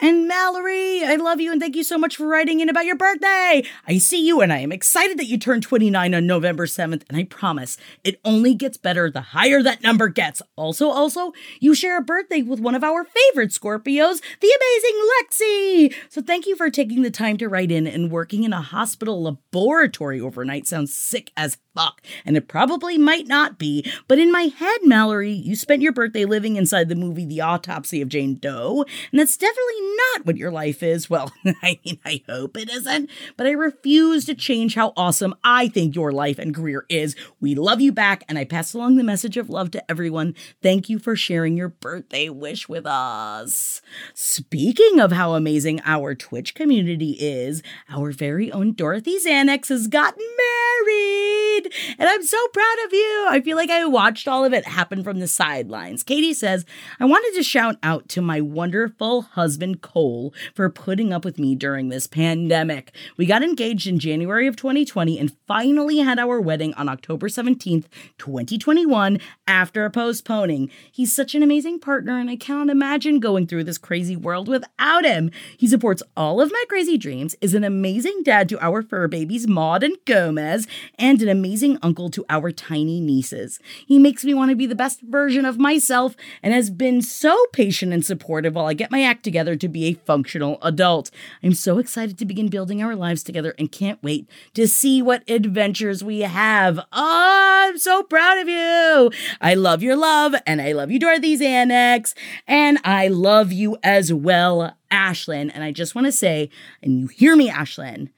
[0.03, 2.97] And Mallory, I love you and thank you so much for writing in about your
[2.97, 3.63] birthday.
[3.87, 7.17] I see you and I am excited that you turned 29 on November 7th, and
[7.17, 10.41] I promise it only gets better the higher that number gets.
[10.57, 11.31] Also, also,
[11.61, 15.95] you share a birthday with one of our favorite Scorpios, the amazing Lexi.
[16.09, 19.23] So thank you for taking the time to write in and working in a hospital
[19.23, 24.43] laboratory overnight sounds sick as fuck, and it probably might not be, but in my
[24.43, 28.85] head, Mallory, you spent your birthday living inside the movie The Autopsy of Jane Doe,
[29.11, 31.09] and that's definitely not what your life is.
[31.09, 35.67] Well, I mean, I hope it isn't, but I refuse to change how awesome I
[35.67, 37.15] think your life and career is.
[37.39, 40.35] We love you back, and I pass along the message of love to everyone.
[40.61, 43.81] Thank you for sharing your birthday wish with us.
[44.13, 50.25] Speaking of how amazing our Twitch community is, our very own Dorothy Xanax has gotten
[50.37, 53.27] married, and I'm so proud of you.
[53.29, 56.03] I feel like I watched all of it happen from the sidelines.
[56.03, 56.65] Katie says,
[56.99, 61.53] I wanted to shout out to my wonderful husband, Cole, for putting up with me
[61.53, 62.95] during this pandemic.
[63.17, 67.85] We got engaged in January of 2020 and finally had our wedding on October 17th,
[68.17, 70.71] 2021, after postponing.
[70.91, 75.05] He's such an amazing partner, and I cannot imagine going through this crazy world without
[75.05, 75.29] him.
[75.57, 79.47] He supports all of my crazy dreams, is an amazing dad to our fur babies,
[79.47, 80.65] Maud and Gomez,
[80.97, 83.59] and an amazing uncle to our tiny nieces.
[83.85, 87.37] He makes me want to be the best version of myself and has been so
[87.51, 91.09] patient and supportive while I get my act together to be a functional adult.
[91.41, 95.23] I'm so excited to begin building our lives together and can't wait to see what
[95.29, 96.79] adventures we have.
[96.91, 99.09] Oh, I'm so proud of you.
[99.39, 102.13] I love your love, and I love you, Dorothy Xanax,
[102.45, 105.49] and I love you as well, Ashlyn.
[105.53, 106.49] And I just want to say,
[106.81, 108.09] and you hear me, Ashlyn.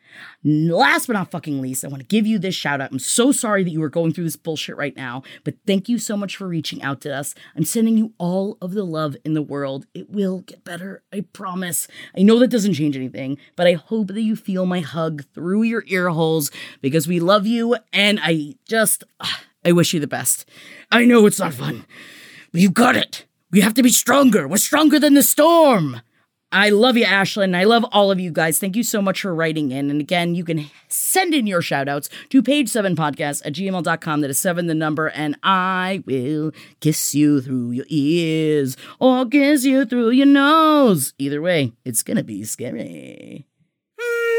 [0.48, 2.92] Last but not fucking least, I want to give you this shout out.
[2.92, 5.98] I'm so sorry that you are going through this bullshit right now, but thank you
[5.98, 7.34] so much for reaching out to us.
[7.56, 9.88] I'm sending you all of the love in the world.
[9.96, 11.88] It will get better, I promise.
[12.16, 15.64] I know that doesn't change anything, but I hope that you feel my hug through
[15.64, 20.06] your ear holes because we love you and I just, ah, I wish you the
[20.06, 20.48] best.
[20.92, 21.88] I know it's not fun,
[22.52, 23.26] but you got it.
[23.50, 24.48] We have to be stronger.
[24.48, 26.02] We're stronger than the storm.
[26.56, 27.54] I love you, Ashlyn.
[27.54, 28.60] I love all of you guys.
[28.60, 29.92] Thank you so much for writing in.
[29.92, 34.22] And again, you can send in your shout outs to page7podcast at gmail.com.
[34.22, 39.66] That is seven, the number, and I will kiss you through your ears or kiss
[39.66, 41.14] you through your nose.
[41.20, 43.46] Either way, it's going to be scary.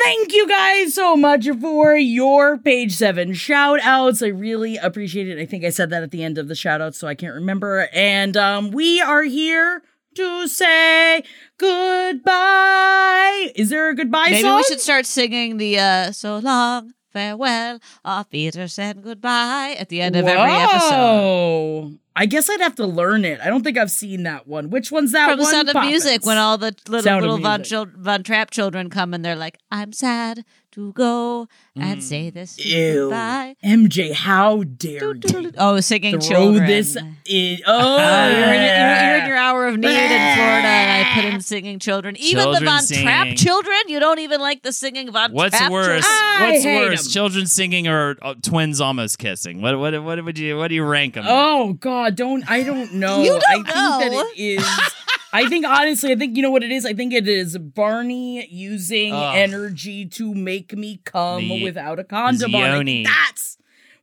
[0.03, 4.23] Thank you guys so much for your page seven shout outs.
[4.23, 5.39] I really appreciate it.
[5.39, 7.35] I think I said that at the end of the shout outs, so I can't
[7.35, 7.91] remember.
[7.93, 9.83] And um, we are here
[10.17, 11.23] to say
[11.59, 13.53] goodbye.
[13.55, 14.31] Is there a goodbye song?
[14.33, 14.57] Maybe song?
[14.57, 20.01] we should start singing the uh, "So Long Farewell." Off Peter said goodbye at the
[20.01, 20.91] end of every episode.
[20.91, 21.93] Whoa.
[22.19, 23.41] I guess I'd have to learn it.
[23.43, 24.71] I don't think I've seen that one.
[24.71, 25.53] Which one's that From the one?
[25.53, 25.85] Sound of?
[25.85, 29.37] Music, when all the little Sound little Von, Chil- Von Trapp children come and they're
[29.37, 30.45] like, "I'm sad
[30.77, 32.65] to go and say this Mm.
[32.65, 32.95] Ew.
[33.11, 35.53] goodbye." MJ, how dare you?
[35.59, 36.67] Oh, singing Throw children.
[36.67, 36.97] this
[37.27, 37.59] in.
[37.67, 41.13] Oh, Oh, you're, in, you're, you're in your hour of need in Florida, and I
[41.15, 42.17] put in singing children.
[42.19, 45.33] Even Children the Von Trapp children, you don't even like the singing Von Trapp.
[45.33, 45.87] What's Trapp worse?
[46.05, 46.05] children?
[46.05, 47.07] I What's hate worse?
[47.07, 47.13] 'em.
[47.13, 49.61] Children singing or uh, twins almost kissing?
[49.63, 51.25] What what what would you what do you rank them?
[51.27, 53.23] Oh God, don't I don't know.
[53.23, 54.65] You don't I think that it is
[55.33, 56.87] I think honestly, I think you know what it is.
[56.87, 59.37] I think it is Barney using Ugh.
[59.37, 62.87] energy to make me come The- without a condom on.
[63.05, 63.56] That's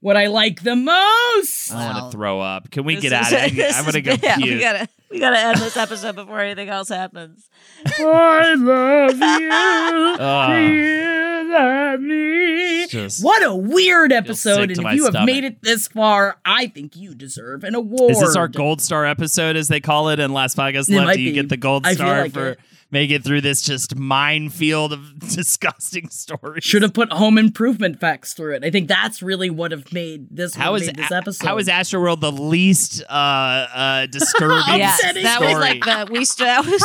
[0.04, 1.72] what I like the most.
[1.72, 2.06] I want Wow.
[2.06, 2.70] to throw up.
[2.72, 3.72] Can we This get out of here?
[3.74, 4.50] I'm gonna go yeah, puke.
[4.50, 7.50] We gotta, we gotta end this episode before anything else happens.
[7.88, 10.20] I love you.
[10.24, 10.72] Ugh.
[10.72, 12.88] you love me.
[12.88, 14.72] Just What a weird episode.
[14.72, 18.12] And if you have made it this far, I think you deserve an award.
[18.12, 21.14] Is this our gold star episode, as they call it in Last Podcast It Left?
[21.16, 21.36] Do you be.
[21.36, 22.60] get the gold I feel star like for it.
[22.94, 26.64] Making it through this just minefield of disgusting stories?
[26.64, 28.64] Should have put home improvement facts through it.
[28.64, 31.46] I think that's really what have made this How what is made this A- episode.
[31.46, 36.24] how is Astroworld the least uh, uh, disturbing Yeah, Upsetting that was like the we.
[36.24, 36.82] St- that was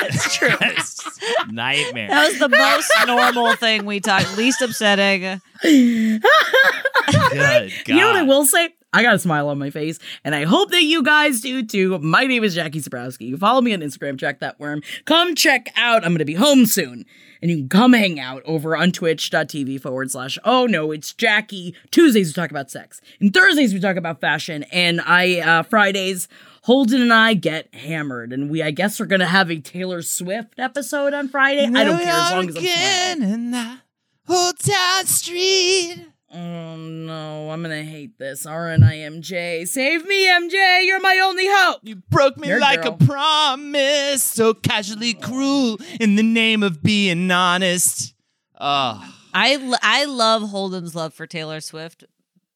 [0.00, 0.48] That's true.
[0.60, 2.08] It's just nightmare.
[2.08, 4.36] that was the most normal thing we talked.
[4.36, 5.40] Least upsetting.
[5.62, 7.88] Good God.
[7.88, 8.70] You know what I will say?
[8.94, 11.98] I got a smile on my face, and I hope that you guys do too.
[11.98, 13.26] My name is Jackie Zebrowski.
[13.26, 14.82] You follow me on Instagram, Jack That Worm.
[15.04, 16.04] Come check out.
[16.04, 17.04] I'm going to be home soon,
[17.42, 21.74] and you can come hang out over on twitch.tv forward slash oh no, it's Jackie.
[21.90, 26.28] Tuesdays we talk about sex, and Thursdays we talk about fashion, and I uh, Fridays.
[26.62, 30.58] Holden and I get hammered, and we, I guess, we're gonna have a Taylor Swift
[30.58, 31.66] episode on Friday.
[31.66, 33.80] I don't care as long as I'm in that
[34.26, 36.13] old town street.
[36.34, 38.44] Oh no, I'm gonna hate this.
[38.44, 39.68] RNIMJ.
[39.68, 40.84] Save me, MJ.
[40.84, 41.80] You're my only hope.
[41.84, 42.96] You broke me Nerd like girl.
[43.00, 48.14] a promise, so casually cruel in the name of being honest.
[48.60, 52.04] Oh, I l- I love Holden's love for Taylor Swift,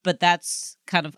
[0.02, 1.16] but that's kind of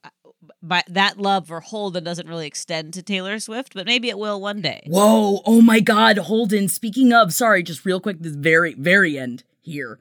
[0.61, 4.41] my that love for Holden doesn't really extend to Taylor Swift, but maybe it will
[4.41, 4.82] one day.
[4.87, 6.69] Whoa, oh my god, Holden.
[6.69, 9.99] Speaking of, sorry, just real quick, this very, very end here.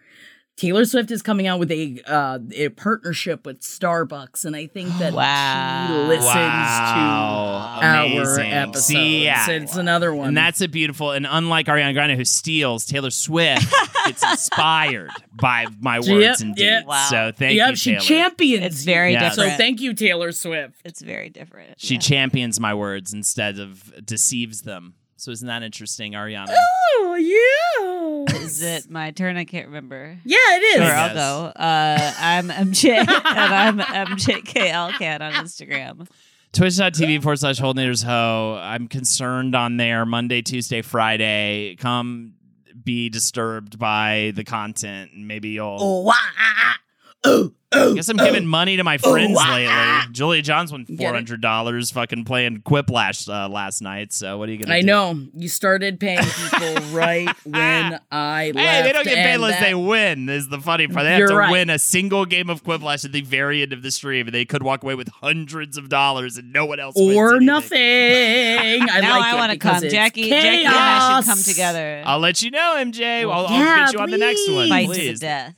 [0.60, 4.90] Taylor Swift is coming out with a uh, a partnership with Starbucks, and I think
[4.98, 5.88] that Wow.
[5.88, 7.78] she listens Wow.
[7.80, 8.52] to our Amazing.
[8.52, 8.86] episodes.
[8.86, 9.50] See, yeah.
[9.52, 10.28] it's another one.
[10.28, 11.12] and that's a beautiful.
[11.12, 13.74] And unlike Ariana Grande, who steals, Taylor Swift
[14.06, 16.80] gets inspired by my words Yep, and yep.
[16.82, 16.88] deeds.
[16.88, 17.08] Wow.
[17.10, 18.02] So thank yep, you, she Taylor.
[18.02, 18.66] champions.
[18.66, 19.30] It's very Yeah.
[19.30, 20.76] So thank you, Taylor Swift.
[20.84, 21.80] It's very different.
[21.80, 22.00] She yeah.
[22.02, 24.96] champions my words instead of deceives them.
[25.20, 26.56] So isn't that interesting, Ariana?
[27.02, 28.38] Oh yeah.
[28.38, 29.36] Is it my turn?
[29.36, 30.18] I can't remember.
[30.24, 30.88] Yeah, it is.
[30.88, 31.46] Sure, I'll go.
[31.60, 36.08] Uh, I'm MJ, and I'm MJKLCat on Instagram.
[36.54, 38.58] Twitch.tv forward slash Holdnators Ho.
[38.62, 41.76] I'm concerned on there Monday, Tuesday, Friday.
[41.76, 42.36] Come
[42.82, 45.78] be disturbed by the content and maybe you'll.
[45.80, 46.78] Oh, wah, ah, ah.
[47.26, 49.54] oh, oh, I guess I'm giving money to my friends wah.
[49.54, 50.08] lately.
[50.12, 51.14] Julia Johns won Get four it?
[51.14, 54.12] hundred dollars fucking playing Quiplash uh, last night.
[54.12, 54.78] So what are you gonna do?
[54.78, 54.88] I do?
[54.88, 58.68] know you started paying people right when I left.
[58.68, 60.30] Hey, they don't get paid unless that- they win.
[60.30, 61.04] Is the funny part?
[61.04, 61.52] They have You're to right.
[61.52, 64.46] win a single game of Quiplash at the very end of the stream, and they
[64.46, 67.46] could walk away with hundreds of dollars, and no one else or anything.
[67.46, 67.80] nothing.
[67.80, 69.84] I now like I want to come.
[69.84, 72.02] it's Jackie, Jackie and I should come together.
[72.06, 73.22] I'll let you know, MJ.
[73.24, 75.20] I'll, I'll get you on the next one, Fight to the please.
[75.20, 75.54] death.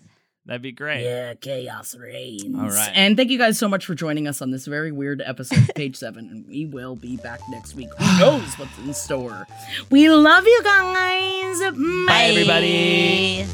[0.45, 1.03] That'd be great.
[1.03, 2.57] Yeah, chaos reigns.
[2.57, 2.91] All right.
[2.95, 5.67] And thank you guys so much for joining us on this very weird episode of
[5.75, 6.27] Page 7.
[6.27, 7.89] And we will be back next week.
[7.99, 9.45] Who knows what's in store?
[9.91, 11.59] We love you guys.
[12.07, 13.45] Bye, everybody.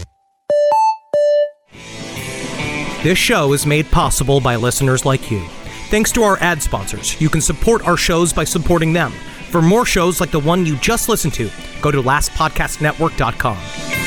[3.04, 5.46] This show is made possible by listeners like you.
[5.90, 9.12] Thanks to our ad sponsors, you can support our shows by supporting them.
[9.52, 11.50] For more shows like the one you just listened to,
[11.82, 14.07] go to lastpodcastnetwork.com.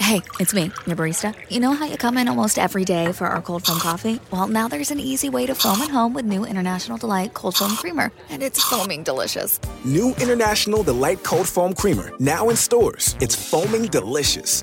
[0.00, 1.34] Hey, it's me, your barista.
[1.50, 4.20] You know how you come in almost every day for our cold foam coffee?
[4.30, 7.56] Well, now there's an easy way to foam at home with new International Delight Cold
[7.56, 9.58] Foam Creamer, and it's foaming delicious.
[9.84, 13.16] New International Delight Cold Foam Creamer, now in stores.
[13.20, 14.62] It's foaming delicious.